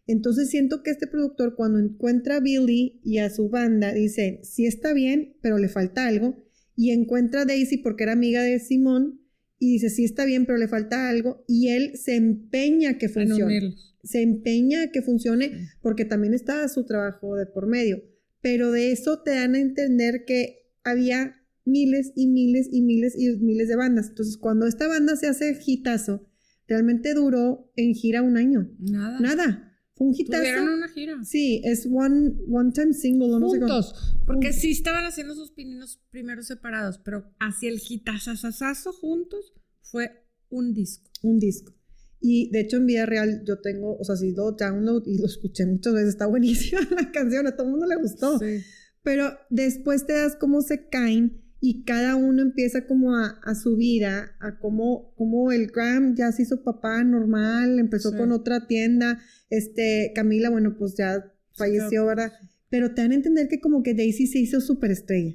Entonces 0.07 0.51
siento 0.51 0.83
que 0.83 0.91
este 0.91 1.07
productor 1.07 1.57
cuando 1.57 1.79
encuentra 1.79 2.37
a 2.37 2.41
Billy 2.41 3.01
y 3.05 3.19
a 3.19 3.31
su 3.31 3.49
banda, 3.49 3.93
dice, 3.93 4.41
sí 4.43 4.67
está 4.67 4.93
bien, 4.93 5.37
pero 5.43 5.59
le 5.59 5.69
falta 5.69 6.07
algo, 6.07 6.45
y 6.77 6.91
encuentra 6.91 7.43
a 7.43 7.45
Daisy 7.45 7.79
porque 7.79 8.05
era 8.05 8.13
amiga 8.13 8.43
de 8.43 8.59
Simón, 8.59 9.21
y 9.59 9.73
dice, 9.73 9.91
sí 9.91 10.05
está 10.05 10.25
bien, 10.25 10.47
pero 10.47 10.59
le 10.59 10.69
falta 10.69 11.09
algo, 11.09 11.45
y 11.49 11.69
él 11.69 11.97
se 11.97 12.17
empeña 12.17 12.99
que 12.99 13.09
funcione. 13.09 13.75
Se 14.05 14.23
empeña 14.23 14.93
que 14.93 15.03
funcione 15.03 15.71
porque 15.83 16.05
también 16.05 16.33
está 16.33 16.69
su 16.69 16.85
trabajo 16.85 17.35
de 17.35 17.47
por 17.47 17.67
medio 17.67 18.03
pero 18.47 18.71
de 18.71 18.93
eso 18.93 19.23
te 19.25 19.33
dan 19.33 19.57
a 19.57 19.59
entender 19.59 20.25
que 20.25 20.71
había 20.85 21.35
miles 21.67 22.13
y 22.15 22.29
miles 22.29 22.69
y 22.71 22.81
miles 22.81 23.15
y 23.19 23.37
miles 23.37 23.69
de 23.69 23.77
bandas. 23.77 24.09
Entonces, 24.09 24.39
cuando 24.39 24.67
esta 24.67 24.89
banda 24.89 25.17
se 25.17 25.27
hace 25.27 25.59
hitazo, 25.67 26.27
realmente 26.67 27.13
duró 27.13 27.71
en 27.77 27.95
gira 27.95 28.23
un 28.23 28.37
año. 28.37 28.71
Nada. 28.79 29.21
Nada. 29.21 29.63
Fue 29.95 30.09
un 30.09 30.15
hitazo. 30.15 30.43
Tuvieron 30.43 30.69
una 30.69 30.89
gira. 30.89 31.25
Sí, 31.25 31.61
es 31.65 31.87
one, 31.91 32.35
one 32.49 32.71
time 32.73 32.93
single, 32.93 33.33
o 33.33 33.39
no 33.39 33.51
sé 33.51 33.61
cómo. 33.61 33.73
Juntos. 33.73 34.17
Porque 34.27 34.53
sí 34.53 34.71
estaban 34.71 35.05
haciendo 35.05 35.35
sus 35.35 35.51
pininos 35.51 36.01
primero 36.11 36.43
separados, 36.43 36.99
pero 36.99 37.35
hacia 37.41 37.69
el 37.69 37.81
hitazazazazo 37.87 38.93
juntos 38.93 39.55
fue 39.83 40.11
un 40.49 40.75
disco. 40.75 41.11
Un 41.23 41.39
disco. 41.39 41.73
Y 42.21 42.51
de 42.51 42.61
hecho 42.61 42.79
en 42.79 42.87
vida 42.87 43.07
real 43.07 43.43
yo 43.45 43.61
tengo, 43.61 43.97
o 43.97 44.05
sea, 44.05 44.17
sí 44.17 44.33
lo 44.33 44.53
download 44.53 45.07
y 45.07 45.19
lo 45.19 45.27
escuché 45.27 45.67
muchas 45.67 45.95
veces, 45.95 46.09
está 46.11 46.27
buenísima 46.27 46.81
la 46.91 47.11
canción, 47.13 47.47
a 47.47 47.57
todo 47.57 47.67
el 47.67 47.73
mundo 47.73 47.87
le 47.87 47.97
gustó. 47.97 48.39
Sí. 48.39 48.63
Pero 49.03 49.39
después 49.51 50.07
te 50.07 50.15
das 50.15 50.37
cómo 50.37 50.61
se 50.63 50.89
caen 50.89 51.46
y 51.61 51.85
cada 51.85 52.17
uno 52.17 52.43
empieza 52.43 52.87
como 52.87 53.17
a, 53.17 53.41
a 53.43 53.55
su 53.55 53.77
vida, 53.77 54.37
a 54.41 54.59
cómo, 54.59 55.15
cómo 55.17 55.53
el 55.53 55.69
Graham 55.69 56.15
ya 56.17 56.31
se 56.33 56.43
hizo 56.43 56.63
papá 56.63 57.03
normal, 57.03 57.79
empezó 57.79 58.11
Sí. 58.11 58.17
con 58.19 58.33
otra 58.33 58.67
tienda, 58.67 59.19
este, 59.51 60.13
Camila, 60.15 60.51
bueno, 60.51 60.77
pues 60.79 60.95
ya 60.97 61.33
falleció, 61.55 62.05
¿verdad? 62.07 62.33
Pero 62.69 62.95
te 62.95 63.03
dan 63.03 63.13
a 63.13 63.15
entender 63.15 63.49
que 63.49 63.61
como 63.61 63.83
que 63.83 63.95
Daisy 63.95 64.27
se 64.27 64.39
hizo 64.39 64.61
superestrella. 64.61 65.35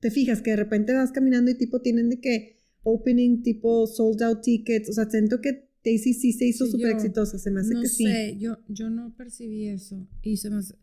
Te 0.00 0.10
fijas 0.10 0.42
que 0.42 0.50
de 0.50 0.56
repente 0.56 0.92
vas 0.92 1.12
caminando 1.12 1.50
y 1.50 1.54
tipo 1.54 1.80
tienen 1.80 2.10
de 2.10 2.20
que 2.20 2.56
opening 2.82 3.42
tipo 3.42 3.86
sold 3.86 4.22
out 4.22 4.42
tickets, 4.42 4.88
o 4.90 4.92
sea, 4.92 5.08
siento 5.08 5.40
que 5.40 5.68
Daisy 5.84 6.14
sí 6.14 6.32
se 6.32 6.46
hizo 6.46 6.66
súper 6.66 6.90
exitosa, 6.92 7.38
se 7.38 7.50
me 7.52 7.60
hace 7.60 7.74
no 7.74 7.82
que 7.82 7.88
sí. 7.88 8.04
sé, 8.04 8.36
yo, 8.38 8.58
yo 8.68 8.90
no 8.90 9.14
percibí 9.16 9.68
eso. 9.68 10.08
Y 10.22 10.36
se 10.36 10.50
me 10.50 10.56
hace- 10.58 10.74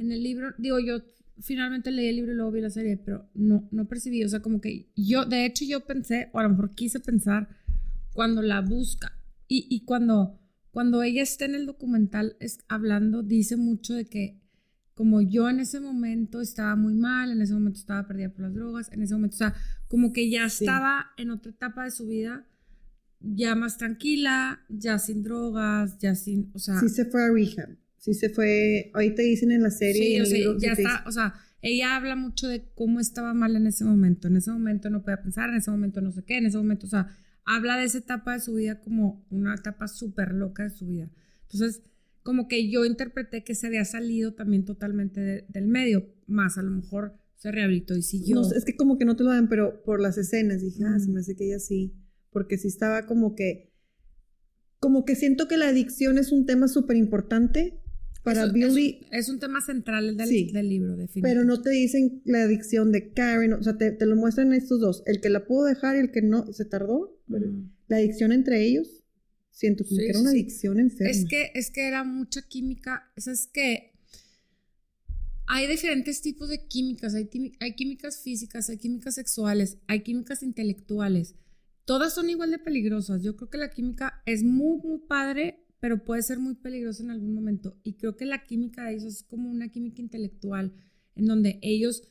en 0.00 0.12
el 0.12 0.22
libro, 0.22 0.54
digo, 0.58 0.78
yo 0.80 1.02
finalmente 1.40 1.90
leí 1.90 2.08
el 2.08 2.16
libro 2.16 2.32
y 2.32 2.36
luego 2.36 2.50
vi 2.52 2.60
la 2.60 2.70
serie, 2.70 2.96
pero 2.96 3.28
no, 3.34 3.68
no 3.70 3.86
percibí, 3.86 4.22
o 4.24 4.28
sea, 4.28 4.40
como 4.40 4.60
que 4.60 4.90
yo, 4.96 5.24
de 5.24 5.46
hecho 5.46 5.64
yo 5.64 5.80
pensé, 5.86 6.28
o 6.32 6.38
a 6.38 6.42
lo 6.42 6.50
mejor 6.50 6.74
quise 6.74 7.00
pensar, 7.00 7.48
cuando 8.12 8.42
la 8.42 8.60
busca 8.60 9.12
y, 9.48 9.66
y 9.70 9.84
cuando, 9.84 10.38
cuando 10.70 11.02
ella 11.02 11.22
está 11.22 11.44
en 11.44 11.54
el 11.54 11.66
documental 11.66 12.36
es, 12.40 12.58
hablando, 12.68 13.22
dice 13.22 13.56
mucho 13.56 13.94
de 13.94 14.04
que 14.06 14.40
como 14.94 15.22
yo 15.22 15.48
en 15.48 15.60
ese 15.60 15.80
momento 15.80 16.42
estaba 16.42 16.76
muy 16.76 16.92
mal, 16.94 17.30
en 17.30 17.40
ese 17.40 17.54
momento 17.54 17.78
estaba 17.78 18.06
perdida 18.06 18.28
por 18.28 18.42
las 18.42 18.54
drogas, 18.54 18.92
en 18.92 19.00
ese 19.00 19.14
momento, 19.14 19.34
o 19.36 19.38
sea, 19.38 19.54
como 19.88 20.12
que 20.12 20.28
ya 20.30 20.48
Sí. 20.50 20.64
estaba 20.64 21.06
en 21.16 21.30
otra 21.30 21.52
etapa 21.52 21.84
de 21.84 21.90
su 21.90 22.06
vida, 22.06 22.46
ya 23.20 23.54
más 23.54 23.78
tranquila, 23.78 24.60
ya 24.68 24.98
sin 24.98 25.22
drogas, 25.22 25.98
ya 25.98 26.14
sin, 26.14 26.50
o 26.54 26.58
sea, 26.58 26.78
Sí 26.80 26.88
se 26.90 27.06
fue 27.06 27.22
a 27.24 27.30
rehab, 27.32 27.78
sí 28.00 28.14
se 28.14 28.30
fue, 28.30 28.90
ahorita 28.94 29.22
dicen 29.22 29.52
en 29.52 29.62
la 29.62 29.70
serie, 29.70 30.16
sí, 30.16 30.20
o 30.20 30.26
sea, 30.26 30.38
libro, 30.38 30.58
ya 30.58 30.74
te 30.74 30.82
está, 30.82 31.04
o 31.06 31.12
sea, 31.12 31.34
ella 31.62 31.94
habla 31.96 32.16
mucho 32.16 32.48
de 32.48 32.64
cómo 32.74 32.98
estaba 32.98 33.32
mal 33.34 33.54
en 33.54 33.66
ese 33.66 33.84
momento, 33.84 34.26
en 34.28 34.36
ese 34.36 34.50
momento 34.50 34.88
no 34.90 35.02
podía 35.02 35.22
pensar, 35.22 35.50
en 35.50 35.56
ese 35.56 35.70
momento 35.70 36.00
no 36.00 36.10
sé 36.10 36.24
qué, 36.24 36.38
en 36.38 36.46
ese 36.46 36.56
momento, 36.56 36.86
o 36.86 36.90
sea, 36.90 37.14
habla 37.44 37.76
de 37.76 37.84
esa 37.84 37.98
etapa 37.98 38.32
de 38.32 38.40
su 38.40 38.54
vida 38.54 38.80
como 38.80 39.24
una 39.30 39.54
etapa 39.54 39.86
súper 39.86 40.32
loca 40.32 40.64
de 40.64 40.70
su 40.70 40.86
vida. 40.86 41.10
Entonces, 41.42 41.82
como 42.22 42.48
que 42.48 42.70
yo 42.70 42.84
interpreté 42.84 43.44
que 43.44 43.54
se 43.54 43.66
había 43.66 43.84
salido 43.84 44.32
también 44.34 44.64
totalmente 44.64 45.20
de- 45.20 45.44
del 45.48 45.66
medio, 45.66 46.06
más 46.26 46.58
a 46.58 46.62
lo 46.62 46.70
mejor 46.70 47.14
se 47.36 47.50
rehabilitó 47.52 47.96
y 47.96 48.02
siguió. 48.02 48.36
No, 48.36 48.50
es 48.52 48.64
que 48.64 48.76
como 48.76 48.98
que 48.98 49.04
no 49.06 49.16
te 49.16 49.24
lo 49.24 49.30
dan, 49.30 49.48
pero 49.48 49.82
por 49.84 50.00
las 50.00 50.16
escenas 50.18 50.60
dije, 50.62 50.84
ah, 50.84 50.96
Mm. 50.96 51.00
se 51.00 51.10
me 51.10 51.20
hace 51.20 51.36
que 51.36 51.46
ella 51.46 51.58
sí, 51.58 51.94
porque 52.30 52.56
sí 52.58 52.68
estaba 52.68 53.04
como 53.06 53.34
que, 53.34 53.72
como 54.78 55.04
que 55.04 55.14
siento 55.16 55.48
que 55.48 55.56
la 55.58 55.68
adicción 55.68 56.16
es 56.18 56.32
un 56.32 56.46
tema 56.46 56.68
súper 56.68 56.96
importante 56.96 57.80
para 58.22 58.46
Billy, 58.46 59.00
es, 59.10 59.24
es 59.24 59.28
un 59.30 59.38
tema 59.38 59.60
central 59.60 60.16
del, 60.16 60.28
Sí. 60.28 60.50
del 60.52 60.68
libro, 60.68 60.96
pero 61.22 61.44
no 61.44 61.62
te 61.62 61.70
dicen 61.70 62.20
la 62.24 62.42
adicción 62.42 62.92
de 62.92 63.12
Karen, 63.12 63.52
o 63.54 63.62
sea, 63.62 63.78
te, 63.78 63.92
te 63.92 64.06
lo 64.06 64.16
muestran 64.16 64.52
estos 64.52 64.80
dos, 64.80 65.02
el 65.06 65.20
que 65.20 65.30
la 65.30 65.46
pudo 65.46 65.64
dejar 65.64 65.96
y 65.96 66.00
el 66.00 66.10
que 66.10 66.22
no, 66.22 66.52
se 66.52 66.64
tardó, 66.64 67.18
pero 67.30 67.46
Mm. 67.46 67.70
la 67.88 67.96
adicción 67.96 68.32
entre 68.32 68.62
ellos, 68.64 68.88
siento 69.50 69.84
como 69.84 69.96
Sí, 69.98 70.04
que 70.04 70.10
era 70.10 70.20
una 70.20 70.30
sí. 70.30 70.40
adicción 70.40 70.80
enferma. 70.80 71.10
Es 71.10 71.24
que, 71.26 71.50
es 71.54 71.70
que 71.70 71.86
era 71.88 72.04
mucha 72.04 72.42
química. 72.42 73.10
O 73.16 73.20
sea, 73.20 73.32
es 73.32 73.46
que 73.46 73.92
hay 75.46 75.66
diferentes 75.66 76.22
tipos 76.22 76.48
de 76.48 76.66
químicas. 76.66 77.14
Hay, 77.14 77.28
hay 77.58 77.74
químicas 77.74 78.22
físicas, 78.22 78.70
hay 78.70 78.78
químicas 78.78 79.14
sexuales, 79.16 79.78
hay 79.88 80.00
químicas 80.02 80.42
intelectuales. 80.42 81.34
Todas 81.84 82.14
son 82.14 82.30
igual 82.30 82.50
de 82.52 82.58
peligrosas. 82.58 83.22
Yo 83.22 83.36
creo 83.36 83.50
que 83.50 83.58
la 83.58 83.70
química 83.70 84.22
es 84.26 84.44
muy, 84.44 84.78
muy 84.78 84.98
padre, 85.08 85.64
pero 85.80 86.04
puede 86.04 86.22
ser 86.22 86.38
muy 86.38 86.54
peligrosa 86.54 87.02
en 87.02 87.10
algún 87.10 87.34
momento. 87.34 87.80
Y 87.82 87.94
creo 87.94 88.16
que 88.16 88.26
la 88.26 88.46
química 88.46 88.84
de 88.84 88.92
ellos 88.92 89.04
es 89.04 89.22
como 89.22 89.50
una 89.50 89.68
química 89.68 90.02
intelectual, 90.02 90.72
en 91.16 91.26
donde 91.26 91.58
ellos 91.62 92.04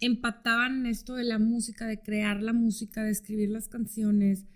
empataban 0.00 0.80
en 0.80 0.86
esto 0.86 1.14
de 1.14 1.24
la 1.24 1.38
música, 1.38 1.86
de 1.86 2.00
crear 2.00 2.42
la 2.42 2.52
música, 2.52 3.02
de 3.02 3.10
escribir 3.10 3.50
las 3.50 3.68
canciones, 3.68 4.46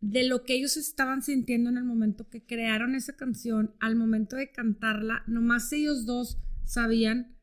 de 0.00 0.26
lo 0.26 0.44
que 0.44 0.54
ellos 0.54 0.76
estaban 0.76 1.22
sintiendo 1.22 1.70
en 1.70 1.76
el 1.76 1.84
momento 1.84 2.28
que 2.28 2.42
crearon 2.42 2.94
esa 2.94 3.16
canción, 3.16 3.74
al 3.80 3.96
momento 3.96 4.36
de 4.36 4.50
cantarla, 4.50 5.22
nomás 5.26 5.72
ellos 5.72 6.06
dos 6.06 6.38
sabían 6.64 7.36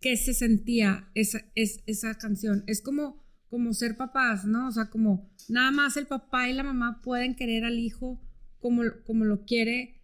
qué 0.00 0.16
se 0.16 0.34
sentía 0.34 1.10
esa, 1.14 1.44
es, 1.54 1.82
esa 1.86 2.14
canción. 2.14 2.62
Es 2.66 2.80
como, 2.80 3.24
como 3.48 3.72
ser 3.72 3.96
papás, 3.96 4.44
¿no? 4.44 4.68
O 4.68 4.72
sea, 4.72 4.90
como 4.90 5.30
nada 5.48 5.70
más 5.72 5.96
el 5.96 6.06
papá 6.06 6.48
y 6.48 6.52
la 6.52 6.62
mamá 6.62 7.00
pueden 7.02 7.34
querer 7.34 7.64
al 7.64 7.78
hijo 7.78 8.20
como, 8.64 8.82
como 9.04 9.26
lo 9.26 9.44
quiere 9.44 10.00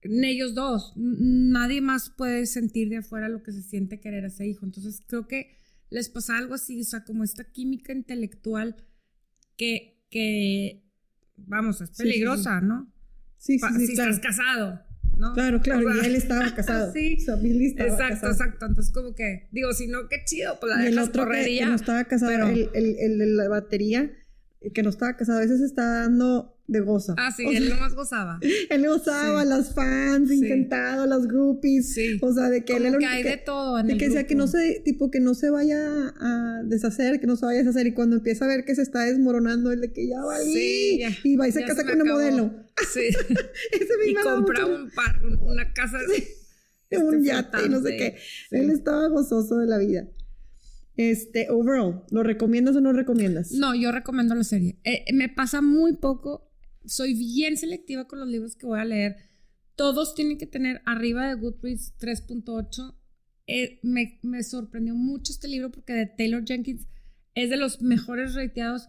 ellos 0.00 0.54
dos. 0.54 0.94
Nadie 0.96 1.82
más 1.82 2.08
puede 2.08 2.46
sentir 2.46 2.88
de 2.88 2.96
afuera 2.98 3.28
lo 3.28 3.42
que 3.42 3.52
se 3.52 3.62
siente 3.62 4.00
querer 4.00 4.24
a 4.24 4.28
ese 4.28 4.46
hijo. 4.46 4.64
Entonces 4.64 5.02
creo 5.06 5.26
que 5.28 5.58
les 5.90 6.08
pasa 6.08 6.38
algo 6.38 6.54
así, 6.54 6.80
o 6.80 6.84
sea, 6.84 7.04
como 7.04 7.24
esta 7.24 7.44
química 7.52 7.92
intelectual 7.92 8.76
que, 9.58 10.02
que 10.10 10.82
vamos, 11.36 11.82
es 11.82 11.90
Sí, 11.90 11.94
sí, 11.96 12.02
peligrosa, 12.04 12.62
¿no? 12.62 12.90
sí, 13.36 13.58
sí, 13.58 13.66
sí, 13.76 13.86
si 13.88 13.94
claro. 13.96 14.12
estás 14.12 14.26
casado, 14.36 14.80
¿no? 15.18 15.34
Claro, 15.34 15.60
claro, 15.60 15.86
O 15.88 15.92
sea, 15.92 16.02
y 16.04 16.06
él 16.06 16.14
estaba 16.16 16.54
casado. 16.54 16.90
sí. 16.94 17.14
Estaba 17.18 17.42
Exacto, 17.42 18.08
casado. 18.14 18.32
exacto. 18.32 18.66
Entonces, 18.66 18.92
como 18.94 19.14
que, 19.14 19.48
digo, 19.52 19.74
si 19.74 19.88
no, 19.88 20.08
qué 20.08 20.16
chido, 20.24 20.58
pues 20.58 20.74
la 20.74 20.84
Y 20.84 20.86
el 20.86 20.94
dejas 20.94 21.08
otro 21.10 21.24
correr 21.24 21.44
que, 21.44 21.52
y 21.52 21.58
que 21.58 21.66
no 21.66 21.74
estaba 21.74 22.04
casado, 22.04 22.32
pero- 22.32 22.48
el, 22.48 22.70
el, 22.74 22.96
el 22.98 23.18
de 23.18 23.26
la 23.26 23.48
batería, 23.48 24.10
que 24.74 24.82
no 24.82 24.90
estaba 24.90 25.16
casado, 25.16 25.38
a 25.38 25.42
veces 25.42 25.60
estaba 25.60 26.00
dando 26.00 26.54
de 26.66 26.80
goza. 26.80 27.14
Ah, 27.16 27.30
sí, 27.34 27.46
O 27.46 27.50
sea, 27.50 27.58
él 27.58 27.68
nomás 27.70 27.94
gozaba. 27.94 28.38
él 28.70 28.86
gozaba, 28.86 29.42
Sí. 29.42 29.48
las 29.48 29.72
fans, 29.74 30.28
Sí. 30.28 30.44
encantado, 30.44 31.06
las 31.06 31.26
groupies. 31.26 31.94
Sí. 31.94 32.18
O 32.20 32.32
sea, 32.34 32.50
de 32.50 32.64
que 32.64 32.74
él 32.76 32.82
era 32.86 32.94
el 32.96 32.98
que 32.98 33.06
hay 33.06 33.22
que, 33.22 33.28
de 33.30 33.36
todo 33.38 33.78
en 33.78 33.86
de 33.86 33.92
el 33.94 33.98
que 33.98 34.06
decía 34.06 34.26
que 34.26 34.34
grupo. 34.34 34.46
no 34.46 34.52
se, 34.52 34.80
tipo, 34.84 35.10
que 35.10 35.20
no 35.20 35.34
se 35.34 35.48
vaya 35.50 35.78
a 36.20 36.62
deshacer, 36.64 37.20
que 37.20 37.26
no 37.26 37.36
se 37.36 37.46
vaya 37.46 37.60
a 37.60 37.62
deshacer. 37.62 37.86
Y 37.86 37.94
cuando 37.94 38.16
empieza 38.16 38.44
a 38.44 38.48
ver 38.48 38.64
que 38.64 38.74
se 38.74 38.82
está 38.82 39.04
desmoronando, 39.04 39.70
él 39.72 39.80
de 39.80 39.92
que 39.92 40.08
ya 40.08 40.20
valí. 40.22 40.52
Sí, 40.52 40.98
ya. 41.00 41.10
y 41.24 41.36
va 41.36 41.48
y 41.48 41.52
se 41.52 41.64
casa 41.64 41.84
con 41.84 42.00
una 42.00 42.12
modelo. 42.12 42.52
Sí. 42.92 43.00
Ese 43.72 43.96
me 44.04 44.10
y 44.10 44.14
compra 44.14 44.66
un 44.66 44.90
par, 44.90 45.24
un- 45.24 45.38
una 45.42 45.72
casa 45.72 45.98
este, 46.90 47.02
un 47.04 47.22
yate 47.24 47.64
y 47.64 47.68
no 47.68 47.80
sé 47.80 47.96
qué. 47.96 48.16
Él 48.50 48.70
estaba 48.70 49.06
gozoso 49.08 49.56
de 49.58 49.66
la 49.66 49.78
vida. 49.78 50.06
Este, 50.98 51.48
overall, 51.48 52.02
¿lo 52.10 52.24
recomiendas 52.24 52.74
o 52.74 52.80
no 52.80 52.92
recomiendas? 52.92 53.52
No, 53.52 53.72
yo 53.74 53.92
recomiendo 53.92 54.34
la 54.34 54.42
serie. 54.42 54.80
Eh, 54.82 55.04
me 55.14 55.28
pasa 55.28 55.62
muy 55.62 55.94
poco. 55.96 56.50
Soy 56.84 57.14
bien 57.14 57.56
selectiva 57.56 58.08
con 58.08 58.18
los 58.18 58.28
libros 58.28 58.56
que 58.56 58.66
voy 58.66 58.80
a 58.80 58.84
leer. 58.84 59.14
Todos 59.76 60.16
tienen 60.16 60.38
que 60.38 60.46
tener 60.46 60.82
arriba 60.86 61.28
de 61.28 61.34
Goodreads 61.40 61.94
3.8. 62.00 62.96
Eh, 63.46 63.78
me, 63.84 64.18
me 64.24 64.42
sorprendió 64.42 64.96
mucho 64.96 65.32
este 65.32 65.46
libro 65.46 65.70
porque 65.70 65.92
de 65.92 66.06
Taylor 66.06 66.44
Jenkins 66.44 66.88
es 67.36 67.48
de 67.48 67.56
los 67.58 67.80
mejores 67.80 68.34
rateados. 68.34 68.88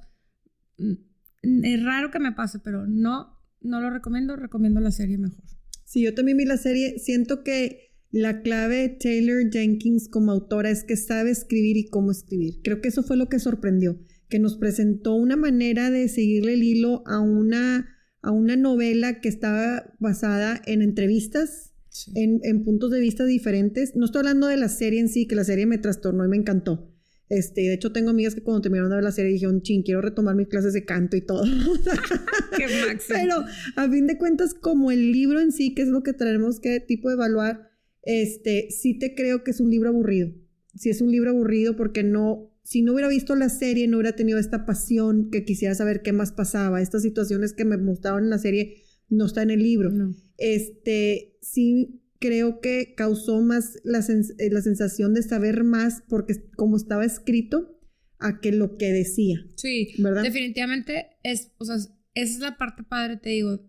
Mm, 0.80 1.64
Es 1.64 1.84
raro 1.84 2.10
que 2.10 2.18
me 2.18 2.32
pase, 2.32 2.58
pero 2.58 2.88
no, 2.88 3.40
no 3.62 3.82
lo 3.82 3.92
recomiendo. 3.92 4.36
Recomiendo 4.36 4.80
la 4.80 4.90
serie 4.92 5.20
mejor. 5.20 5.44
Sí, 5.86 6.02
yo 6.02 6.16
también 6.16 6.38
vi 6.38 6.46
la 6.46 6.58
serie. 6.58 6.98
Siento 6.98 7.44
que 7.44 7.89
la 8.12 8.42
clave 8.42 8.76
de 8.78 8.90
Taylor 8.90 9.52
Jenkins 9.52 10.08
como 10.08 10.32
autora 10.32 10.70
es 10.70 10.84
que 10.84 10.98
sabe 10.98 11.32
escribir 11.32 11.78
y 11.78 11.90
cómo 11.90 12.12
escribir. 12.12 12.60
Creo 12.64 12.82
que 12.82 12.90
eso 12.90 13.04
fue 13.04 13.18
lo 13.18 13.30
que 13.30 13.40
sorprendió, 13.40 14.00
que 14.30 14.40
nos 14.40 14.58
presentó 14.58 15.14
una 15.14 15.36
manera 15.36 15.92
de 15.92 16.08
seguirle 16.08 16.54
el 16.54 16.64
hilo 16.64 17.04
a 17.06 17.20
una, 17.20 17.96
a 18.22 18.32
una 18.32 18.56
novela 18.56 19.22
que 19.22 19.30
estaba 19.30 19.94
basada 20.00 20.62
en 20.66 20.82
entrevistas, 20.82 21.74
en, 22.16 22.40
en 22.44 22.64
puntos 22.64 22.92
de 22.92 23.00
vista 23.00 23.26
diferentes. 23.26 23.96
No 23.96 24.06
estoy 24.06 24.20
hablando 24.20 24.48
de 24.48 24.58
la 24.58 24.70
serie 24.70 25.00
en 25.00 25.10
sí, 25.10 25.28
que 25.28 25.36
la 25.36 25.44
serie 25.44 25.66
me 25.66 25.78
trastornó 25.78 26.26
y 26.26 26.30
me 26.30 26.38
encantó. 26.38 26.90
Este, 27.30 27.62
de 27.62 27.76
hecho, 27.76 27.92
tengo 27.92 28.10
amigas 28.10 28.34
que 28.34 28.42
cuando 28.42 28.62
terminaron 28.62 28.90
de 28.90 28.96
ver 28.96 29.04
la 29.04 29.12
serie 29.12 29.32
dijeron, 29.32 29.62
ching, 29.62 29.84
quiero 29.84 30.02
retomar 30.02 30.36
mis 30.36 30.48
clases 30.48 30.74
de 30.74 30.84
canto 30.84 31.16
y 31.16 31.22
todo. 31.22 31.44
Qué 32.58 32.66
máximo. 32.88 33.20
Pero 33.20 33.46
a 33.76 33.88
fin 33.88 34.08
de 34.08 34.18
cuentas, 34.18 34.56
como 34.56 34.90
el 34.90 35.12
libro 35.12 35.40
en 35.40 35.52
sí, 35.52 35.76
que 35.76 35.84
es 35.84 35.90
lo 35.90 36.02
que 36.02 36.14
tenemos 36.14 36.60
que 36.60 36.80
tipo 36.80 37.12
evaluar, 37.12 37.69
este, 38.04 38.70
sí 38.72 38.98
te 38.98 39.16
creo 39.16 39.44
que 39.44 39.52
es 39.52 39.60
un 39.60 39.70
libro 39.70 39.90
aburrido. 39.90 40.34
Sí 40.76 40.90
es 40.90 41.02
un 41.02 41.12
libro 41.12 41.32
aburrido 41.32 41.76
porque 41.76 42.04
no, 42.04 42.54
si 42.64 42.82
no 42.82 42.94
hubiera 42.94 43.10
visto 43.10 43.36
la 43.36 43.50
serie, 43.50 43.88
no 43.88 43.98
hubiera 43.98 44.16
tenido 44.16 44.40
esta 44.40 44.66
pasión 44.66 45.30
que 45.32 45.44
quisiera 45.44 45.76
saber 45.76 46.02
qué 46.02 46.14
más 46.14 46.32
pasaba. 46.32 46.82
Estas 46.82 47.02
situaciones 47.02 47.54
que 47.54 47.66
me 47.66 47.78
mostraban 47.78 48.26
en 48.26 48.30
la 48.30 48.38
serie 48.38 48.84
no 49.10 49.26
está 49.26 49.42
en 49.42 49.52
el 49.52 49.64
libro. 49.64 49.92
No. 49.92 50.16
Este, 50.38 51.38
sí 51.42 52.02
creo 52.20 52.60
que 52.60 52.94
causó 52.96 53.42
más 53.42 53.80
la, 53.84 54.00
eh, 54.00 54.50
la 54.52 54.62
sensación 54.62 55.14
de 55.14 55.24
saber 55.24 55.64
más 55.64 56.04
porque 56.08 56.36
como 56.56 56.78
estaba 56.78 57.06
escrito 57.06 57.80
a 58.20 58.42
que 58.42 58.52
lo 58.52 58.78
que 58.78 58.92
decía. 58.92 59.46
Sí, 59.56 59.94
¿verdad? 59.98 60.24
Definitivamente 60.24 61.08
es, 61.24 61.52
o 61.58 61.66
sea, 61.66 61.76
esa 61.76 61.90
es 62.16 62.40
la 62.40 62.58
parte 62.58 62.84
padre, 62.84 63.18
te 63.18 63.30
digo. 63.30 63.66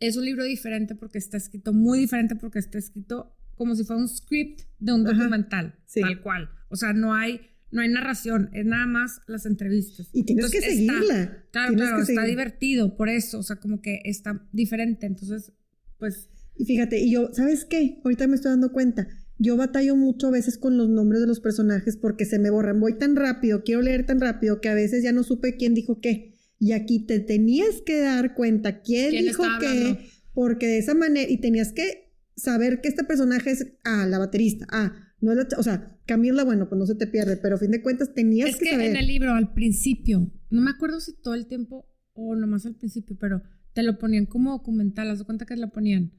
Es 0.00 0.16
un 0.16 0.24
libro 0.24 0.44
diferente 0.44 0.94
porque 0.94 1.18
está 1.18 1.36
escrito, 1.36 1.72
muy 1.72 1.98
diferente 1.98 2.36
porque 2.36 2.58
está 2.58 2.78
escrito 2.78 3.37
como 3.58 3.74
si 3.74 3.84
fuera 3.84 4.00
un 4.00 4.08
script 4.08 4.62
de 4.78 4.92
un 4.92 5.04
documental, 5.04 5.74
tal 5.92 6.22
cual. 6.22 6.48
O 6.70 6.76
sea, 6.76 6.92
no 6.92 7.12
hay, 7.12 7.40
no 7.70 7.82
hay 7.82 7.88
narración, 7.88 8.50
es 8.54 8.64
nada 8.64 8.86
más 8.86 9.20
las 9.26 9.44
entrevistas. 9.44 10.08
Y 10.12 10.24
tienes 10.24 10.50
que 10.50 10.62
seguirla. 10.62 11.44
claro, 11.50 11.74
claro, 11.74 12.02
está 12.02 12.24
divertido 12.24 12.96
por 12.96 13.08
eso, 13.08 13.40
o 13.40 13.42
sea, 13.42 13.56
como 13.56 13.82
que 13.82 14.00
está 14.04 14.48
diferente. 14.52 15.06
Entonces, 15.06 15.52
pues. 15.98 16.30
Y 16.56 16.64
fíjate, 16.64 17.00
y 17.00 17.12
yo, 17.12 17.30
¿sabes 17.32 17.64
qué? 17.64 18.00
Ahorita 18.04 18.26
me 18.26 18.36
estoy 18.36 18.50
dando 18.50 18.72
cuenta. 18.72 19.08
Yo 19.38 19.56
batallo 19.56 19.94
mucho 19.94 20.26
a 20.28 20.30
veces 20.30 20.58
con 20.58 20.76
los 20.76 20.88
nombres 20.88 21.20
de 21.20 21.28
los 21.28 21.38
personajes 21.38 21.96
porque 21.96 22.24
se 22.24 22.38
me 22.38 22.50
borran. 22.50 22.80
Voy 22.80 22.98
tan 22.98 23.14
rápido, 23.14 23.62
quiero 23.62 23.82
leer 23.82 24.06
tan 24.06 24.20
rápido 24.20 24.60
que 24.60 24.68
a 24.68 24.74
veces 24.74 25.04
ya 25.04 25.12
no 25.12 25.22
supe 25.22 25.56
quién 25.56 25.74
dijo 25.74 26.00
qué. 26.00 26.34
Y 26.58 26.72
aquí 26.72 27.06
te 27.06 27.20
tenías 27.20 27.82
que 27.86 28.00
dar 28.00 28.34
cuenta 28.34 28.82
quién, 28.82 29.12
dijo 29.12 29.44
qué, 29.60 30.08
porque 30.32 30.66
de 30.66 30.78
esa 30.78 30.94
manera, 30.94 31.30
y 31.30 31.38
tenías 31.38 31.72
que 31.72 32.07
saber 32.38 32.80
que 32.80 32.88
este 32.88 33.04
personaje 33.04 33.50
es, 33.50 33.66
ah, 33.84 34.06
la 34.06 34.18
baterista, 34.18 34.66
ah, 34.70 34.94
no 35.20 35.32
es 35.32 35.36
la, 35.36 35.48
o 35.58 35.62
sea, 35.62 35.98
Camila, 36.06 36.44
bueno, 36.44 36.68
pues 36.68 36.78
no 36.78 36.86
se 36.86 36.94
te 36.94 37.06
pierde, 37.06 37.36
pero 37.36 37.56
a 37.56 37.58
fin 37.58 37.72
de 37.72 37.82
cuentas 37.82 38.14
tenías 38.14 38.56
que, 38.56 38.70
saber. 38.70 38.72
Es 38.72 38.78
que 38.78 38.90
en 38.90 38.96
el 38.96 39.06
libro, 39.06 39.34
al 39.34 39.52
principio, 39.52 40.30
no 40.48 40.60
me 40.60 40.70
acuerdo 40.70 41.00
si 41.00 41.12
todo 41.20 41.34
el 41.34 41.46
tiempo 41.46 41.86
o 42.14 42.34
nomás 42.36 42.64
al 42.64 42.76
principio, 42.76 43.16
pero 43.20 43.42
te 43.74 43.82
lo 43.82 43.98
ponían 43.98 44.26
como 44.26 44.52
documental, 44.52 45.10
haz 45.10 45.18
de 45.18 45.24
cuenta 45.24 45.44
que 45.44 45.56
lo 45.56 45.70
ponían. 45.70 46.12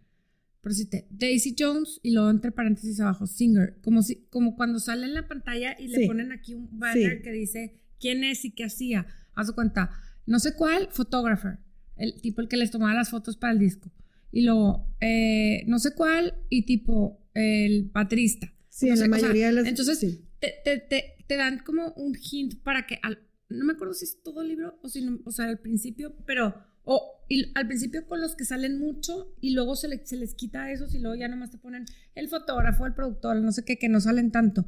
Pero 0.61 0.75
si 0.75 0.89
te, 0.89 1.07
Daisy 1.09 1.55
Jones 1.57 2.01
y 2.03 2.11
luego 2.11 2.29
entre 2.29 2.51
paréntesis 2.51 2.99
abajo, 2.99 3.25
Singer, 3.25 3.79
como, 3.81 4.01
si, 4.01 4.27
como 4.29 4.57
cuando 4.57 4.79
sale 4.79 5.05
en 5.05 5.13
la 5.13 5.27
pantalla 5.27 5.75
y 5.79 5.87
le 5.87 6.05
ponen 6.05 6.33
aquí 6.33 6.53
un 6.53 6.77
banner 6.77 7.21
que 7.21 7.31
dice 7.31 7.81
quién 7.99 8.25
es 8.25 8.43
y 8.43 8.51
qué 8.51 8.65
hacía. 8.65 9.07
Haz 9.33 9.47
de 9.47 9.53
cuenta, 9.53 9.89
no 10.25 10.39
sé 10.39 10.53
cuál, 10.55 10.89
photographer, 10.91 11.59
el 11.95 12.19
tipo 12.21 12.41
el 12.41 12.49
que 12.49 12.57
les 12.57 12.71
tomaba 12.71 12.93
las 12.93 13.09
fotos 13.09 13.37
para 13.37 13.53
el 13.53 13.59
disco 13.59 13.89
y 14.31 14.43
luego 14.43 14.95
eh, 15.01 15.63
no 15.67 15.79
sé 15.79 15.93
cuál 15.95 16.35
y 16.49 16.65
tipo 16.65 17.19
el 17.33 17.89
patrista. 17.91 18.53
Sí, 18.69 18.89
en 18.89 18.99
la 18.99 19.07
mayoría 19.07 19.47
de 19.47 19.53
las... 19.53 19.67
Entonces 19.67 19.99
te, 20.39 20.53
te, 20.63 21.03
te, 21.27 21.35
dan 21.35 21.59
como 21.59 21.93
un 21.93 22.15
hint 22.15 22.61
para 22.63 22.85
que... 22.85 22.99
Al, 23.01 23.19
no 23.49 23.65
me 23.65 23.73
acuerdo 23.73 23.93
si 23.93 24.05
es 24.05 24.21
todo 24.23 24.41
el 24.41 24.49
libro 24.49 24.79
o 24.81 24.89
si 24.89 25.05
o 25.25 25.31
sea, 25.31 25.45
al 25.45 25.59
principio, 25.59 26.15
pero... 26.25 26.55
O 26.83 27.19
y 27.27 27.51
al 27.53 27.67
principio 27.67 28.07
con 28.07 28.19
los 28.19 28.35
que 28.35 28.45
salen 28.45 28.79
mucho 28.79 29.35
y 29.39 29.53
luego 29.53 29.75
se, 29.75 30.05
se 30.05 30.17
les 30.17 30.33
quita 30.33 30.71
eso 30.71 30.87
y 30.91 30.99
luego 30.99 31.15
ya 31.15 31.27
nomás 31.27 31.51
te 31.51 31.59
ponen 31.59 31.85
el 32.15 32.27
fotógrafo, 32.29 32.87
el 32.87 32.95
productor, 32.95 33.35
no 33.41 33.51
sé 33.51 33.63
qué, 33.63 33.77
que 33.77 33.89
no 33.89 34.01
salen 34.01 34.31
tanto. 34.31 34.65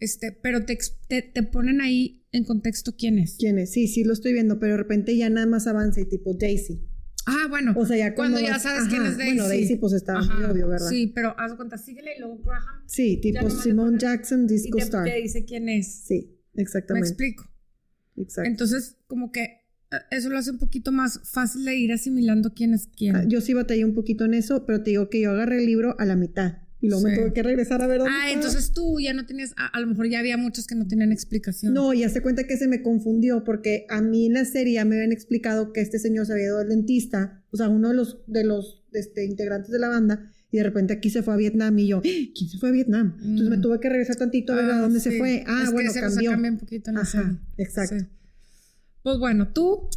Este, 0.00 0.32
pero 0.32 0.64
te, 0.64 0.76
te, 1.08 1.22
te, 1.22 1.42
ponen 1.42 1.80
ahí 1.80 2.26
en 2.32 2.44
contexto 2.44 2.96
quién 2.96 3.18
es. 3.18 3.36
¿Quién 3.38 3.58
es? 3.58 3.72
Sí, 3.72 3.86
sí 3.86 4.02
lo 4.02 4.14
estoy 4.14 4.32
viendo, 4.32 4.58
pero 4.58 4.72
de 4.72 4.78
repente 4.78 5.16
ya 5.16 5.28
nada 5.28 5.46
más 5.46 5.66
avanza 5.66 6.00
y 6.00 6.06
tipo 6.06 6.34
Daisy. 6.34 6.80
Ah, 7.26 7.46
bueno. 7.48 7.74
O 7.76 7.86
sea, 7.86 7.96
ya 7.96 8.14
cuando 8.14 8.40
ya 8.40 8.58
sabes 8.58 8.88
quién 8.88 9.04
es 9.04 9.16
Daisy. 9.16 9.36
Bueno, 9.36 9.48
Daisy 9.48 9.76
pues 9.76 9.92
está 9.92 10.20
muy 10.20 10.44
obvio, 10.44 10.68
¿verdad? 10.68 10.88
Sí, 10.88 11.12
pero 11.14 11.38
haz 11.38 11.54
cuenta, 11.54 11.78
síguele 11.78 12.16
y 12.16 12.20
luego 12.20 12.38
Graham. 12.38 12.82
Sí, 12.86 13.18
tipo 13.18 13.50
Simone 13.50 13.98
Jackson, 13.98 14.46
Disco 14.46 14.78
y 14.78 14.80
te, 14.80 14.84
Star. 14.84 15.04
te 15.04 15.16
dice 15.16 15.44
quién 15.44 15.68
es. 15.68 16.02
Sí, 16.04 16.38
exactamente. 16.54 17.06
Me 17.06 17.08
explico. 17.08 17.50
Exacto. 18.16 18.50
Entonces, 18.50 18.96
como 19.06 19.32
que 19.32 19.42
eh, 19.90 19.96
eso 20.10 20.28
lo 20.30 20.38
hace 20.38 20.50
un 20.50 20.58
poquito 20.58 20.92
más 20.92 21.20
fácil 21.24 21.64
de 21.64 21.76
ir 21.76 21.92
asimilando 21.92 22.54
quién 22.54 22.74
es 22.74 22.88
quién. 22.96 23.16
Ah, 23.16 23.24
yo 23.26 23.40
sí 23.40 23.54
batallé 23.54 23.84
un 23.84 23.94
poquito 23.94 24.24
en 24.24 24.34
eso, 24.34 24.66
pero 24.66 24.82
te 24.82 24.90
digo 24.90 25.08
que 25.08 25.20
yo 25.20 25.30
agarré 25.30 25.58
el 25.58 25.66
libro 25.66 25.96
a 25.98 26.04
la 26.04 26.16
mitad. 26.16 26.58
Y 26.82 26.88
luego 26.88 27.02
me 27.02 27.16
tuve 27.16 27.32
que 27.32 27.42
regresar 27.42 27.82
a 27.82 27.86
ver 27.86 27.98
dónde 27.98 28.14
Ah, 28.14 28.30
entonces 28.30 28.72
tú 28.72 28.98
ya 29.00 29.12
no 29.12 29.26
tenías, 29.26 29.52
a, 29.56 29.78
lo 29.80 29.86
mejor 29.86 30.08
ya 30.08 30.18
había 30.18 30.36
muchos 30.38 30.66
que 30.66 30.74
no 30.74 30.86
tenían 30.86 31.12
explicación. 31.12 31.74
No, 31.74 31.92
ya 31.92 32.08
se 32.08 32.22
cuenta 32.22 32.44
que 32.44 32.56
se 32.56 32.68
me 32.68 32.82
confundió 32.82 33.44
porque 33.44 33.84
a 33.90 34.00
mí 34.00 34.26
en 34.26 34.34
la 34.34 34.44
serie 34.46 34.74
ya 34.74 34.84
me 34.84 34.96
habían 34.96 35.12
explicado 35.12 35.72
que 35.72 35.82
este 35.82 35.98
señor 35.98 36.26
se 36.26 36.32
había 36.32 36.46
ido 36.46 36.58
al 36.58 36.68
dentista, 36.68 37.44
o 37.50 37.56
sea, 37.56 37.68
uno 37.68 37.88
de 37.88 37.94
los, 37.94 38.20
de 38.26 38.44
los 38.44 38.82
este, 38.92 39.26
integrantes 39.26 39.70
de 39.70 39.78
la 39.78 39.88
banda, 39.88 40.32
y 40.50 40.56
de 40.56 40.62
repente 40.64 40.94
aquí 40.94 41.10
se 41.10 41.22
fue 41.22 41.34
a 41.34 41.36
Vietnam 41.36 41.78
y 41.78 41.88
yo, 41.88 41.98
¡Ah! 41.98 42.02
¿quién 42.02 42.50
se 42.50 42.58
fue 42.58 42.70
a 42.70 42.72
Vietnam? 42.72 43.16
Entonces 43.20 43.48
me 43.48 43.58
mm. 43.58 43.62
tuve 43.62 43.80
que 43.80 43.88
regresar 43.88 44.16
tantito 44.16 44.52
a 44.52 44.56
ver 44.56 44.70
a 44.70 44.78
ah, 44.78 44.80
dónde 44.80 45.00
se 45.00 45.16
fue. 45.18 45.44
Ah, 45.46 45.68
bueno, 45.70 45.92
que 45.92 46.00
cambió. 46.00 46.32
un 46.32 46.58
poquito 46.58 46.90
en 46.90 46.96
la 46.96 47.02
Ajá, 47.02 47.38
exacto. 47.56 48.06
Pues 49.02 49.18
bueno, 49.18 49.52
tú 49.52 49.88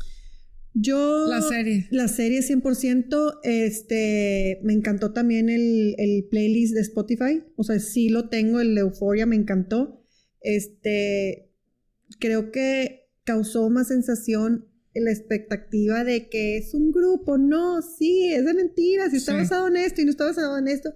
yo. 0.73 1.27
La 1.27 1.41
serie. 1.41 1.87
La 1.91 2.07
serie 2.07 2.41
100%. 2.41 3.39
Este. 3.43 4.59
Me 4.63 4.73
encantó 4.73 5.13
también 5.13 5.49
el, 5.49 5.95
el, 5.97 6.25
playlist 6.29 6.73
de 6.73 6.81
Spotify. 6.81 7.43
O 7.55 7.63
sea, 7.63 7.79
sí 7.79 8.09
lo 8.09 8.29
tengo, 8.29 8.59
el 8.59 8.75
de 8.75 8.81
Euphoria 8.81 9.25
me 9.25 9.35
encantó. 9.35 10.03
Este. 10.41 11.51
Creo 12.19 12.51
que 12.51 13.09
causó 13.23 13.69
más 13.69 13.87
sensación 13.87 14.67
la 14.93 15.11
expectativa 15.11 16.03
de 16.03 16.29
que 16.29 16.57
es 16.57 16.73
un 16.73 16.91
grupo. 16.91 17.37
No, 17.37 17.81
sí, 17.81 18.31
es 18.31 18.45
de 18.45 18.53
mentiras. 18.53 19.11
Si 19.11 19.17
está 19.17 19.33
basado 19.33 19.67
en 19.67 19.77
esto 19.77 20.01
y 20.01 20.05
no 20.05 20.11
está 20.11 20.25
basado 20.25 20.57
en 20.57 20.67
esto 20.67 20.93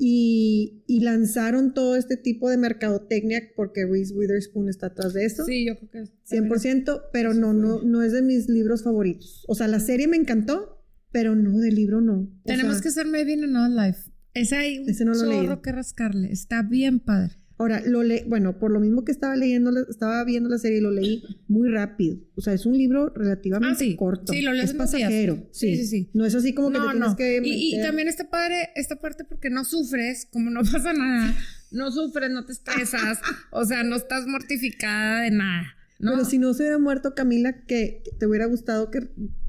y, 0.00 0.84
y, 0.86 1.00
lanzaron 1.00 1.74
todo 1.74 1.96
este 1.96 2.16
tipo 2.16 2.48
de 2.48 2.56
mercadotecnia 2.56 3.42
porque 3.56 3.84
Reese 3.84 4.14
Witherspoon 4.14 4.68
está 4.68 4.86
atrás 4.86 5.12
de 5.12 5.24
eso. 5.24 5.44
Sí, 5.44 5.66
yo 5.66 5.76
creo 5.76 5.90
que 5.90 5.98
es 6.02 6.12
100%, 6.30 7.08
pero 7.12 7.34
no, 7.34 7.52
no, 7.52 7.82
no 7.82 8.02
es 8.04 8.12
de 8.12 8.22
mis 8.22 8.48
libros 8.48 8.84
favoritos. 8.84 9.44
O 9.48 9.56
sea, 9.56 9.66
la 9.66 9.80
serie 9.80 10.06
me 10.06 10.16
encantó, 10.16 10.84
pero 11.10 11.34
no, 11.34 11.58
del 11.58 11.74
libro 11.74 12.00
no. 12.00 12.30
Tenemos 12.44 12.80
que 12.80 12.90
hacer 12.90 13.08
Maybe 13.08 13.32
in 13.32 13.42
Another 13.42 13.88
Life. 13.88 14.12
Ese 14.34 14.56
hay 14.56 14.78
un 14.78 14.88
ese 14.88 15.04
no 15.04 15.14
lo 15.14 15.62
que 15.62 15.72
rascarle. 15.72 16.30
Está 16.30 16.62
bien 16.62 17.00
padre. 17.00 17.34
Ahora, 17.58 17.82
lo 17.84 18.04
le 18.04 18.24
bueno, 18.24 18.58
por 18.58 18.70
lo 18.70 18.78
mismo 18.78 19.04
que 19.04 19.10
estaba 19.10 19.34
leyendo, 19.34 19.72
estaba 19.88 20.22
viendo 20.24 20.48
la 20.48 20.58
serie 20.58 20.78
y 20.78 20.80
lo 20.80 20.92
leí 20.92 21.24
muy 21.48 21.68
rápido. 21.68 22.18
O 22.36 22.40
sea, 22.40 22.52
es 22.52 22.66
un 22.66 22.78
libro 22.78 23.12
relativamente 23.14 23.90
ah, 23.92 23.96
corto. 23.96 24.32
Sí, 24.32 24.42
lo 24.42 24.52
lees 24.52 24.70
Es 24.70 24.76
pasajero. 24.76 25.48
Sí. 25.50 25.76
sí, 25.76 25.86
sí, 25.86 26.10
No 26.14 26.24
es 26.24 26.36
así 26.36 26.54
como 26.54 26.70
que 26.70 26.78
te 26.78 26.84
tienes 26.92 27.14
que. 27.16 27.40
Y, 27.42 27.76
y, 27.76 27.82
también 27.82 28.06
está 28.06 28.30
padre 28.30 28.70
esta 28.76 28.96
parte 29.00 29.24
porque 29.24 29.50
no 29.50 29.64
sufres, 29.64 30.28
como 30.30 30.50
no 30.50 30.60
pasa 30.72 30.92
nada. 30.92 31.34
No 31.72 31.90
sufres, 31.90 32.30
no 32.30 32.44
te 32.44 32.52
estresas. 32.52 33.18
o 33.50 33.64
sea, 33.64 33.82
no 33.82 33.96
estás 33.96 34.26
mortificada 34.28 35.22
de 35.22 35.32
nada. 35.32 35.74
¿no? 35.98 36.12
Pero 36.12 36.24
si 36.24 36.38
no 36.38 36.54
se 36.54 36.62
hubiera 36.62 36.78
muerto 36.78 37.14
Camila, 37.14 37.64
que 37.66 38.02
te 38.18 38.26
hubiera 38.26 38.46
gustado 38.46 38.90
que. 38.90 39.00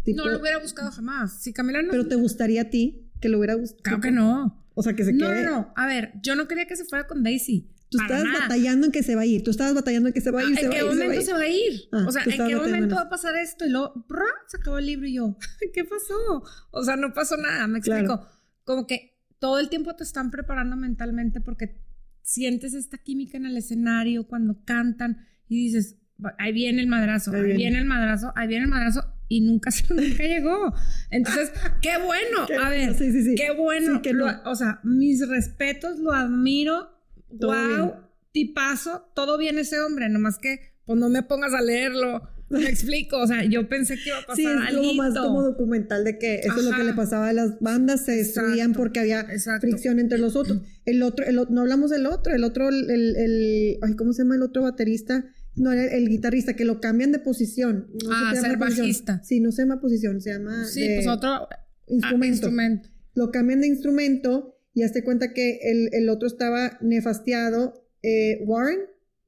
no 0.08 0.26
lo 0.26 0.40
hubiera 0.40 0.58
buscado 0.58 0.92
jamás. 0.92 1.44
Si 1.44 1.54
Camila 1.54 1.82
no. 1.82 1.92
Pero 1.92 2.08
te 2.08 2.16
gustaría 2.16 2.64
a 2.64 2.70
ti 2.72 3.06
que 3.22 3.30
lo 3.30 3.38
hubiera 3.38 3.54
gustado. 3.54 3.84
Claro 3.84 4.02
que 4.02 4.12
no. 4.12 4.66
O 4.74 4.82
sea, 4.82 4.94
que 4.94 5.04
se 5.04 5.12
quede. 5.12 5.44
No, 5.44 5.52
no, 5.52 5.52
no. 5.52 5.74
A 5.76 5.86
ver, 5.86 6.14
yo 6.24 6.36
no 6.36 6.48
quería 6.48 6.66
que 6.66 6.76
se 6.76 6.86
fuera 6.86 7.06
con 7.06 7.24
Daisy. 7.24 7.70
Tú 7.90 7.98
estabas 8.00 8.26
batallando 8.40 8.86
en 8.86 8.92
que 8.92 9.02
se 9.02 9.16
va 9.16 9.22
a 9.22 9.26
ir. 9.26 9.44
Tú 9.44 9.52
estabas 9.52 9.74
batallando 9.74 10.10
en 10.10 10.14
que 10.14 10.22
se 10.22 10.32
va 10.32 10.42
a 10.42 10.44
ir. 10.44 10.60
¿En 10.60 10.70
qué 10.70 10.84
momento 10.84 11.22
se 11.22 11.34
va 11.34 11.40
a 11.40 11.48
ir? 11.48 11.90
Ah, 11.92 12.06
o 12.08 12.12
sea, 12.12 12.24
¿en 12.24 12.48
qué 12.48 12.56
momento 12.56 12.96
va 12.96 13.02
a 13.02 13.10
pasar 13.10 13.36
esto? 13.36 13.66
Y 13.66 13.70
luego, 13.70 14.06
se 14.48 14.58
acabó 14.58 14.78
el 14.78 14.86
libro 14.86 15.08
y 15.08 15.16
yo, 15.16 15.36
¿qué 15.74 15.84
pasó? 15.86 16.44
O 16.72 16.84
sea, 16.84 16.96
no 16.96 17.14
pasó 17.14 17.38
nada, 17.38 17.68
me 17.68 17.80
explico. 17.80 18.28
Como 18.64 18.86
que 18.86 19.18
todo 19.40 19.60
el 19.60 19.70
tiempo 19.70 19.96
te 19.96 20.04
están 20.04 20.30
preparando 20.30 20.76
mentalmente 20.76 21.42
porque 21.42 21.82
sientes 22.22 22.74
esta 22.74 23.00
química 23.00 23.38
en 23.38 23.48
el 23.48 23.58
escenario 23.58 24.28
cuando 24.28 24.64
cantan 24.66 25.26
y 25.48 25.56
dices, 25.64 25.98
ahí 26.38 26.52
viene 26.52 26.82
el 26.82 26.88
madrazo, 26.88 27.34
ahí, 27.34 27.56
viene. 27.56 27.80
el 27.80 27.86
madrazo, 27.86 28.32
ahí 28.36 28.48
viene 28.48 28.66
el 28.66 28.70
madrazo 28.70 29.04
y 29.28 29.42
nunca, 29.42 29.72
nunca 29.90 30.24
llegó. 30.24 30.74
Entonces, 31.10 31.52
qué 31.82 31.98
bueno, 31.98 32.48
a 32.64 32.70
ver, 32.70 32.96
qué 33.36 33.52
bueno. 33.58 34.02
o 34.46 34.56
sea, 34.56 34.80
mis 34.84 35.28
respetos, 35.28 35.98
lo 35.98 36.12
admiro 36.14 36.99
wow, 37.32 37.94
tipazo, 38.32 39.10
todo 39.16 39.38
bien 39.38 39.58
ese 39.58 39.80
hombre, 39.80 40.10
nomás 40.10 40.38
que 40.38 40.60
pues 40.86 40.98
no 40.98 41.10
me 41.10 41.24
pongas 41.24 41.54
a 41.54 41.62
leerlo. 41.62 42.22
Me 42.50 42.66
explico, 42.70 43.18
o 43.18 43.28
sea, 43.28 43.44
yo 43.44 43.70
pensé 43.70 43.96
que 43.96 44.10
iba 44.10 44.18
a 44.18 44.26
pasar 44.26 44.38
Sí, 44.38 44.46
es 44.70 44.76
como 44.76 44.94
más 44.94 45.18
como 45.18 45.44
documental 45.44 46.04
de 46.04 46.18
que 46.18 46.40
eso 46.40 46.58
es 46.58 46.66
lo 46.66 46.76
que 46.76 46.84
le 46.84 46.94
pasaba 46.94 47.30
a 47.30 47.34
las 47.34 47.60
bandas, 47.60 48.06
se 48.06 48.14
destruían 48.14 48.74
porque 48.74 49.00
había 49.00 49.28
fricción 49.60 50.00
entre 50.00 50.18
los 50.18 50.36
otros. 50.36 50.62
El 50.86 51.04
otro, 51.04 51.26
el, 51.26 51.36
no 51.50 51.62
hablamos 51.62 51.92
del 51.92 52.08
otro, 52.08 52.34
el 52.34 52.44
otro, 52.44 52.70
el, 52.70 52.90
el, 52.90 53.78
ay, 53.82 53.96
¿cómo 53.96 54.14
se 54.14 54.24
llama 54.24 54.36
el 54.36 54.42
otro 54.42 54.64
baterista? 54.64 55.26
No, 55.56 55.72
el, 55.72 55.80
el 55.80 56.10
guitarrista, 56.10 56.56
que 56.56 56.66
lo 56.66 56.82
cambian 56.82 57.12
de 57.12 57.20
posición. 57.20 57.88
ah, 58.10 58.34
ser 58.36 58.58
bajista. 58.58 59.22
Sí, 59.24 59.40
no 59.40 59.52
se 59.52 59.64
llama 59.64 59.80
posición, 59.80 60.22
se 60.22 60.32
llama... 60.32 60.66
Sí, 60.66 60.88
pues 60.96 61.08
otro 61.08 61.30
ah, 61.30 61.50
instrumento. 61.88 62.90
Lo 63.14 63.32
cambian 63.32 63.62
de 63.62 63.68
instrumento 63.68 64.59
y 64.80 64.84
hazte 64.84 65.04
cuenta 65.04 65.34
que 65.34 65.60
el, 65.92 66.08
otro 66.08 66.26
estaba 66.26 66.78
nefasteado. 66.80 67.86
Eh, 68.02 68.40
Warren, 68.46 68.80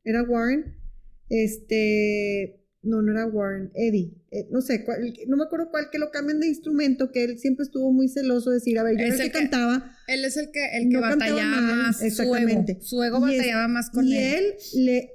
era 0.05 0.23
Warren, 0.23 0.77
este, 1.27 2.63
no, 2.81 3.01
no 3.01 3.11
era 3.11 3.25
Warren, 3.25 3.69
Eddie, 3.75 4.13
eh, 4.31 4.47
no 4.49 4.61
sé, 4.61 4.85
no 5.27 5.35
me 5.35 5.43
acuerdo 5.43 5.69
cuál, 5.69 5.89
que 5.91 5.99
lo 5.99 6.09
cambian 6.09 6.39
de 6.39 6.47
instrumento, 6.47 7.11
que 7.11 7.25
él 7.25 7.37
siempre 7.37 7.63
estuvo 7.63 7.91
muy 7.91 8.07
celoso 8.07 8.49
de 8.49 8.55
decir, 8.55 8.79
a 8.79 8.83
ver, 8.83 8.95
yo 8.97 9.03
era 9.03 9.15
el 9.15 9.21
que, 9.23 9.31
cantaba. 9.31 9.93
Él 10.07 10.23
es 10.23 10.37
el 10.37 10.51
que, 10.51 10.77
el 10.77 10.89
que 10.89 10.97
batallaba 10.97 11.61
más, 11.61 12.01
exactamente. 12.01 12.77
Su 12.79 13.03
ego, 13.03 13.19
batallaba 13.19 13.67
más 13.67 13.89
con 13.89 14.05
él. 14.05 14.13
Y 14.13 14.17
él, 14.17 14.85
le, 14.85 15.09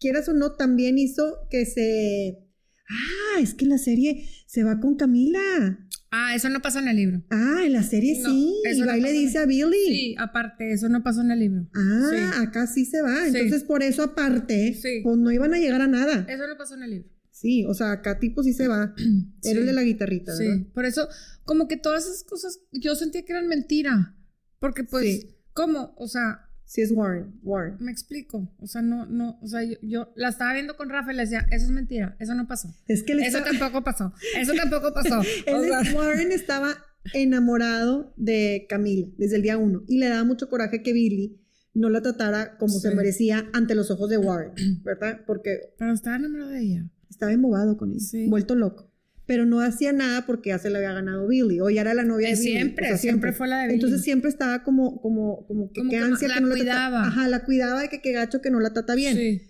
quieras 0.00 0.28
o 0.28 0.32
no, 0.32 0.56
también 0.56 0.98
hizo 0.98 1.46
que 1.50 1.66
se... 1.66 2.48
Ah, 2.90 3.40
es 3.40 3.54
que 3.54 3.66
la 3.66 3.78
serie 3.78 4.26
se 4.48 4.64
va 4.64 4.80
con 4.80 4.96
Camila. 4.96 5.88
Ah, 6.14 6.34
eso 6.36 6.48
no 6.50 6.60
pasó 6.60 6.78
en 6.78 6.88
el 6.88 6.96
libro. 6.96 7.22
Ah, 7.30 7.62
en 7.64 7.72
la 7.72 7.82
serie 7.82 8.20
No, 8.20 8.28
sí. 8.30 8.54
eso 8.66 8.84
Y 8.84 8.86
no 8.86 8.94
le 8.96 9.12
dice 9.12 9.38
a 9.38 9.46
Billy. 9.46 9.86
Sí, 9.86 10.14
aparte, 10.18 10.72
eso 10.72 10.88
no 10.90 11.02
pasó 11.02 11.22
en 11.22 11.30
el 11.30 11.38
libro. 11.40 11.68
Ah, 11.74 12.10
Sí. 12.10 12.40
acá 12.42 12.66
sí 12.66 12.84
se 12.84 13.00
va. 13.00 13.16
Sí. 13.24 13.28
Entonces, 13.36 13.64
por 13.64 13.82
eso 13.82 14.02
aparte, 14.02 14.74
Sí. 14.74 15.00
pues 15.02 15.16
no 15.16 15.32
iban 15.32 15.54
a 15.54 15.58
llegar 15.58 15.80
a 15.80 15.86
nada. 15.86 16.26
Eso 16.28 16.46
no 16.46 16.56
pasó 16.58 16.74
en 16.74 16.82
el 16.82 16.90
libro. 16.90 17.08
Sí, 17.30 17.64
o 17.64 17.72
sea, 17.74 17.92
acá 17.92 18.18
tipo 18.18 18.42
sí 18.42 18.52
se 18.52 18.68
va. 18.68 18.94
Era 19.42 19.60
el 19.60 19.66
de 19.66 19.72
la 19.72 19.82
guitarrita, 19.82 20.32
¿verdad? 20.36 20.56
Sí, 20.58 20.64
por 20.74 20.84
eso, 20.84 21.08
como 21.44 21.66
que 21.66 21.78
todas 21.78 22.04
esas 22.04 22.24
cosas, 22.24 22.60
yo 22.72 22.94
sentía 22.94 23.24
que 23.24 23.32
eran 23.32 23.48
mentira. 23.48 24.14
Porque 24.60 24.84
pues. 24.84 25.26
¿cómo? 25.54 25.94
O 25.96 26.08
sea, 26.08 26.40
Sí, 26.72 26.80
es 26.80 26.90
Warren. 26.90 27.38
Warren. 27.42 27.76
me 27.80 27.92
explico. 27.92 28.50
O 28.58 28.66
sea, 28.66 28.80
no, 28.80 29.04
no, 29.04 29.38
o 29.42 29.46
sea, 29.46 29.62
yo, 29.62 29.76
yo 29.82 30.10
la 30.16 30.30
estaba 30.30 30.54
viendo 30.54 30.74
con 30.74 30.88
Rafa 30.88 31.12
y 31.12 31.16
le 31.16 31.22
decía, 31.24 31.46
eso 31.50 31.66
es 31.66 31.70
mentira, 31.70 32.16
eso 32.18 32.34
no 32.34 32.48
pasó. 32.48 32.74
Es 32.88 33.02
que 33.02 33.12
Eso 33.12 33.22
estaba- 33.38 33.44
tampoco 33.44 33.84
pasó. 33.84 34.14
Eso 34.40 34.52
tampoco 34.54 34.90
pasó. 34.94 35.20
él 35.46 35.60
sea, 35.68 35.94
Warren 35.94 36.32
estaba 36.32 36.74
enamorado 37.12 38.14
de 38.16 38.64
Camila 38.68 39.06
desde 39.18 39.36
el 39.36 39.42
día 39.42 39.58
uno 39.58 39.82
y 39.86 39.98
le 39.98 40.08
daba 40.08 40.24
mucho 40.24 40.48
coraje 40.48 40.82
que 40.82 40.92
Billy 40.92 41.38
no 41.74 41.88
la 41.90 42.00
tratara 42.02 42.56
como 42.58 42.72
se 42.72 42.94
merecía 42.94 43.48
ante 43.52 43.74
los 43.74 43.90
ojos 43.90 44.08
de 44.10 44.18
Warren, 44.18 44.52
¿verdad? 44.82 45.20
Porque 45.26 45.74
pero 45.78 45.92
estaba 45.92 46.16
enamorado 46.16 46.50
de 46.50 46.60
ella. 46.60 46.90
estaba 47.10 47.32
embobado 47.32 47.76
con 47.76 47.90
ella, 47.90 48.00
Sí. 48.00 48.28
vuelto 48.28 48.54
loco. 48.54 48.91
Pero 49.32 49.46
no 49.46 49.60
hacía 49.60 49.92
nada 49.94 50.26
porque 50.26 50.50
ya 50.50 50.58
se 50.58 50.68
le 50.68 50.76
había 50.76 50.92
ganado 50.92 51.26
Billy 51.26 51.58
o 51.60 51.70
ya 51.70 51.80
era 51.80 51.94
la 51.94 52.04
novia 52.04 52.28
de 52.28 52.34
Billy. 52.34 52.50
siempre, 52.52 52.84
o 52.84 52.88
sea, 52.88 52.98
siempre 52.98 53.32
fue 53.32 53.48
la 53.48 53.60
de 53.60 53.68
Billy. 53.68 53.74
Entonces 53.76 54.02
siempre 54.02 54.28
estaba 54.28 54.62
como, 54.62 55.00
como, 55.00 55.46
como 55.46 55.72
que 55.72 55.80
Como 55.80 55.90
qué 55.90 55.96
que 55.96 56.02
ansia 56.04 56.28
la 56.28 56.34
que 56.34 56.40
no 56.42 56.48
la 56.48 56.54
cuidaba. 56.54 57.00
trata- 57.00 57.06
Ajá, 57.08 57.28
la 57.28 57.44
cuidaba 57.46 57.80
de 57.80 57.88
que 57.88 58.02
qué 58.02 58.12
gacho 58.12 58.42
que 58.42 58.50
no 58.50 58.60
la 58.60 58.74
trata 58.74 58.94
bien. 58.94 59.16
Sí. 59.16 59.40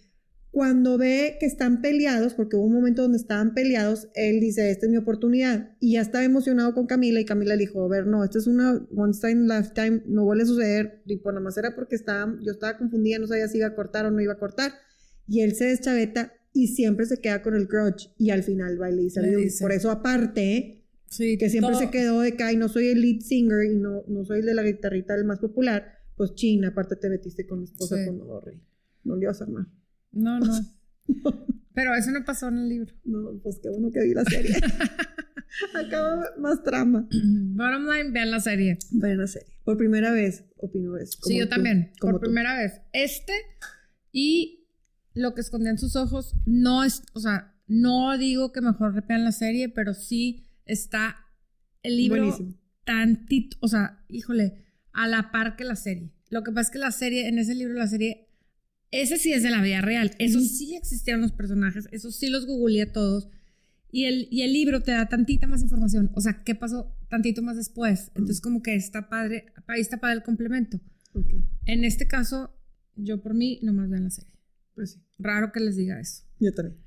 Cuando 0.53 0.99
ve 0.99 1.39
que 1.41 1.47
están 1.47 1.81
peleados, 1.81 2.35
porque 2.35 2.57
hubo 2.57 2.67
un 2.67 2.75
momento 2.75 3.03
donde 3.03 3.17
estaban 3.19 3.55
peleados, 3.55 4.09
él 4.15 4.39
dice, 4.39 4.71
esta 4.71 4.87
es 4.87 4.91
mi 4.93 4.99
oportunidad. 4.99 5.71
Y 5.81 5.95
ya 5.95 6.03
estaba 6.03 6.23
emocionado 6.23 6.75
con 6.75 6.87
Camila 6.87 7.19
y 7.19 7.25
Camila 7.25 7.57
le 7.57 7.63
dijo, 7.63 7.83
a 7.85 7.89
ver, 7.89 8.07
no, 8.07 8.23
esta 8.23 8.39
es 8.39 8.47
una 8.47 8.87
one 8.95 9.15
time, 9.21 9.47
lifetime, 9.49 10.03
no 10.07 10.25
vuelve 10.25 10.45
a 10.45 10.47
suceder. 10.47 11.03
Y 11.07 11.17
pues 11.17 11.33
nada 11.35 11.43
más 11.43 11.57
era 11.57 11.75
porque 11.75 11.97
estaba, 11.97 12.33
yo 12.45 12.53
estaba 12.53 12.79
confundida, 12.79 13.19
no 13.19 13.27
sabía 13.27 13.49
si 13.49 13.59
iba 13.59 13.67
a 13.67 13.75
cortar 13.75 14.07
o 14.07 14.11
no 14.13 14.21
iba 14.21 14.35
a 14.35 14.39
cortar. 14.39 14.73
Y 15.27 15.41
él 15.41 15.55
se 15.57 15.65
deschaveta 15.65 16.35
y 16.53 16.69
siempre 16.69 17.07
se 17.07 17.21
queda 17.21 17.43
con 17.43 17.55
el 17.55 17.67
grudge. 17.67 18.11
Y 18.19 18.31
al 18.31 18.43
final 18.43 18.81
va 18.81 18.91
y 18.91 18.97
le 18.97 19.03
dice, 19.03 19.21
Le 19.23 19.37
dice. 19.37 19.63
por 19.63 19.73
eso 19.73 19.91
aparte, 19.91 20.85
Sí, 21.07 21.37
que 21.39 21.51
siempre 21.51 21.73
todo- 21.73 21.81
se 21.81 21.91
quedó 21.91 22.21
de 22.21 22.37
que, 22.37 22.43
ay, 22.43 22.57
no 22.57 22.69
soy 22.69 22.89
el 22.89 23.01
lead 23.03 23.21
singer 23.21 23.65
y 23.71 23.77
no, 23.77 24.03
no 24.09 24.25
soy 24.25 24.41
el 24.41 24.47
de 24.47 24.55
la 24.55 24.63
guitarrita 24.63 25.15
el 25.15 25.25
más 25.25 25.39
popular, 25.41 25.85
pues 26.17 26.35
china, 26.35 26.69
aparte 26.69 26.97
te 26.97 27.09
metiste 27.11 27.47
con 27.47 27.59
la 27.61 27.65
esposa 27.65 27.97
Sí. 27.97 28.07
con 28.07 28.21
Odorri. 28.23 28.61
No 29.05 29.17
le 29.17 29.25
ibas 29.25 29.41
a 29.41 29.45
armar. 29.45 29.67
No, 30.13 30.39
no. 30.41 31.47
Pero 31.75 31.95
eso 31.95 32.11
no 32.11 32.25
pasó 32.25 32.49
en 32.49 32.59
el 32.59 32.69
libro. 32.69 32.95
No, 33.05 33.39
pues 33.43 33.59
qué 33.63 33.69
bueno 33.71 33.91
que 33.91 34.03
vi 34.05 34.15
la 34.15 34.25
serie. 34.25 34.55
Acaba 35.75 36.25
más 36.39 36.63
trama. 36.63 37.09
Bottom 37.13 37.87
line, 37.87 38.11
vean 38.13 38.31
la 38.31 38.41
serie. 38.41 38.79
Vean 38.91 39.19
la 39.19 39.27
serie. 39.27 39.55
Por 39.65 39.77
primera 39.77 40.13
vez 40.13 40.45
opino 40.57 40.97
eso. 40.97 41.19
Sí, 41.23 41.39
yo 41.39 41.45
tú, 41.45 41.51
también. 41.51 41.93
por 42.01 42.15
tú. 42.15 42.21
primera 42.21 42.57
vez. 42.59 42.81
Este 42.93 43.33
y 44.13 44.62
lo 45.15 45.35
que 45.35 45.41
escondía 45.41 45.71
en 45.71 45.79
sus 45.79 45.97
ojos 45.97 46.35
no 46.47 46.85
es, 46.85 47.03
o 47.13 47.21
sea, 47.21 47.55
no 47.67 48.17
digo 48.19 48.53
que 48.53 48.61
mejor 48.61 48.95
repean 48.95 49.25
la 49.25 49.33
serie, 49.33 49.69
pero 49.69 49.95
sí 49.95 50.45
está 50.67 51.17
el 51.83 51.97
libro 51.97 52.23
Buenísimo. 52.23 52.55
tantito, 52.85 53.57
o 53.61 53.69
sea, 53.69 54.05
híjole, 54.09 54.55
a 54.93 55.09
la 55.09 55.31
par 55.31 55.57
que 55.57 55.65
la 55.65 55.77
serie. 55.77 56.13
Lo 56.31 56.43
que 56.43 56.53
pasa 56.53 56.69
es 56.69 56.71
que 56.71 56.79
la 56.79 56.93
serie, 56.93 57.29
en 57.29 57.39
ese 57.39 57.55
libro, 57.55 57.75
la 57.75 57.87
serie, 57.87 58.29
ese 58.91 59.17
sí 59.17 59.33
es 59.33 59.43
de 59.43 59.51
la 59.51 59.63
vida 59.63 59.81
real. 59.81 60.13
Eso 60.19 60.41
sí 60.41 60.75
existieron 60.77 61.23
los 61.23 61.33
personajes, 61.33 61.89
eso 61.93 62.11
sí 62.11 62.29
los 62.29 62.47
googleé 62.47 62.87
todos. 62.87 63.29
Y 63.91 64.05
el, 64.07 64.29
y 64.31 64.43
el 64.43 64.53
libro 64.55 64.83
te 64.83 64.93
da 64.93 65.07
tantita 65.07 65.47
más 65.47 65.63
información. 65.63 66.11
O 66.15 66.21
sea, 66.23 66.43
¿qué 66.45 66.55
pasó 66.55 66.95
tantito 67.09 67.43
más 67.43 67.57
después? 67.57 68.11
Entonces, 68.15 68.41
como 68.41 68.63
que 68.63 68.75
está 68.75 69.11
padre, 69.11 69.47
ahí 69.67 69.81
está 69.81 69.99
padre 69.99 70.17
el 70.17 70.23
complemento. 70.23 70.81
Ok, 71.13 71.29
En 71.67 71.85
este 71.85 72.07
caso, 72.07 72.55
yo 72.97 73.21
por 73.21 73.35
mí, 73.35 73.59
nomás 73.63 73.91
vean 73.91 74.05
la 74.05 74.11
serie. 74.11 74.33
Pues 74.75 74.93
sí, 74.93 75.01
Raro 75.19 75.53
que 75.53 75.61
les 75.61 75.77
diga 75.77 76.01
eso. 76.01 76.25
yo 76.39 76.53
también. 76.53 76.79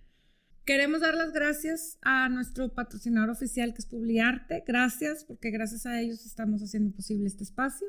Queremos 0.66 1.02
dar 1.02 1.14
las 1.14 1.32
gracias 1.32 2.00
a 2.02 2.28
nuestro 2.28 2.74
patrocinador 2.74 3.30
oficial 3.30 3.74
que 3.74 3.80
es 3.80 3.86
Publiarte. 3.86 4.64
Gracias, 4.66 5.24
porque 5.24 5.52
gracias 5.52 5.86
a 5.86 6.02
ellos 6.02 6.26
estamos 6.26 6.64
haciendo 6.64 6.92
posible 6.92 7.28
este 7.28 7.44
espacio. 7.44 7.88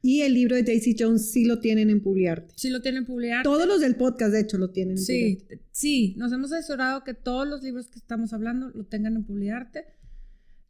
Y 0.00 0.22
el 0.22 0.32
libro 0.32 0.56
de 0.56 0.62
Daisy 0.62 0.96
Jones 0.98 1.32
sí 1.32 1.44
lo 1.44 1.60
tienen 1.60 1.90
en 1.90 2.00
Publiarte. 2.00 2.54
Si 2.56 2.70
lo 2.70 2.80
tienen 2.80 3.04
Publiarte. 3.04 3.44
Todos 3.44 3.66
los 3.66 3.80
del 3.80 3.96
podcast, 3.96 4.32
de 4.32 4.40
hecho, 4.40 4.56
lo 4.56 4.70
tienen 4.70 4.96
en 4.96 5.04
Sí, 5.04 5.44
sí, 5.70 6.14
nos 6.16 6.32
hemos 6.32 6.50
asesorado 6.52 7.04
que 7.04 7.12
todos 7.12 7.46
los 7.46 7.62
libros 7.62 7.88
que 7.88 7.98
estamos 7.98 8.32
hablando 8.32 8.70
lo 8.70 8.86
tengan 8.86 9.16
en 9.16 9.24
Publiarte. 9.24 9.84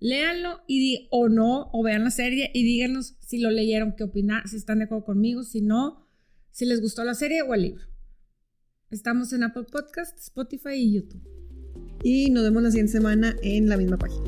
Léanlo 0.01 0.61
y 0.67 1.09
o 1.11 1.29
no, 1.29 1.71
o 1.73 1.83
vean 1.85 2.05
la 2.05 2.11
serie 2.11 2.51
y 2.55 2.65
díganos 2.65 3.17
si 3.21 3.39
lo 3.39 3.51
leyeron, 3.51 3.95
qué 3.97 4.05
opinar, 4.05 4.49
si 4.49 4.57
están 4.57 4.79
de 4.79 4.85
acuerdo 4.85 5.05
conmigo, 5.05 5.43
si 5.43 5.61
no, 5.61 6.09
si 6.51 6.67
les 6.67 6.81
gustó 6.81 7.05
la 7.05 7.15
serie 7.15 7.43
o 7.43 7.55
el 7.55 7.63
libro. 7.63 7.85
Estamos 8.91 9.35
en 9.35 9.43
Apple 9.43 9.65
Podcast, 9.71 10.19
Spotify 10.19 10.77
y 10.77 10.95
YouTube. 10.95 11.21
Y 12.03 12.31
nos 12.31 12.43
vemos 12.43 12.63
la 12.63 12.71
siguiente 12.71 12.93
semana 12.93 13.37
en 13.43 13.69
la 13.69 13.77
misma 13.77 13.99
página. 13.99 14.25